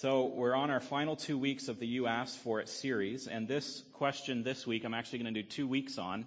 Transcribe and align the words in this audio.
So 0.00 0.26
we're 0.26 0.54
on 0.54 0.70
our 0.70 0.78
final 0.78 1.16
two 1.16 1.36
weeks 1.36 1.66
of 1.66 1.80
the 1.80 1.86
You 1.88 2.06
Asked 2.06 2.38
For 2.38 2.60
It 2.60 2.68
series, 2.68 3.26
and 3.26 3.48
this 3.48 3.82
question 3.94 4.44
this 4.44 4.64
week 4.64 4.84
I'm 4.84 4.94
actually 4.94 5.18
going 5.18 5.34
to 5.34 5.42
do 5.42 5.48
two 5.48 5.66
weeks 5.66 5.98
on. 5.98 6.24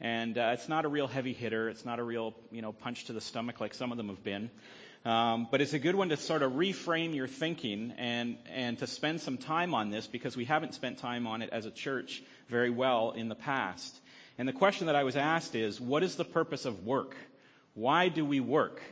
And 0.00 0.36
uh, 0.36 0.50
it's 0.54 0.68
not 0.68 0.84
a 0.84 0.88
real 0.88 1.06
heavy 1.06 1.32
hitter. 1.32 1.68
It's 1.68 1.84
not 1.84 2.00
a 2.00 2.02
real, 2.02 2.34
you 2.50 2.60
know, 2.60 2.72
punch 2.72 3.04
to 3.04 3.12
the 3.12 3.20
stomach 3.20 3.60
like 3.60 3.72
some 3.72 3.92
of 3.92 3.98
them 3.98 4.08
have 4.08 4.24
been. 4.24 4.50
Um, 5.04 5.46
but 5.48 5.60
it's 5.60 5.74
a 5.74 5.78
good 5.78 5.94
one 5.94 6.08
to 6.08 6.16
sort 6.16 6.42
of 6.42 6.54
reframe 6.54 7.14
your 7.14 7.28
thinking 7.28 7.92
and, 7.98 8.36
and 8.52 8.80
to 8.80 8.88
spend 8.88 9.20
some 9.20 9.38
time 9.38 9.74
on 9.74 9.90
this 9.90 10.08
because 10.08 10.36
we 10.36 10.44
haven't 10.44 10.74
spent 10.74 10.98
time 10.98 11.28
on 11.28 11.40
it 11.40 11.50
as 11.52 11.66
a 11.66 11.70
church 11.70 12.20
very 12.48 12.70
well 12.70 13.12
in 13.12 13.28
the 13.28 13.36
past. 13.36 13.96
And 14.38 14.48
the 14.48 14.52
question 14.52 14.88
that 14.88 14.96
I 14.96 15.04
was 15.04 15.14
asked 15.14 15.54
is, 15.54 15.80
what 15.80 16.02
is 16.02 16.16
the 16.16 16.24
purpose 16.24 16.64
of 16.64 16.84
work? 16.84 17.14
Why 17.74 18.08
do 18.08 18.24
we 18.24 18.40
work? 18.40 18.82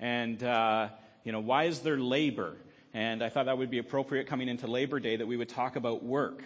And, 0.00 0.42
uh, 0.42 0.88
you 1.24 1.32
know, 1.32 1.40
why 1.40 1.64
is 1.64 1.80
there 1.80 1.98
labor? 1.98 2.56
And 2.96 3.22
I 3.22 3.28
thought 3.28 3.44
that 3.44 3.58
would 3.58 3.68
be 3.68 3.76
appropriate 3.76 4.26
coming 4.26 4.48
into 4.48 4.66
Labor 4.66 4.98
Day 5.00 5.16
that 5.16 5.26
we 5.26 5.36
would 5.36 5.50
talk 5.50 5.76
about 5.76 6.02
work. 6.02 6.42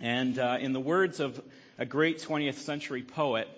And 0.00 0.38
uh, 0.38 0.56
in 0.58 0.72
the 0.72 0.80
words 0.80 1.20
of 1.20 1.38
a 1.76 1.84
great 1.84 2.22
20th 2.22 2.54
century 2.54 3.02
poet, 3.02 3.48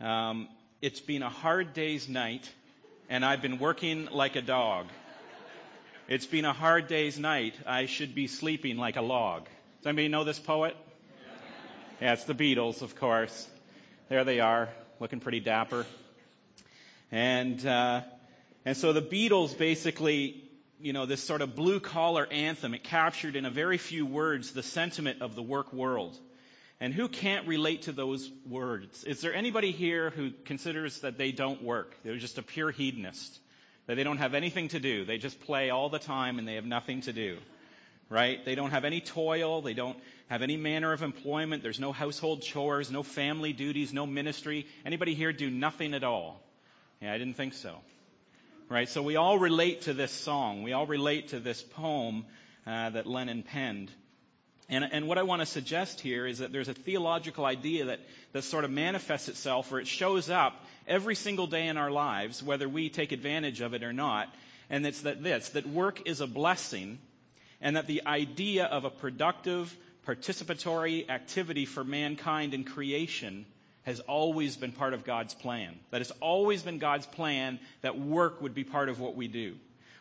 um, 0.00 0.46
it's 0.80 1.00
been 1.00 1.24
a 1.24 1.28
hard 1.28 1.74
day's 1.74 2.08
night, 2.08 2.48
and 3.08 3.24
I've 3.24 3.42
been 3.42 3.58
working 3.58 4.06
like 4.12 4.36
a 4.36 4.42
dog. 4.42 4.86
It's 6.06 6.24
been 6.24 6.44
a 6.44 6.52
hard 6.52 6.86
day's 6.86 7.18
night. 7.18 7.54
I 7.66 7.86
should 7.86 8.14
be 8.14 8.28
sleeping 8.28 8.76
like 8.76 8.94
a 8.94 9.02
log. 9.02 9.46
Does 9.78 9.88
anybody 9.88 10.06
know 10.06 10.22
this 10.22 10.38
poet? 10.38 10.76
Yeah, 12.00 12.12
it's 12.12 12.22
the 12.22 12.34
Beatles, 12.34 12.80
of 12.80 12.94
course. 12.94 13.48
There 14.08 14.22
they 14.22 14.38
are, 14.38 14.68
looking 15.00 15.18
pretty 15.18 15.40
dapper. 15.40 15.84
And 17.10 17.66
uh, 17.66 18.02
and 18.64 18.76
so 18.76 18.92
the 18.92 19.02
Beatles 19.02 19.58
basically 19.58 20.44
you 20.80 20.92
know, 20.92 21.06
this 21.06 21.22
sort 21.22 21.42
of 21.42 21.54
blue 21.54 21.80
collar 21.80 22.26
anthem. 22.30 22.74
It 22.74 22.84
captured 22.84 23.36
in 23.36 23.44
a 23.44 23.50
very 23.50 23.78
few 23.78 24.06
words 24.06 24.52
the 24.52 24.62
sentiment 24.62 25.22
of 25.22 25.34
the 25.34 25.42
work 25.42 25.72
world. 25.72 26.18
And 26.80 26.94
who 26.94 27.08
can't 27.08 27.46
relate 27.46 27.82
to 27.82 27.92
those 27.92 28.30
words? 28.48 29.04
Is 29.04 29.20
there 29.20 29.34
anybody 29.34 29.70
here 29.70 30.10
who 30.10 30.30
considers 30.46 31.00
that 31.00 31.18
they 31.18 31.30
don't 31.30 31.62
work? 31.62 31.94
They're 32.02 32.16
just 32.16 32.38
a 32.38 32.42
pure 32.42 32.70
hedonist. 32.70 33.38
That 33.86 33.96
they 33.96 34.04
don't 34.04 34.18
have 34.18 34.34
anything 34.34 34.68
to 34.68 34.80
do. 34.80 35.04
They 35.04 35.18
just 35.18 35.40
play 35.40 35.68
all 35.70 35.90
the 35.90 35.98
time 35.98 36.38
and 36.38 36.48
they 36.48 36.54
have 36.54 36.64
nothing 36.64 37.02
to 37.02 37.12
do. 37.12 37.36
Right? 38.08 38.42
They 38.44 38.54
don't 38.54 38.70
have 38.70 38.84
any 38.84 39.00
toil. 39.00 39.60
They 39.60 39.74
don't 39.74 39.98
have 40.28 40.42
any 40.42 40.56
manner 40.56 40.92
of 40.92 41.02
employment. 41.02 41.62
There's 41.62 41.78
no 41.78 41.92
household 41.92 42.42
chores, 42.42 42.90
no 42.90 43.02
family 43.02 43.52
duties, 43.52 43.92
no 43.92 44.06
ministry. 44.06 44.66
Anybody 44.86 45.14
here 45.14 45.32
do 45.32 45.50
nothing 45.50 45.92
at 45.92 46.02
all? 46.02 46.40
Yeah, 47.02 47.12
I 47.12 47.18
didn't 47.18 47.36
think 47.36 47.54
so 47.54 47.76
right? 48.70 48.88
So 48.88 49.02
we 49.02 49.16
all 49.16 49.36
relate 49.36 49.82
to 49.82 49.92
this 49.92 50.12
song. 50.12 50.62
We 50.62 50.72
all 50.72 50.86
relate 50.86 51.28
to 51.28 51.40
this 51.40 51.60
poem 51.60 52.24
uh, 52.66 52.90
that 52.90 53.04
Lennon 53.04 53.42
penned. 53.42 53.90
And, 54.68 54.88
and, 54.92 55.08
what 55.08 55.18
I 55.18 55.24
want 55.24 55.42
to 55.42 55.46
suggest 55.46 55.98
here 55.98 56.24
is 56.24 56.38
that 56.38 56.52
there's 56.52 56.68
a 56.68 56.74
theological 56.74 57.44
idea 57.44 57.86
that, 57.86 57.98
that 58.32 58.44
sort 58.44 58.64
of 58.64 58.70
manifests 58.70 59.28
itself 59.28 59.72
or 59.72 59.80
it 59.80 59.88
shows 59.88 60.30
up 60.30 60.64
every 60.86 61.16
single 61.16 61.48
day 61.48 61.66
in 61.66 61.76
our 61.76 61.90
lives, 61.90 62.40
whether 62.40 62.68
we 62.68 62.88
take 62.88 63.10
advantage 63.10 63.60
of 63.60 63.74
it 63.74 63.82
or 63.82 63.92
not. 63.92 64.32
And 64.70 64.86
it's 64.86 65.00
that 65.00 65.24
this, 65.24 65.48
that 65.50 65.66
work 65.66 66.06
is 66.06 66.20
a 66.20 66.28
blessing 66.28 67.00
and 67.60 67.74
that 67.74 67.88
the 67.88 68.06
idea 68.06 68.66
of 68.66 68.84
a 68.84 68.90
productive, 68.90 69.76
participatory 70.06 71.10
activity 71.10 71.64
for 71.64 71.82
mankind 71.82 72.54
in 72.54 72.62
creation 72.62 73.46
has 73.84 74.00
always 74.00 74.56
been 74.56 74.72
part 74.72 74.94
of 74.94 75.04
God's 75.04 75.34
plan. 75.34 75.78
That 75.90 76.00
it's 76.00 76.12
always 76.20 76.62
been 76.62 76.78
God's 76.78 77.06
plan 77.06 77.58
that 77.82 77.98
work 77.98 78.42
would 78.42 78.54
be 78.54 78.64
part 78.64 78.88
of 78.88 79.00
what 79.00 79.16
we 79.16 79.28
do. 79.28 79.56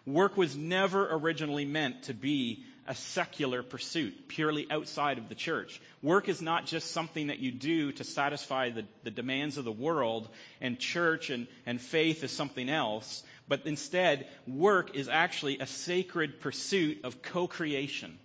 Work 0.05 0.38
was 0.38 0.55
never 0.55 1.08
originally 1.16 1.66
meant 1.66 2.03
to 2.03 2.13
be 2.13 2.63
a 2.88 2.95
secular 2.95 3.61
pursuit, 3.61 4.27
purely 4.27 4.66
outside 4.72 5.19
of 5.19 5.30
the 5.30 5.35
church. 5.35 5.80
Work 6.02 6.27
is 6.27 6.41
not 6.41 6.66
just 6.66 6.91
something 6.91 7.27
that 7.27 7.38
you 7.38 7.52
do 7.52 7.91
to 7.91 8.03
satisfy 8.03 8.72
the, 8.72 8.85
the 9.03 9.11
demands 9.11 9.57
of 9.57 9.66
the 9.66 9.72
world, 9.72 10.28
and 10.59 10.79
church 10.79 11.29
and, 11.29 11.47
and 11.68 11.79
faith 11.79 12.23
is 12.23 12.31
something 12.31 12.68
else, 12.68 13.23
but 13.47 13.66
instead, 13.66 14.28
work 14.47 14.95
is 14.95 15.07
actually 15.07 15.59
a 15.59 15.68
sacred 15.68 16.39
pursuit 16.39 17.01
of 17.03 17.22
co-creation 17.22 18.18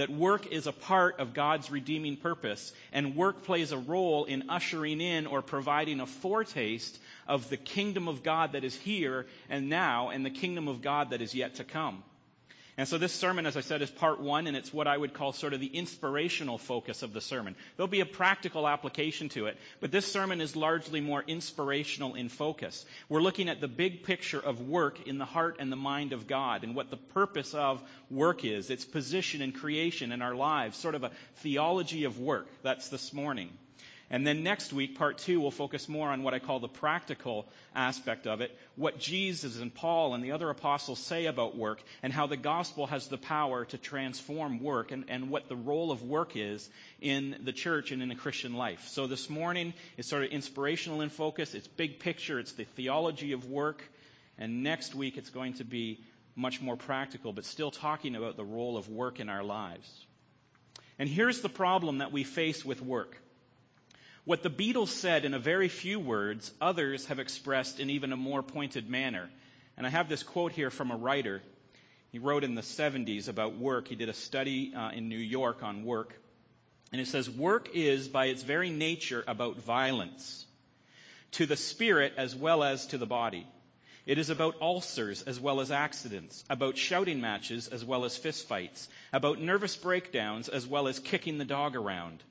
that 0.00 0.08
work 0.08 0.46
is 0.46 0.66
a 0.66 0.72
part 0.72 1.20
of 1.20 1.34
God's 1.34 1.70
redeeming 1.70 2.16
purpose, 2.16 2.72
and 2.90 3.14
work 3.14 3.44
plays 3.44 3.70
a 3.70 3.76
role 3.76 4.24
in 4.24 4.48
ushering 4.48 4.98
in 4.98 5.26
or 5.26 5.42
providing 5.42 6.00
a 6.00 6.06
foretaste 6.06 6.98
of 7.28 7.50
the 7.50 7.58
kingdom 7.58 8.08
of 8.08 8.22
God 8.22 8.52
that 8.52 8.64
is 8.64 8.74
here 8.74 9.26
and 9.50 9.68
now, 9.68 10.08
and 10.08 10.24
the 10.24 10.30
kingdom 10.30 10.68
of 10.68 10.80
God 10.80 11.10
that 11.10 11.20
is 11.20 11.34
yet 11.34 11.56
to 11.56 11.64
come. 11.64 12.02
And 12.80 12.88
so 12.88 12.96
this 12.96 13.12
sermon, 13.12 13.44
as 13.44 13.58
I 13.58 13.60
said, 13.60 13.82
is 13.82 13.90
part 13.90 14.20
one, 14.20 14.46
and 14.46 14.56
it's 14.56 14.72
what 14.72 14.86
I 14.86 14.96
would 14.96 15.12
call 15.12 15.34
sort 15.34 15.52
of 15.52 15.60
the 15.60 15.66
inspirational 15.66 16.56
focus 16.56 17.02
of 17.02 17.12
the 17.12 17.20
sermon. 17.20 17.54
There'll 17.76 17.88
be 17.88 18.00
a 18.00 18.06
practical 18.06 18.66
application 18.66 19.28
to 19.30 19.48
it, 19.48 19.58
but 19.80 19.90
this 19.90 20.10
sermon 20.10 20.40
is 20.40 20.56
largely 20.56 21.02
more 21.02 21.22
inspirational 21.26 22.14
in 22.14 22.30
focus. 22.30 22.86
We're 23.10 23.20
looking 23.20 23.50
at 23.50 23.60
the 23.60 23.68
big 23.68 24.04
picture 24.04 24.40
of 24.40 24.66
work 24.66 25.06
in 25.06 25.18
the 25.18 25.26
heart 25.26 25.56
and 25.58 25.70
the 25.70 25.76
mind 25.76 26.14
of 26.14 26.26
God, 26.26 26.64
and 26.64 26.74
what 26.74 26.90
the 26.90 26.96
purpose 26.96 27.52
of 27.52 27.82
work 28.10 28.46
is, 28.46 28.70
its 28.70 28.86
position 28.86 29.42
in 29.42 29.52
creation 29.52 30.10
in 30.10 30.22
our 30.22 30.34
lives, 30.34 30.78
sort 30.78 30.94
of 30.94 31.04
a 31.04 31.10
theology 31.42 32.04
of 32.04 32.18
work. 32.18 32.48
That's 32.62 32.88
this 32.88 33.12
morning. 33.12 33.50
And 34.12 34.26
then 34.26 34.42
next 34.42 34.72
week, 34.72 34.98
part 34.98 35.18
two, 35.18 35.40
we'll 35.40 35.52
focus 35.52 35.88
more 35.88 36.08
on 36.08 36.24
what 36.24 36.34
I 36.34 36.40
call 36.40 36.58
the 36.58 36.66
practical 36.66 37.46
aspect 37.76 38.26
of 38.26 38.40
it, 38.40 38.50
what 38.74 38.98
Jesus 38.98 39.60
and 39.60 39.72
Paul 39.72 40.14
and 40.14 40.24
the 40.24 40.32
other 40.32 40.50
apostles 40.50 40.98
say 40.98 41.26
about 41.26 41.56
work, 41.56 41.80
and 42.02 42.12
how 42.12 42.26
the 42.26 42.36
gospel 42.36 42.88
has 42.88 43.06
the 43.06 43.18
power 43.18 43.66
to 43.66 43.78
transform 43.78 44.60
work, 44.60 44.90
and, 44.90 45.04
and 45.08 45.30
what 45.30 45.48
the 45.48 45.54
role 45.54 45.92
of 45.92 46.02
work 46.02 46.32
is 46.34 46.68
in 47.00 47.36
the 47.44 47.52
church 47.52 47.92
and 47.92 48.02
in 48.02 48.08
the 48.08 48.16
Christian 48.16 48.54
life. 48.54 48.88
So 48.88 49.06
this 49.06 49.30
morning 49.30 49.74
is 49.96 50.06
sort 50.06 50.24
of 50.24 50.30
inspirational 50.30 51.02
in 51.02 51.10
focus, 51.10 51.54
it's 51.54 51.68
big 51.68 52.00
picture, 52.00 52.40
it's 52.40 52.52
the 52.52 52.64
theology 52.64 53.30
of 53.30 53.44
work, 53.46 53.80
and 54.38 54.64
next 54.64 54.92
week 54.92 55.18
it's 55.18 55.30
going 55.30 55.54
to 55.54 55.64
be 55.64 56.00
much 56.34 56.60
more 56.60 56.76
practical, 56.76 57.32
but 57.32 57.44
still 57.44 57.70
talking 57.70 58.16
about 58.16 58.36
the 58.36 58.44
role 58.44 58.76
of 58.76 58.88
work 58.88 59.20
in 59.20 59.28
our 59.28 59.44
lives. 59.44 59.88
And 60.98 61.08
here's 61.08 61.42
the 61.42 61.48
problem 61.48 61.98
that 61.98 62.10
we 62.10 62.24
face 62.24 62.64
with 62.64 62.82
work. 62.82 63.16
What 64.24 64.42
the 64.42 64.50
Beatles 64.50 64.88
said 64.88 65.24
in 65.24 65.32
a 65.32 65.38
very 65.38 65.68
few 65.68 65.98
words, 65.98 66.52
others 66.60 67.06
have 67.06 67.18
expressed 67.18 67.80
in 67.80 67.90
even 67.90 68.12
a 68.12 68.16
more 68.16 68.42
pointed 68.42 68.88
manner. 68.88 69.30
And 69.76 69.86
I 69.86 69.90
have 69.90 70.08
this 70.08 70.22
quote 70.22 70.52
here 70.52 70.70
from 70.70 70.90
a 70.90 70.96
writer. 70.96 71.40
He 72.12 72.18
wrote 72.18 72.44
in 72.44 72.54
the 72.54 72.62
70s 72.62 73.28
about 73.28 73.56
work. 73.56 73.88
He 73.88 73.94
did 73.94 74.10
a 74.10 74.14
study 74.14 74.74
uh, 74.74 74.90
in 74.90 75.08
New 75.08 75.16
York 75.16 75.62
on 75.62 75.84
work. 75.84 76.14
And 76.92 77.00
it 77.00 77.06
says, 77.06 77.30
Work 77.30 77.70
is, 77.72 78.08
by 78.08 78.26
its 78.26 78.42
very 78.42 78.68
nature, 78.68 79.24
about 79.26 79.56
violence 79.56 80.44
to 81.32 81.46
the 81.46 81.56
spirit 81.56 82.12
as 82.16 82.34
well 82.34 82.62
as 82.62 82.86
to 82.86 82.98
the 82.98 83.06
body. 83.06 83.46
It 84.06 84.18
is 84.18 84.28
about 84.28 84.60
ulcers 84.60 85.22
as 85.22 85.38
well 85.38 85.60
as 85.60 85.70
accidents, 85.70 86.44
about 86.50 86.76
shouting 86.76 87.20
matches 87.20 87.68
as 87.68 87.84
well 87.84 88.04
as 88.04 88.18
fistfights, 88.18 88.88
about 89.12 89.40
nervous 89.40 89.76
breakdowns 89.76 90.48
as 90.48 90.66
well 90.66 90.88
as 90.88 90.98
kicking 90.98 91.38
the 91.38 91.44
dog 91.44 91.76
around. 91.76 92.22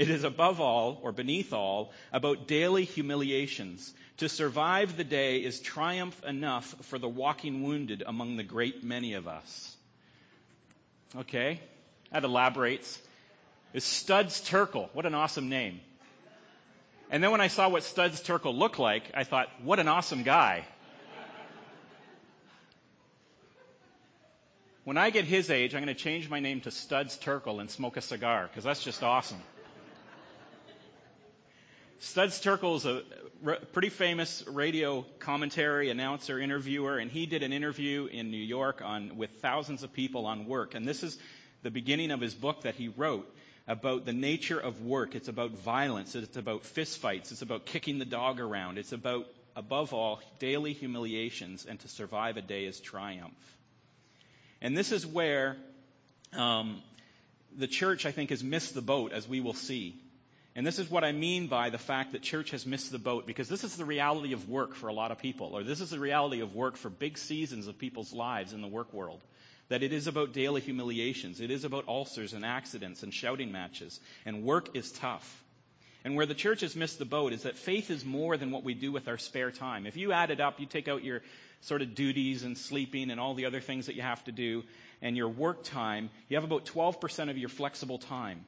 It 0.00 0.08
is 0.08 0.24
above 0.24 0.62
all, 0.62 0.98
or 1.02 1.12
beneath 1.12 1.52
all, 1.52 1.92
about 2.10 2.48
daily 2.48 2.86
humiliations. 2.86 3.92
To 4.16 4.30
survive 4.30 4.96
the 4.96 5.04
day 5.04 5.44
is 5.44 5.60
triumph 5.60 6.18
enough 6.24 6.74
for 6.86 6.98
the 6.98 7.06
walking 7.06 7.62
wounded 7.62 8.02
among 8.06 8.38
the 8.38 8.42
great 8.42 8.82
many 8.82 9.12
of 9.12 9.28
us. 9.28 9.76
Okay, 11.14 11.60
that 12.10 12.24
elaborates. 12.24 12.98
Is 13.74 13.84
Studs 13.84 14.40
Terkel. 14.40 14.88
What 14.94 15.04
an 15.04 15.14
awesome 15.14 15.50
name. 15.50 15.82
And 17.10 17.22
then 17.22 17.30
when 17.30 17.42
I 17.42 17.48
saw 17.48 17.68
what 17.68 17.82
Studs 17.82 18.22
Terkel 18.22 18.56
looked 18.56 18.78
like, 18.78 19.02
I 19.12 19.24
thought, 19.24 19.48
what 19.62 19.80
an 19.80 19.88
awesome 19.88 20.22
guy. 20.22 20.64
When 24.84 24.96
I 24.96 25.10
get 25.10 25.26
his 25.26 25.50
age, 25.50 25.74
I'm 25.74 25.84
going 25.84 25.94
to 25.94 26.02
change 26.02 26.30
my 26.30 26.40
name 26.40 26.62
to 26.62 26.70
Studs 26.70 27.18
Terkel 27.18 27.60
and 27.60 27.70
smoke 27.70 27.98
a 27.98 28.00
cigar, 28.00 28.48
because 28.48 28.64
that's 28.64 28.82
just 28.82 29.02
awesome. 29.02 29.42
Studs 32.02 32.40
Terkel 32.40 32.76
is 32.76 32.86
a 32.86 33.02
pretty 33.72 33.90
famous 33.90 34.42
radio 34.46 35.04
commentary 35.18 35.90
announcer 35.90 36.38
interviewer, 36.38 36.96
and 36.96 37.10
he 37.10 37.26
did 37.26 37.42
an 37.42 37.52
interview 37.52 38.06
in 38.06 38.30
New 38.30 38.38
York 38.38 38.80
on 38.82 39.18
with 39.18 39.30
thousands 39.42 39.82
of 39.82 39.92
people 39.92 40.24
on 40.24 40.46
work. 40.46 40.74
And 40.74 40.88
this 40.88 41.02
is 41.02 41.18
the 41.62 41.70
beginning 41.70 42.10
of 42.10 42.22
his 42.22 42.32
book 42.32 42.62
that 42.62 42.74
he 42.74 42.88
wrote 42.88 43.30
about 43.68 44.06
the 44.06 44.14
nature 44.14 44.58
of 44.58 44.82
work. 44.82 45.14
It's 45.14 45.28
about 45.28 45.50
violence. 45.50 46.14
It's 46.14 46.38
about 46.38 46.62
fistfights. 46.62 47.32
It's 47.32 47.42
about 47.42 47.66
kicking 47.66 47.98
the 47.98 48.06
dog 48.06 48.40
around. 48.40 48.78
It's 48.78 48.92
about, 48.92 49.26
above 49.54 49.92
all, 49.92 50.22
daily 50.38 50.72
humiliations, 50.72 51.66
and 51.66 51.78
to 51.80 51.88
survive 51.88 52.38
a 52.38 52.42
day 52.42 52.64
is 52.64 52.80
triumph. 52.80 53.58
And 54.62 54.74
this 54.74 54.90
is 54.90 55.06
where 55.06 55.58
um, 56.32 56.80
the 57.54 57.68
church, 57.68 58.06
I 58.06 58.10
think, 58.10 58.30
has 58.30 58.42
missed 58.42 58.72
the 58.72 58.80
boat, 58.80 59.12
as 59.12 59.28
we 59.28 59.40
will 59.40 59.52
see. 59.52 60.00
And 60.56 60.66
this 60.66 60.78
is 60.80 60.90
what 60.90 61.04
I 61.04 61.12
mean 61.12 61.46
by 61.46 61.70
the 61.70 61.78
fact 61.78 62.12
that 62.12 62.22
church 62.22 62.50
has 62.50 62.66
missed 62.66 62.90
the 62.90 62.98
boat, 62.98 63.26
because 63.26 63.48
this 63.48 63.62
is 63.62 63.76
the 63.76 63.84
reality 63.84 64.32
of 64.32 64.48
work 64.48 64.74
for 64.74 64.88
a 64.88 64.92
lot 64.92 65.12
of 65.12 65.18
people, 65.18 65.56
or 65.56 65.62
this 65.62 65.80
is 65.80 65.90
the 65.90 66.00
reality 66.00 66.40
of 66.40 66.54
work 66.56 66.76
for 66.76 66.90
big 66.90 67.18
seasons 67.18 67.68
of 67.68 67.78
people's 67.78 68.12
lives 68.12 68.52
in 68.52 68.60
the 68.60 68.68
work 68.68 68.92
world. 68.92 69.20
that 69.70 69.84
it 69.84 69.92
is 69.92 70.08
about 70.08 70.32
daily 70.32 70.60
humiliations. 70.60 71.40
It 71.40 71.50
is 71.50 71.64
about 71.64 71.88
ulcers 71.88 72.34
and 72.34 72.44
accidents 72.44 73.02
and 73.02 73.14
shouting 73.14 73.52
matches. 73.52 73.98
And 74.26 74.42
work 74.42 74.76
is 74.76 74.90
tough. 74.92 75.42
And 76.04 76.16
where 76.16 76.26
the 76.26 76.34
church 76.34 76.62
has 76.62 76.74
missed 76.74 76.98
the 76.98 77.04
boat 77.04 77.32
is 77.32 77.44
that 77.44 77.56
faith 77.56 77.88
is 77.90 78.04
more 78.04 78.36
than 78.36 78.50
what 78.50 78.64
we 78.64 78.74
do 78.74 78.90
with 78.90 79.06
our 79.06 79.18
spare 79.18 79.52
time. 79.52 79.86
If 79.86 79.96
you 79.96 80.12
add 80.12 80.30
it 80.30 80.40
up, 80.40 80.58
you 80.58 80.66
take 80.66 80.88
out 80.88 81.04
your 81.04 81.22
sort 81.62 81.82
of 81.82 81.94
duties 81.94 82.42
and 82.42 82.58
sleeping 82.58 83.10
and 83.10 83.20
all 83.20 83.34
the 83.34 83.46
other 83.46 83.60
things 83.60 83.86
that 83.86 83.94
you 83.94 84.02
have 84.02 84.24
to 84.24 84.32
do 84.32 84.64
and 85.02 85.16
your 85.16 85.28
work 85.28 85.62
time, 85.62 86.10
you 86.28 86.36
have 86.36 86.44
about 86.44 86.66
12% 86.66 87.30
of 87.30 87.38
your 87.38 87.48
flexible 87.48 87.98
time. 87.98 88.44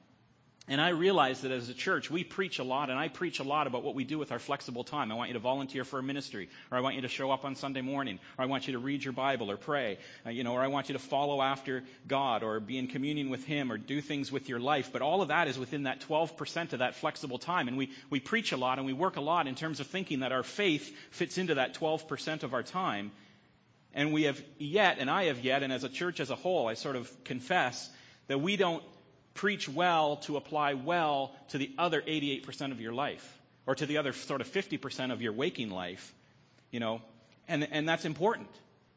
And 0.69 0.81
I 0.81 0.91
realize 0.91 1.41
that 1.41 1.51
as 1.51 1.69
a 1.69 1.75
church, 1.75 2.09
we 2.09 2.23
preach 2.23 2.61
a 2.61 2.63
lot, 2.63 2.89
and 2.89 2.97
I 2.97 3.09
preach 3.09 3.41
a 3.41 3.43
lot 3.43 3.67
about 3.67 3.83
what 3.83 3.97
we 3.97 4.05
do 4.05 4.17
with 4.17 4.31
our 4.31 4.39
flexible 4.39 4.85
time. 4.85 5.11
I 5.11 5.17
want 5.17 5.29
you 5.29 5.35
to 5.35 5.41
volunteer 5.41 5.85
for 5.85 5.99
a 5.99 6.05
ministry, 6.05 6.49
or 6.71 6.79
I 6.79 6.81
want 6.81 6.95
you 6.95 7.03
to 7.03 7.09
show 7.09 7.33
up 7.33 7.45
on 7.45 7.57
Sunday 7.57 7.81
morning, 7.81 8.21
or 8.39 8.45
I 8.45 8.47
want 8.47 8.69
you 8.69 8.75
to 8.75 8.79
read 8.79 9.03
your 9.03 9.13
Bible 9.13 9.51
or 9.51 9.57
pray, 9.57 9.99
uh, 10.25 10.31
you 10.31 10.45
know, 10.45 10.53
or 10.53 10.61
I 10.61 10.69
want 10.69 10.89
you 10.89 10.93
to 10.93 11.01
follow 11.01 11.43
after 11.43 11.83
God, 12.07 12.45
or 12.45 12.61
be 12.61 12.79
in 12.79 12.87
communion 12.87 13.29
with 13.29 13.45
Him, 13.45 13.73
or 13.73 13.77
do 13.77 14.01
things 14.01 14.31
with 14.31 14.49
your 14.49 14.61
life. 14.61 14.91
But 14.93 15.03
all 15.03 15.21
of 15.21 15.29
that 15.29 15.49
is 15.49 15.59
within 15.59 15.83
that 15.83 16.01
12% 16.03 16.73
of 16.73 16.79
that 16.79 16.95
flexible 16.95 17.39
time. 17.39 17.67
And 17.67 17.77
we, 17.77 17.91
we 18.09 18.21
preach 18.21 18.53
a 18.53 18.57
lot, 18.57 18.79
and 18.79 18.87
we 18.87 18.93
work 18.93 19.17
a 19.17 19.21
lot 19.21 19.49
in 19.49 19.57
terms 19.57 19.81
of 19.81 19.89
thinking 19.89 20.21
that 20.21 20.31
our 20.31 20.45
faith 20.45 20.95
fits 21.11 21.39
into 21.39 21.57
that 21.57 21.75
12% 21.75 22.45
of 22.45 22.55
our 22.55 22.63
time. 22.63 23.11
And 23.95 24.13
we 24.13 24.23
have 24.23 24.41
yet, 24.59 24.99
and 25.01 25.11
I 25.11 25.25
have 25.25 25.41
yet, 25.41 25.65
and 25.65 25.73
as 25.73 25.83
a 25.83 25.89
church 25.89 26.21
as 26.21 26.31
a 26.31 26.37
whole, 26.37 26.69
I 26.69 26.75
sort 26.75 26.95
of 26.95 27.25
confess 27.25 27.91
that 28.29 28.41
we 28.41 28.57
don't 28.57 28.85
preach 29.35 29.69
well 29.69 30.17
to 30.17 30.37
apply 30.37 30.75
well 30.75 31.35
to 31.49 31.59
the 31.59 31.71
other 31.79 32.01
88% 32.01 32.73
of 32.73 32.81
your 32.81 32.93
life 32.93 33.39
or 33.67 33.75
to 33.75 33.87
the 33.87 33.99
other 33.99 34.13
sort 34.13 34.41
of 34.41 34.49
50% 34.49 35.13
of 35.13 35.23
your 35.23 35.33
waking 35.33 35.71
life, 35.71 36.15
you 36.71 36.81
know, 36.81 37.01
and, 37.49 37.67
and 37.71 37.89
that's 37.89 38.05
important 38.05 38.49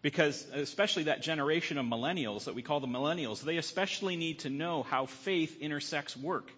because 0.01 0.45
especially 0.53 1.03
that 1.03 1.21
generation 1.21 1.77
of 1.77 1.85
millennials 1.85 2.45
that 2.45 2.55
we 2.55 2.61
call 2.61 2.79
the 2.79 2.87
millennials, 2.87 3.41
they 3.41 3.57
especially 3.57 4.15
need 4.15 4.39
to 4.39 4.49
know 4.49 4.83
how 4.83 5.07
faith 5.07 5.59
intersects 5.61 6.15
work. 6.15 6.51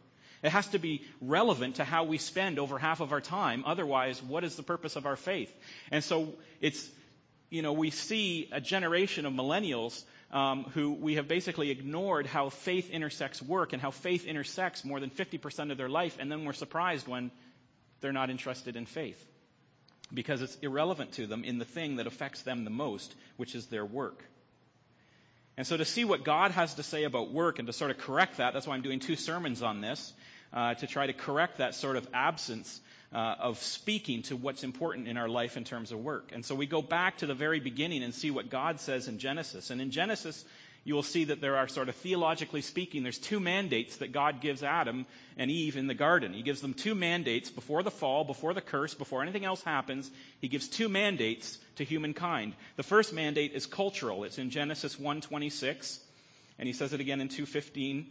It 0.44 0.50
has 0.50 0.68
to 0.68 0.80
be 0.80 1.04
relevant 1.22 1.76
to 1.76 1.84
how 1.84 2.04
we 2.04 2.18
spend 2.18 2.60
over 2.60 2.78
half 2.78 3.00
of 3.00 3.12
our 3.12 3.22
time. 3.22 3.64
Otherwise, 3.66 4.22
what 4.22 4.44
is 4.44 4.56
the 4.56 4.64
purpose 4.64 4.96
of 4.96 5.06
our 5.06 5.16
faith? 5.16 5.52
And 5.92 6.04
so 6.04 6.34
it's, 6.62 6.88
you 7.50 7.62
know, 7.62 7.74
we 7.74 7.90
see 7.90 8.50
a 8.52 8.62
generation 8.62 9.26
of 9.26 9.34
millennials 9.34 10.04
um, 10.32 10.66
who 10.74 10.92
we 10.92 11.16
have 11.16 11.28
basically 11.28 11.72
ignored 11.72 12.26
how 12.26 12.50
faith 12.50 12.90
intersects 12.90 13.42
work 13.42 13.74
and 13.74 13.82
how 13.82 13.92
faith 13.92 14.26
intersects 14.26 14.84
more 14.84 15.00
than 15.00 15.10
50% 15.10 15.72
of 15.72 15.78
their 15.78 15.90
life, 15.90 16.18
and 16.20 16.32
then 16.32 16.44
we're 16.46 16.54
surprised 16.54 17.08
when 17.08 17.32
they're 18.02 18.12
not 18.12 18.30
interested 18.30 18.76
in 18.76 18.86
faith 18.86 19.24
because 20.14 20.42
it's 20.42 20.56
irrelevant 20.62 21.14
to 21.14 21.28
them 21.28 21.44
in 21.44 21.58
the 21.58 21.66
thing 21.66 21.98
that 21.98 22.08
affects 22.08 22.42
them 22.44 22.64
the 22.64 22.70
most, 22.70 23.14
which 23.38 23.56
is 23.56 23.68
their 23.68 23.86
work. 23.86 24.24
And 25.58 25.66
so 25.66 25.76
to 25.76 25.86
see 25.86 26.06
what 26.06 26.24
God 26.24 26.52
has 26.52 26.76
to 26.76 26.84
say 26.84 27.04
about 27.04 27.32
work 27.32 27.58
and 27.60 27.68
to 27.68 27.74
sort 27.74 27.92
of 27.92 27.98
correct 27.98 28.38
that, 28.38 28.54
that's 28.54 28.68
why 28.68 28.76
I'm 28.76 28.84
doing 28.84 29.00
two 29.00 29.16
sermons 29.16 29.64
on 29.64 29.82
this, 29.82 30.14
uh, 30.54 30.76
to 30.76 30.88
try 30.88 31.08
to 31.08 31.14
correct 31.14 31.58
that 31.58 31.76
sort 31.76 31.98
of 31.98 32.08
absence 32.14 32.80
uh, 33.14 33.36
of 33.40 33.62
speaking 33.62 34.22
to 34.24 34.36
what's 34.36 34.64
important 34.64 35.08
in 35.08 35.18
our 35.18 35.30
life 35.30 35.58
in 35.58 35.64
terms 35.64 35.92
of 35.92 36.00
work. 36.00 36.32
And 36.34 36.46
so 36.46 36.56
we 36.56 36.66
go 36.66 36.82
back 36.82 37.20
to 37.20 37.26
the 37.26 37.34
very 37.34 37.60
beginning 37.60 38.04
and 38.04 38.14
see 38.14 38.32
what 38.32 38.50
God 38.50 38.80
says 38.80 39.08
in 39.08 39.18
Genesis. 39.20 39.70
And 39.70 39.80
in 39.80 39.92
Genesis, 39.92 40.44
you 40.84 40.96
will 40.96 41.04
see 41.04 41.26
that 41.26 41.42
there 41.42 41.58
are 41.58 41.68
sort 41.68 41.90
of 41.90 41.96
theologically 41.96 42.62
speaking, 42.62 43.04
there's 43.04 43.18
two 43.18 43.40
mandates 43.40 43.98
that 43.98 44.14
God 44.14 44.40
gives 44.40 44.64
Adam 44.64 45.06
and 45.38 45.52
Eve 45.52 45.76
in 45.76 45.88
the 45.88 45.94
garden. 45.94 46.34
He 46.34 46.44
gives 46.44 46.62
them 46.62 46.74
two 46.74 46.96
mandates 46.96 47.50
before 47.50 47.84
the 47.84 47.92
fall, 47.92 48.24
before 48.24 48.54
the 48.54 48.62
curse, 48.62 48.94
before 48.94 49.22
anything 49.22 49.44
else 49.44 49.62
happens. 49.64 50.10
He 50.40 50.48
gives 50.48 50.70
two 50.70 50.88
mandates 50.88 51.58
to 51.76 51.84
humankind. 51.84 52.54
The 52.78 52.84
first 52.84 53.14
mandate 53.14 53.54
is 53.54 53.66
cultural. 53.66 54.24
It's 54.24 54.38
in 54.38 54.50
Genesis 54.50 54.96
1:26, 54.96 56.00
and 56.58 56.68
he 56.68 56.74
says 56.74 56.94
it 56.94 57.02
again 57.02 57.20
in 57.20 57.28
2:15 57.28 58.06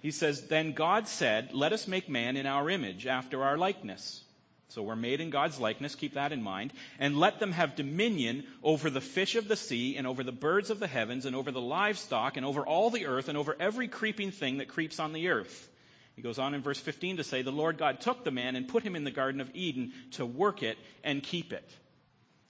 he 0.00 0.10
says, 0.10 0.46
Then 0.46 0.72
God 0.72 1.08
said, 1.08 1.52
Let 1.52 1.72
us 1.72 1.88
make 1.88 2.08
man 2.08 2.36
in 2.36 2.46
our 2.46 2.68
image, 2.70 3.06
after 3.06 3.42
our 3.42 3.56
likeness. 3.56 4.22
So 4.70 4.82
we're 4.82 4.96
made 4.96 5.22
in 5.22 5.30
God's 5.30 5.58
likeness, 5.58 5.94
keep 5.94 6.14
that 6.14 6.32
in 6.32 6.42
mind. 6.42 6.74
And 6.98 7.18
let 7.18 7.40
them 7.40 7.52
have 7.52 7.74
dominion 7.74 8.44
over 8.62 8.90
the 8.90 9.00
fish 9.00 9.34
of 9.34 9.48
the 9.48 9.56
sea, 9.56 9.96
and 9.96 10.06
over 10.06 10.22
the 10.22 10.32
birds 10.32 10.70
of 10.70 10.78
the 10.78 10.86
heavens, 10.86 11.24
and 11.24 11.34
over 11.34 11.50
the 11.50 11.60
livestock, 11.60 12.36
and 12.36 12.44
over 12.44 12.66
all 12.66 12.90
the 12.90 13.06
earth, 13.06 13.28
and 13.28 13.38
over 13.38 13.56
every 13.58 13.88
creeping 13.88 14.30
thing 14.30 14.58
that 14.58 14.68
creeps 14.68 15.00
on 15.00 15.12
the 15.12 15.28
earth. 15.28 15.68
He 16.16 16.22
goes 16.22 16.38
on 16.38 16.52
in 16.52 16.62
verse 16.62 16.80
15 16.80 17.18
to 17.18 17.24
say, 17.24 17.42
The 17.42 17.50
Lord 17.50 17.78
God 17.78 18.00
took 18.00 18.24
the 18.24 18.30
man 18.30 18.56
and 18.56 18.68
put 18.68 18.82
him 18.82 18.96
in 18.96 19.04
the 19.04 19.10
Garden 19.10 19.40
of 19.40 19.50
Eden 19.54 19.92
to 20.12 20.26
work 20.26 20.62
it 20.62 20.76
and 21.02 21.22
keep 21.22 21.52
it. 21.52 21.68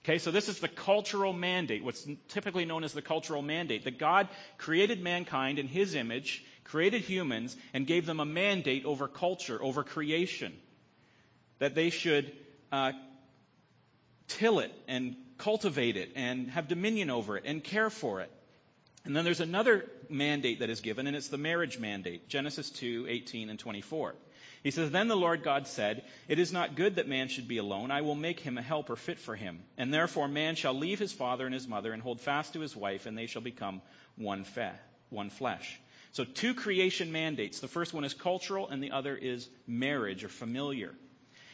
Okay, 0.03 0.17
so 0.17 0.31
this 0.31 0.49
is 0.49 0.59
the 0.59 0.67
cultural 0.67 1.33
mandate, 1.33 1.83
what's 1.83 2.07
typically 2.29 2.65
known 2.65 2.83
as 2.83 2.93
the 2.93 3.01
cultural 3.01 3.41
mandate, 3.41 3.83
that 3.83 3.99
God 3.99 4.27
created 4.57 5.01
mankind 5.01 5.59
in 5.59 5.67
his 5.67 5.93
image 5.93 6.43
created 6.69 7.01
humans 7.01 7.55
and 7.73 7.85
gave 7.85 8.05
them 8.05 8.19
a 8.19 8.25
mandate 8.25 8.85
over 8.85 9.07
culture, 9.07 9.61
over 9.61 9.83
creation. 9.83 10.53
That 11.59 11.75
they 11.75 11.89
should 11.89 12.31
uh, 12.71 12.93
till 14.27 14.59
it 14.59 14.71
and 14.87 15.15
cultivate 15.37 15.97
it 15.97 16.11
and 16.15 16.49
have 16.51 16.67
dominion 16.67 17.09
over 17.09 17.37
it 17.37 17.43
and 17.45 17.63
care 17.63 17.89
for 17.89 18.21
it. 18.21 18.31
And 19.05 19.15
then 19.15 19.23
there's 19.23 19.39
another 19.39 19.85
mandate 20.09 20.59
that 20.59 20.69
is 20.69 20.81
given, 20.81 21.07
and 21.07 21.15
it's 21.15 21.29
the 21.29 21.37
marriage 21.37 21.79
mandate, 21.79 22.27
Genesis 22.27 22.69
2, 22.69 23.07
18 23.09 23.49
and 23.49 23.57
24. 23.57 24.13
He 24.61 24.71
says, 24.71 24.91
Then 24.91 25.07
the 25.07 25.15
Lord 25.15 25.41
God 25.41 25.67
said, 25.67 26.03
It 26.27 26.37
is 26.37 26.51
not 26.51 26.75
good 26.75 26.95
that 26.95 27.07
man 27.07 27.29
should 27.29 27.47
be 27.47 27.57
alone. 27.57 27.91
I 27.91 28.01
will 28.01 28.15
make 28.15 28.41
him 28.41 28.57
a 28.57 28.61
helper 28.61 28.97
fit 28.97 29.17
for 29.17 29.35
him. 29.35 29.61
And 29.77 29.93
therefore 29.93 30.27
man 30.27 30.55
shall 30.55 30.73
leave 30.73 30.99
his 30.99 31.13
father 31.13 31.45
and 31.45 31.53
his 31.53 31.67
mother 31.67 31.93
and 31.93 32.01
hold 32.01 32.19
fast 32.19 32.53
to 32.53 32.59
his 32.59 32.75
wife, 32.75 33.05
and 33.05 33.17
they 33.17 33.25
shall 33.25 33.41
become 33.41 33.81
one, 34.17 34.43
fe- 34.43 34.73
one 35.09 35.29
flesh. 35.29 35.79
So, 36.11 36.23
two 36.23 36.55
creation 36.55 37.11
mandates. 37.11 37.59
The 37.59 37.67
first 37.67 37.93
one 37.93 38.03
is 38.03 38.13
cultural, 38.13 38.67
and 38.67 38.83
the 38.83 38.91
other 38.91 39.15
is 39.15 39.47
marriage 39.67 40.23
or 40.23 40.29
familiar. 40.29 40.95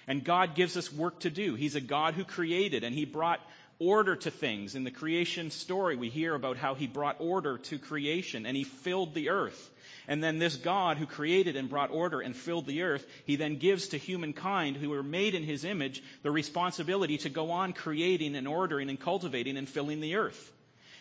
And 0.07 0.23
God 0.23 0.55
gives 0.55 0.77
us 0.77 0.93
work 0.93 1.21
to 1.21 1.29
do. 1.29 1.55
He's 1.55 1.75
a 1.75 1.81
God 1.81 2.13
who 2.13 2.23
created, 2.23 2.83
and 2.83 2.95
He 2.95 3.05
brought 3.05 3.41
order 3.79 4.15
to 4.15 4.31
things. 4.31 4.75
In 4.75 4.83
the 4.83 4.91
creation 4.91 5.51
story, 5.51 5.97
we 5.97 6.09
hear 6.09 6.35
about 6.35 6.57
how 6.57 6.73
He 6.73 6.87
brought 6.87 7.17
order 7.19 7.57
to 7.57 7.79
creation, 7.79 8.45
and 8.45 8.55
He 8.55 8.63
filled 8.63 9.13
the 9.13 9.29
earth. 9.29 9.71
And 10.07 10.23
then 10.23 10.37
this 10.37 10.55
God 10.55 10.97
who 10.97 11.07
created 11.07 11.55
and 11.55 11.69
brought 11.69 11.91
order 11.91 12.21
and 12.21 12.35
filled 12.35 12.65
the 12.65 12.83
earth, 12.83 13.05
He 13.25 13.35
then 13.35 13.57
gives 13.57 13.89
to 13.89 13.97
humankind 13.97 14.77
who 14.77 14.91
were 14.91 15.03
made 15.03 15.35
in 15.35 15.43
His 15.43 15.65
image 15.65 16.01
the 16.23 16.31
responsibility 16.31 17.17
to 17.19 17.29
go 17.29 17.51
on 17.51 17.73
creating 17.73 18.35
and 18.35 18.47
ordering 18.47 18.89
and 18.89 18.99
cultivating 18.99 19.57
and 19.57 19.67
filling 19.67 19.99
the 19.99 20.15
earth. 20.15 20.53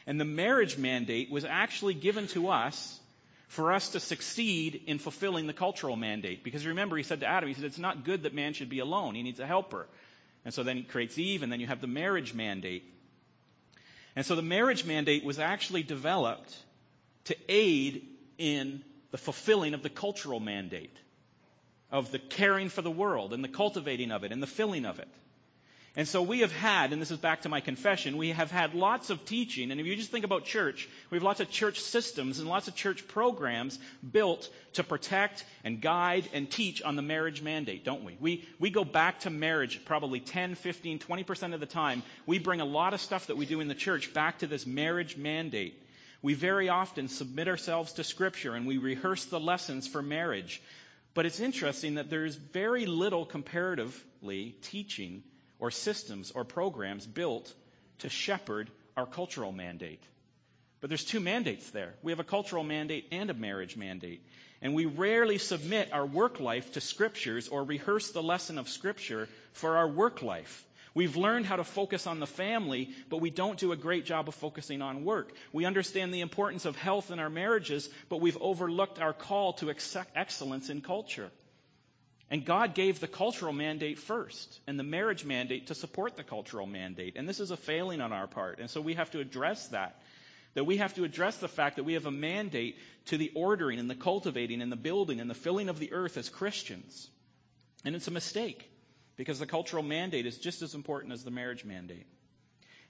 And 0.07 0.21
the 0.21 0.25
marriage 0.25 0.77
mandate 0.77 1.31
was 1.31 1.45
actually 1.45 1.95
given 1.95 2.27
to 2.29 2.49
us 2.49 3.01
for 3.55 3.73
us 3.73 3.91
to 3.91 4.01
succeed 4.01 4.83
in 4.89 4.99
fulfilling 4.99 5.47
the 5.47 5.53
cultural 5.53 5.95
mandate. 5.95 6.43
Because 6.43 6.67
remember, 6.67 6.97
he 6.97 7.05
said 7.05 7.21
to 7.21 7.27
Adam, 7.27 7.49
he 7.49 7.55
said, 7.55 7.65
it's 7.65 7.79
not 7.79 8.05
good 8.05 8.25
that 8.25 8.35
man 8.35 8.53
should 8.53 8.69
be 8.69 8.81
alone. 8.81 9.15
He 9.15 9.23
needs 9.23 9.39
a 9.39 9.47
helper. 9.47 9.87
And 10.45 10.53
so 10.53 10.65
then 10.65 10.77
he 10.77 10.83
creates 10.83 11.17
Eve, 11.19 11.45
and 11.45 11.53
then 11.53 11.61
you 11.61 11.69
have 11.69 11.81
the 11.81 11.87
marriage 11.87 12.35
mandate. 12.35 12.83
And 14.17 14.27
so 14.27 14.35
the 14.35 14.43
marriage 14.43 14.85
mandate 14.85 15.25
was 15.25 15.39
actually 15.39 15.85
developed 15.85 16.53
to 17.27 17.37
aid 17.49 18.09
in 18.39 18.83
the 19.13 19.19
fulfilling 19.19 19.73
of 19.73 19.85
the 19.85 19.89
cultural 19.89 20.41
mandate, 20.41 20.97
of 21.93 22.11
the 22.11 22.19
caring 22.19 22.69
for 22.69 22.83
the 22.83 22.91
world, 22.91 23.33
and 23.33 23.45
the 23.45 23.49
cultivating 23.49 24.11
of 24.11 24.25
it, 24.25 24.33
and 24.33 24.43
the 24.43 24.49
filling 24.49 24.85
of 24.85 24.99
it. 24.99 25.09
And 25.97 26.09
so 26.09 26.23
we 26.23 26.41
have 26.41 26.51
had, 26.51 26.93
and 26.93 27.01
this 27.01 27.13
is 27.13 27.19
back 27.19 27.43
to 27.43 27.49
my 27.49 27.61
confession, 27.61 28.17
we 28.17 28.31
have 28.31 28.51
had 28.51 28.75
lots 28.75 29.11
of 29.11 29.25
teaching. 29.25 29.71
And 29.71 29.81
if 29.81 29.87
you 29.87 29.95
just 29.95 30.11
think 30.11 30.25
about 30.25 30.45
church, 30.45 30.89
we 31.09 31.17
have 31.17 31.23
lots 31.23 31.39
of 31.39 31.51
church 31.51 31.79
systems 31.79 32.41
and 32.41 32.49
lots 32.49 32.67
of 32.67 32.75
church 32.75 33.07
programs 33.07 33.79
built 34.11 34.51
to 34.73 34.83
protect 34.83 35.45
and 35.63 35.81
guide 35.81 36.29
and 36.33 36.51
teach 36.51 36.83
on 36.83 36.97
the 36.97 37.03
marriage 37.03 37.43
mandate, 37.43 37.85
don't 37.85 38.03
we? 38.03 38.17
We, 38.19 38.45
we 38.59 38.71
go 38.71 38.85
back 38.85 39.21
to 39.21 39.31
marriage 39.31 39.85
probably 39.85 40.19
10, 40.19 40.57
15, 40.57 40.99
20% 40.99 41.55
of 41.55 41.61
the 41.61 41.67
time. 41.67 42.03
We 42.27 42.41
bring 42.41 42.61
a 42.61 42.65
lot 42.65 42.93
of 42.93 43.01
stuff 43.01 43.29
that 43.29 43.37
we 43.37 43.47
do 43.47 43.61
in 43.61 43.69
the 43.69 43.75
church 43.77 44.13
back 44.13 44.41
to 44.41 44.49
this 44.49 44.67
marriage 44.67 45.17
mandate. 45.17 45.81
We 46.23 46.35
very 46.35 46.71
often 46.71 47.07
submit 47.07 47.47
ourselves 47.47 47.93
to 47.95 48.05
Scripture 48.05 48.57
and 48.57 48.67
we 48.67 48.79
rehearse 48.79 49.27
the 49.27 49.39
lessons 49.39 49.87
for 49.87 50.03
marriage. 50.03 50.61
But 51.15 51.25
it's 51.25 51.39
interesting 51.39 51.95
that 51.95 52.11
there's 52.11 52.35
very 52.35 52.87
little 52.87 53.25
comparatively 53.25 54.57
teaching 54.63 55.23
or 55.65 55.71
systems 55.71 56.31
or 56.31 56.45
programs 56.45 57.07
built 57.07 57.51
to 58.01 58.11
shepherd 58.11 58.71
our 58.99 59.07
cultural 59.07 59.51
mandate. 59.51 60.03
But 60.83 60.91
there's 60.91 61.07
two 61.07 61.21
mandates 61.21 61.71
there. 61.71 61.95
We 62.03 62.13
have 62.13 62.21
a 62.21 62.25
cultural 62.25 62.63
mandate 62.63 63.07
and 63.11 63.31
a 63.31 63.35
marriage 63.35 63.75
mandate. 63.75 64.21
And 64.61 64.75
we 64.75 64.85
rarely 64.85 65.39
submit 65.39 65.91
our 65.91 66.05
work 66.05 66.39
life 66.39 66.73
to 66.73 66.83
scriptures 66.83 67.49
or 67.49 67.65
rehearse 67.65 68.11
the 68.11 68.23
lesson 68.23 68.59
of 68.59 68.69
scripture 68.69 69.27
for 69.55 69.79
our 69.79 69.89
work 69.89 70.21
life. 70.21 70.67
We've 70.93 71.17
learned 71.17 71.47
how 71.47 71.57
to 71.57 71.65
focus 71.65 72.07
on 72.07 72.21
the 72.21 72.27
family, 72.27 72.91
but 73.09 73.23
we 73.23 73.31
don't 73.31 73.59
do 73.59 73.73
a 73.73 73.77
great 73.77 74.05
job 74.05 74.29
of 74.29 74.35
focusing 74.35 74.83
on 74.83 75.03
work. 75.03 75.33
We 75.51 75.65
understand 75.65 76.13
the 76.13 76.21
importance 76.21 76.67
of 76.67 76.77
health 76.77 77.11
in 77.11 77.19
our 77.19 77.31
marriages, 77.31 77.89
but 78.11 78.21
we've 78.21 78.37
overlooked 78.43 79.01
our 79.01 79.15
call 79.15 79.55
to 79.55 79.75
excellence 80.15 80.69
in 80.69 80.83
culture. 80.83 81.31
And 82.31 82.45
God 82.45 82.75
gave 82.75 83.01
the 83.01 83.09
cultural 83.09 83.53
mandate 83.53 83.99
first 83.99 84.61
and 84.67 84.79
the 84.79 84.85
marriage 84.85 85.25
mandate 85.25 85.67
to 85.69 85.75
support 85.75 86.17
the 86.17 86.25
cultural 86.25 86.67
mandate. 86.67 87.17
And 87.17 87.29
this 87.29 87.41
is 87.41 87.51
a 87.51 87.57
failing 87.57 88.01
on 88.01 88.13
our 88.13 88.27
part. 88.27 88.59
And 88.59 88.71
so 88.71 88.81
we 88.81 88.95
have 88.95 89.11
to 89.11 89.21
address 89.21 89.69
that. 89.69 90.01
That 90.55 90.65
we 90.65 90.79
have 90.79 90.95
to 90.95 91.05
address 91.05 91.37
the 91.39 91.49
fact 91.49 91.77
that 91.77 91.85
we 91.85 91.95
have 91.95 92.07
a 92.07 92.13
mandate 92.13 92.79
to 93.07 93.19
the 93.19 93.33
ordering 93.35 93.79
and 93.79 93.91
the 93.91 93.95
cultivating 93.95 94.63
and 94.63 94.71
the 94.71 94.77
building 94.77 95.21
and 95.21 95.29
the 95.29 95.35
filling 95.35 95.69
of 95.69 95.79
the 95.79 95.93
earth 95.93 96.17
as 96.17 96.29
Christians. 96.29 97.09
And 97.85 97.95
it's 97.95 98.09
a 98.09 98.13
mistake 98.13 98.71
because 99.17 99.39
the 99.39 99.47
cultural 99.47 99.83
mandate 99.83 100.27
is 100.27 100.39
just 100.39 100.63
as 100.63 100.75
important 100.75 101.13
as 101.13 101.25
the 101.25 101.31
marriage 101.31 101.65
mandate. 101.65 102.07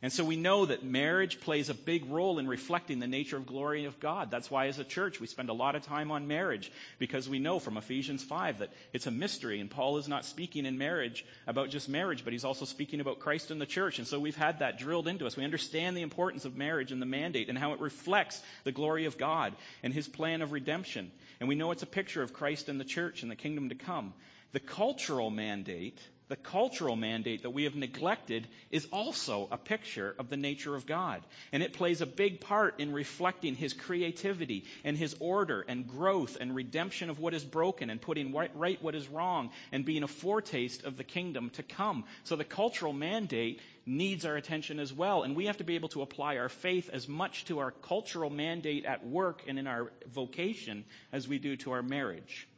And 0.04 0.12
so 0.12 0.22
we 0.22 0.36
know 0.36 0.66
that 0.66 0.84
marriage 0.84 1.40
plays 1.40 1.70
a 1.70 1.74
big 1.74 2.10
role 2.10 2.38
in 2.38 2.46
reflecting 2.46 2.98
the 2.98 3.06
nature 3.06 3.38
of 3.38 3.46
glory 3.46 3.86
of 3.86 4.00
God. 4.00 4.30
That's 4.30 4.50
why 4.50 4.66
as 4.66 4.78
a 4.78 4.84
church 4.84 5.18
we 5.18 5.26
spend 5.26 5.48
a 5.48 5.54
lot 5.54 5.76
of 5.76 5.82
time 5.82 6.10
on 6.10 6.28
marriage 6.28 6.70
because 6.98 7.26
we 7.26 7.38
know 7.38 7.58
from 7.58 7.78
Ephesians 7.78 8.22
5 8.22 8.58
that 8.58 8.68
it's 8.92 9.06
a 9.06 9.10
mystery 9.10 9.60
and 9.60 9.70
Paul 9.70 9.96
is 9.96 10.06
not 10.06 10.26
speaking 10.26 10.66
in 10.66 10.76
marriage 10.76 11.24
about 11.46 11.70
just 11.70 11.88
marriage, 11.88 12.22
but 12.22 12.34
he's 12.34 12.44
also 12.44 12.66
speaking 12.66 13.00
about 13.00 13.18
Christ 13.18 13.50
and 13.50 13.58
the 13.58 13.64
church. 13.64 13.98
And 13.98 14.06
so 14.06 14.20
we've 14.20 14.36
had 14.36 14.58
that 14.58 14.78
drilled 14.78 15.08
into 15.08 15.26
us. 15.26 15.38
We 15.38 15.44
understand 15.44 15.96
the 15.96 16.02
importance 16.02 16.44
of 16.44 16.54
marriage 16.54 16.92
and 16.92 17.00
the 17.00 17.06
mandate 17.06 17.48
and 17.48 17.56
how 17.56 17.72
it 17.72 17.80
reflects 17.80 18.42
the 18.64 18.72
glory 18.72 19.06
of 19.06 19.16
God 19.16 19.54
and 19.82 19.90
his 19.90 20.06
plan 20.06 20.42
of 20.42 20.52
redemption. 20.52 21.10
And 21.40 21.48
we 21.48 21.54
know 21.54 21.70
it's 21.70 21.82
a 21.82 21.86
picture 21.86 22.22
of 22.22 22.34
Christ 22.34 22.68
and 22.68 22.78
the 22.78 22.84
church 22.84 23.22
and 23.22 23.30
the 23.30 23.36
kingdom 23.36 23.70
to 23.70 23.74
come. 23.74 24.12
The 24.54 24.60
cultural 24.60 25.30
mandate 25.30 25.98
the 26.28 26.36
cultural 26.36 26.96
mandate 26.96 27.42
that 27.42 27.50
we 27.50 27.64
have 27.64 27.74
neglected 27.74 28.48
is 28.70 28.86
also 28.90 29.46
a 29.50 29.58
picture 29.58 30.14
of 30.18 30.30
the 30.30 30.38
nature 30.38 30.74
of 30.74 30.86
God. 30.86 31.22
And 31.52 31.62
it 31.62 31.74
plays 31.74 32.00
a 32.00 32.06
big 32.06 32.40
part 32.40 32.80
in 32.80 32.94
reflecting 32.94 33.54
His 33.54 33.74
creativity 33.74 34.64
and 34.84 34.96
His 34.96 35.14
order 35.20 35.60
and 35.68 35.86
growth 35.86 36.38
and 36.40 36.54
redemption 36.54 37.10
of 37.10 37.18
what 37.18 37.34
is 37.34 37.44
broken 37.44 37.90
and 37.90 38.00
putting 38.00 38.32
right 38.32 38.82
what 38.82 38.94
is 38.94 39.06
wrong 39.06 39.50
and 39.70 39.84
being 39.84 40.02
a 40.02 40.08
foretaste 40.08 40.84
of 40.84 40.96
the 40.96 41.04
kingdom 41.04 41.50
to 41.50 41.62
come. 41.62 42.04
So 42.24 42.36
the 42.36 42.44
cultural 42.44 42.94
mandate 42.94 43.60
needs 43.84 44.24
our 44.24 44.36
attention 44.36 44.80
as 44.80 44.94
well. 44.94 45.24
And 45.24 45.36
we 45.36 45.44
have 45.46 45.58
to 45.58 45.64
be 45.64 45.74
able 45.74 45.90
to 45.90 46.00
apply 46.00 46.38
our 46.38 46.48
faith 46.48 46.88
as 46.90 47.06
much 47.06 47.44
to 47.46 47.58
our 47.58 47.70
cultural 47.70 48.30
mandate 48.30 48.86
at 48.86 49.06
work 49.06 49.42
and 49.46 49.58
in 49.58 49.66
our 49.66 49.92
vocation 50.10 50.86
as 51.12 51.28
we 51.28 51.38
do 51.38 51.56
to 51.58 51.72
our 51.72 51.82
marriage. 51.82 52.48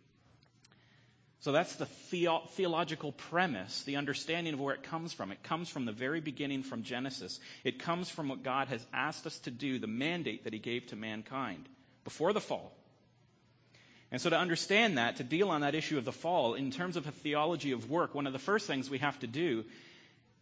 So 1.40 1.52
that's 1.52 1.76
the 1.76 1.86
theo- 1.86 2.42
theological 2.54 3.12
premise, 3.12 3.82
the 3.82 3.96
understanding 3.96 4.54
of 4.54 4.60
where 4.60 4.74
it 4.74 4.82
comes 4.82 5.12
from. 5.12 5.30
It 5.30 5.42
comes 5.42 5.68
from 5.68 5.84
the 5.84 5.92
very 5.92 6.20
beginning 6.20 6.62
from 6.62 6.82
Genesis. 6.82 7.38
It 7.62 7.78
comes 7.78 8.08
from 8.08 8.28
what 8.28 8.42
God 8.42 8.68
has 8.68 8.84
asked 8.92 9.26
us 9.26 9.38
to 9.40 9.50
do, 9.50 9.78
the 9.78 9.86
mandate 9.86 10.44
that 10.44 10.52
He 10.52 10.58
gave 10.58 10.86
to 10.88 10.96
mankind 10.96 11.68
before 12.04 12.32
the 12.32 12.40
fall. 12.40 12.72
And 14.10 14.20
so 14.20 14.30
to 14.30 14.38
understand 14.38 14.98
that, 14.98 15.16
to 15.16 15.24
deal 15.24 15.50
on 15.50 15.60
that 15.60 15.74
issue 15.74 15.98
of 15.98 16.04
the 16.04 16.12
fall, 16.12 16.54
in 16.54 16.70
terms 16.70 16.96
of 16.96 17.06
a 17.06 17.10
theology 17.10 17.72
of 17.72 17.90
work, 17.90 18.14
one 18.14 18.26
of 18.26 18.32
the 18.32 18.38
first 18.38 18.66
things 18.66 18.88
we 18.88 18.98
have 18.98 19.18
to 19.20 19.26
do 19.26 19.64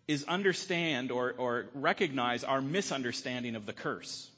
is 0.07 0.25
understand 0.25 1.11
or, 1.11 1.35
or 1.37 1.67
recognize 1.75 2.45
our 2.45 2.61
misunderstanding 2.61 3.57
of 3.57 3.65
the 3.67 3.73
curse. 3.73 4.31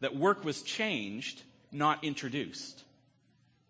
That 0.00 0.14
work 0.14 0.44
was 0.44 0.62
changed, 0.62 1.42
not 1.72 2.04
introduced. 2.04 2.84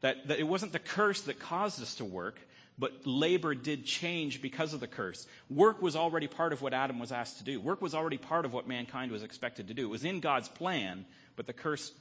That, 0.01 0.29
that 0.29 0.39
it 0.39 0.47
wasn't 0.47 0.73
the 0.73 0.79
curse 0.79 1.23
that 1.23 1.41
caused 1.41 1.83
us 1.83 1.97
to 1.97 2.05
work, 2.05 2.39
but 2.79 2.93
labor 3.05 3.55
did 3.55 3.85
change 3.85 4.41
because 4.41 4.73
of 4.73 4.81
the 4.81 4.87
curse. 4.87 5.27
Work 5.51 5.83
was 5.83 5.97
already 5.97 6.29
part 6.29 6.53
of 6.53 6.63
what 6.63 6.73
Adam 6.73 7.01
was 7.01 7.11
asked 7.11 7.39
to 7.39 7.45
do. 7.45 7.61
Work 7.61 7.83
was 7.83 7.95
already 7.95 8.19
part 8.19 8.45
of 8.45 8.53
what 8.53 8.69
mankind 8.69 9.11
was 9.11 9.25
expected 9.25 9.69
to 9.69 9.75
do. 9.75 9.83
It 9.83 9.91
was 9.91 10.05
in 10.05 10.21
God's 10.21 10.49
plan, 10.49 11.05
but 11.35 11.47
the 11.47 11.53
curse 11.53 11.93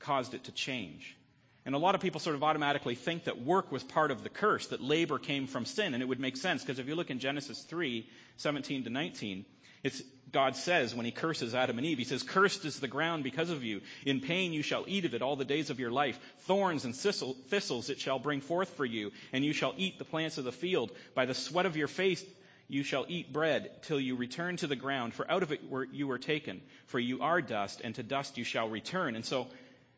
caused 0.00 0.34
it 0.34 0.44
to 0.44 0.52
change. 0.52 1.16
And 1.64 1.74
a 1.74 1.78
lot 1.78 1.94
of 1.94 2.00
people 2.00 2.20
sort 2.20 2.36
of 2.36 2.44
automatically 2.44 2.94
think 2.94 3.24
that 3.24 3.42
work 3.42 3.72
was 3.72 3.82
part 3.82 4.10
of 4.10 4.22
the 4.22 4.28
curse, 4.28 4.68
that 4.68 4.80
labor 4.80 5.18
came 5.18 5.46
from 5.46 5.64
sin. 5.64 5.94
And 5.94 6.02
it 6.02 6.06
would 6.06 6.20
make 6.20 6.36
sense 6.36 6.62
because 6.62 6.78
if 6.78 6.86
you 6.86 6.94
look 6.94 7.10
in 7.10 7.18
Genesis 7.18 7.60
3 7.62 8.08
17 8.36 8.84
to 8.84 8.90
19, 8.90 9.44
it's, 9.82 10.02
God 10.32 10.56
says 10.56 10.94
when 10.94 11.06
he 11.06 11.12
curses 11.12 11.54
Adam 11.54 11.78
and 11.78 11.86
Eve, 11.86 11.98
he 11.98 12.04
says, 12.04 12.22
Cursed 12.22 12.64
is 12.64 12.80
the 12.80 12.88
ground 12.88 13.22
because 13.22 13.50
of 13.50 13.62
you. 13.62 13.80
In 14.04 14.20
pain 14.20 14.52
you 14.52 14.62
shall 14.62 14.84
eat 14.88 15.04
of 15.04 15.14
it 15.14 15.22
all 15.22 15.36
the 15.36 15.44
days 15.44 15.70
of 15.70 15.78
your 15.78 15.92
life. 15.92 16.18
Thorns 16.40 16.84
and 16.84 16.94
thistles 16.94 17.90
it 17.90 18.00
shall 18.00 18.18
bring 18.18 18.40
forth 18.40 18.70
for 18.70 18.84
you, 18.84 19.12
and 19.32 19.44
you 19.44 19.52
shall 19.52 19.74
eat 19.76 19.98
the 19.98 20.04
plants 20.04 20.36
of 20.38 20.44
the 20.44 20.52
field. 20.52 20.90
By 21.14 21.26
the 21.26 21.34
sweat 21.34 21.66
of 21.66 21.76
your 21.76 21.88
face 21.88 22.24
you 22.68 22.82
shall 22.82 23.06
eat 23.08 23.32
bread 23.32 23.70
till 23.82 24.00
you 24.00 24.16
return 24.16 24.56
to 24.56 24.66
the 24.66 24.74
ground, 24.74 25.14
for 25.14 25.30
out 25.30 25.44
of 25.44 25.52
it 25.52 25.60
you 25.92 26.08
were 26.08 26.18
taken. 26.18 26.60
For 26.86 26.98
you 26.98 27.22
are 27.22 27.40
dust, 27.40 27.80
and 27.84 27.94
to 27.94 28.02
dust 28.02 28.36
you 28.36 28.44
shall 28.44 28.68
return. 28.68 29.14
And 29.14 29.24
so 29.24 29.46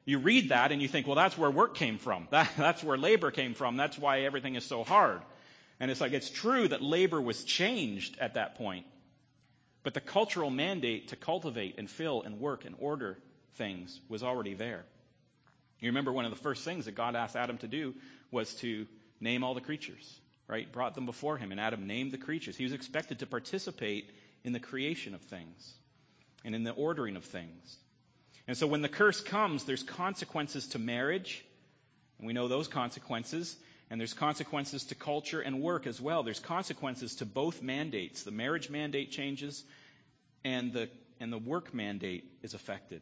you 0.05 0.19
read 0.19 0.51
that 0.51 0.73
and 0.73 0.81
you 0.81 0.89
think, 0.89 1.07
well, 1.07 1.17
that's 1.17 1.37
where 1.37 1.51
work 1.51 1.75
came 1.75 1.99
from. 1.99 2.29
That, 2.31 2.51
that's 2.57 2.83
where 2.83 2.97
labor 2.97 3.31
came 3.31 3.55
from. 3.55 3.77
That's 3.77 3.99
why 3.99 4.21
everything 4.21 4.55
is 4.55 4.65
so 4.65 4.85
hard. 4.85 5.21
And 5.81 5.91
it's 5.91 6.01
like, 6.01 6.13
it's 6.13 6.31
true 6.31 6.69
that 6.69 6.83
labor 6.83 7.21
was 7.21 7.45
changed 7.45 8.19
at 8.19 8.35
that 8.35 8.57
point. 8.57 8.87
But 9.83 9.95
the 9.95 10.01
cultural 10.01 10.51
mandate 10.51 11.09
to 11.09 11.17
cultivate 11.17 11.79
and 11.79 11.89
fill 11.89 12.23
and 12.23 12.41
work 12.41 12.65
and 12.65 12.75
order 12.79 13.19
things 13.55 14.01
was 14.09 14.23
already 14.23 14.55
there. 14.55 14.85
You 15.81 15.89
remember 15.89 16.13
one 16.13 16.25
of 16.25 16.31
the 16.31 16.43
first 16.43 16.65
things 16.65 16.87
that 16.87 16.95
God 16.95 17.15
asked 17.15 17.37
Adam 17.37 17.59
to 17.59 17.69
do 17.69 17.95
was 18.31 18.55
to 18.57 18.87
name 19.21 19.45
all 19.45 19.55
the 19.55 19.61
creatures, 19.61 20.21
right? 20.49 20.71
Brought 20.71 20.95
them 20.95 21.07
before 21.07 21.39
him, 21.39 21.53
and 21.53 21.61
Adam 21.61 21.87
named 21.87 22.13
the 22.13 22.19
creatures. 22.19 22.57
He 22.57 22.65
was 22.65 22.73
expected 22.73 23.21
to 23.21 23.27
participate 23.27 24.11
in 24.45 24.53
the 24.53 24.61
creation 24.61 25.15
of 25.15 25.21
things 25.23 25.75
and 26.45 26.55
in 26.55 26.65
the 26.65 26.73
ordering 26.73 27.17
of 27.17 27.25
things. 27.25 27.77
And 28.47 28.57
so 28.57 28.67
when 28.67 28.83
the 28.83 28.89
curse 28.89 29.21
comes, 29.21 29.65
there's 29.65 29.83
consequences 29.83 30.69
to 30.69 30.79
marriage, 30.79 31.45
and 32.19 32.27
we 32.27 32.33
know 32.33 32.49
those 32.49 32.67
consequences. 32.67 33.57
And 33.90 33.99
there's 33.99 34.14
consequences 34.14 34.85
to 34.85 34.95
culture 34.95 35.40
and 35.40 35.62
work 35.62 35.87
as 35.87 36.00
well. 36.00 36.23
There's 36.23 36.40
consequences 36.40 37.16
to 37.16 37.26
both 37.26 37.62
mandates. 37.62 38.23
The 38.23 38.30
marriage 38.30 38.68
mandate 38.68 39.11
changes, 39.11 39.64
and 40.45 40.73
the, 40.73 40.90
and 41.21 41.33
the 41.33 41.38
work 41.38 41.73
mandate 41.73 42.25
is 42.42 42.54
affected. 42.54 43.00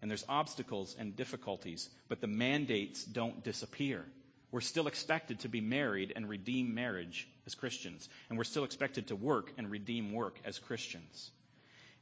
And 0.00 0.10
there's 0.10 0.24
obstacles 0.28 0.96
and 0.98 1.16
difficulties, 1.16 1.90
but 2.08 2.20
the 2.20 2.26
mandates 2.26 3.04
don't 3.04 3.42
disappear. 3.42 4.04
We're 4.52 4.60
still 4.60 4.86
expected 4.86 5.40
to 5.40 5.48
be 5.48 5.60
married 5.60 6.12
and 6.16 6.28
redeem 6.28 6.74
marriage 6.74 7.28
as 7.46 7.54
Christians. 7.54 8.08
And 8.28 8.38
we're 8.38 8.44
still 8.44 8.64
expected 8.64 9.08
to 9.08 9.16
work 9.16 9.52
and 9.58 9.70
redeem 9.70 10.12
work 10.12 10.38
as 10.44 10.58
Christians. 10.58 11.30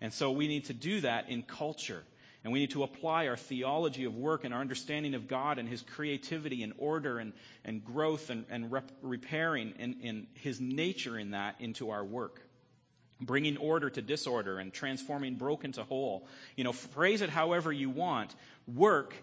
And 0.00 0.12
so 0.12 0.30
we 0.30 0.48
need 0.48 0.66
to 0.66 0.74
do 0.74 1.00
that 1.00 1.28
in 1.28 1.42
culture. 1.42 2.04
And 2.44 2.52
we 2.52 2.60
need 2.60 2.70
to 2.70 2.84
apply 2.84 3.26
our 3.26 3.36
theology 3.36 4.04
of 4.04 4.14
work 4.14 4.44
and 4.44 4.54
our 4.54 4.60
understanding 4.60 5.14
of 5.14 5.28
God 5.28 5.58
and 5.58 5.68
His 5.68 5.82
creativity 5.82 6.62
and 6.62 6.72
order 6.78 7.18
and, 7.18 7.32
and 7.64 7.84
growth 7.84 8.30
and, 8.30 8.44
and 8.48 8.70
rep- 8.70 8.92
repairing 9.02 9.74
and, 9.78 9.96
and 10.02 10.26
His 10.34 10.60
nature 10.60 11.18
in 11.18 11.32
that 11.32 11.56
into 11.60 11.90
our 11.90 12.04
work 12.04 12.42
bringing 13.20 13.56
order 13.56 13.90
to 13.90 14.02
disorder 14.02 14.58
and 14.58 14.72
transforming 14.72 15.34
broken 15.34 15.72
to 15.72 15.82
whole. 15.82 16.26
You 16.56 16.64
know, 16.64 16.72
phrase 16.72 17.20
it 17.20 17.30
however 17.30 17.72
you 17.72 17.90
want. 17.90 18.34
Work 18.66 19.14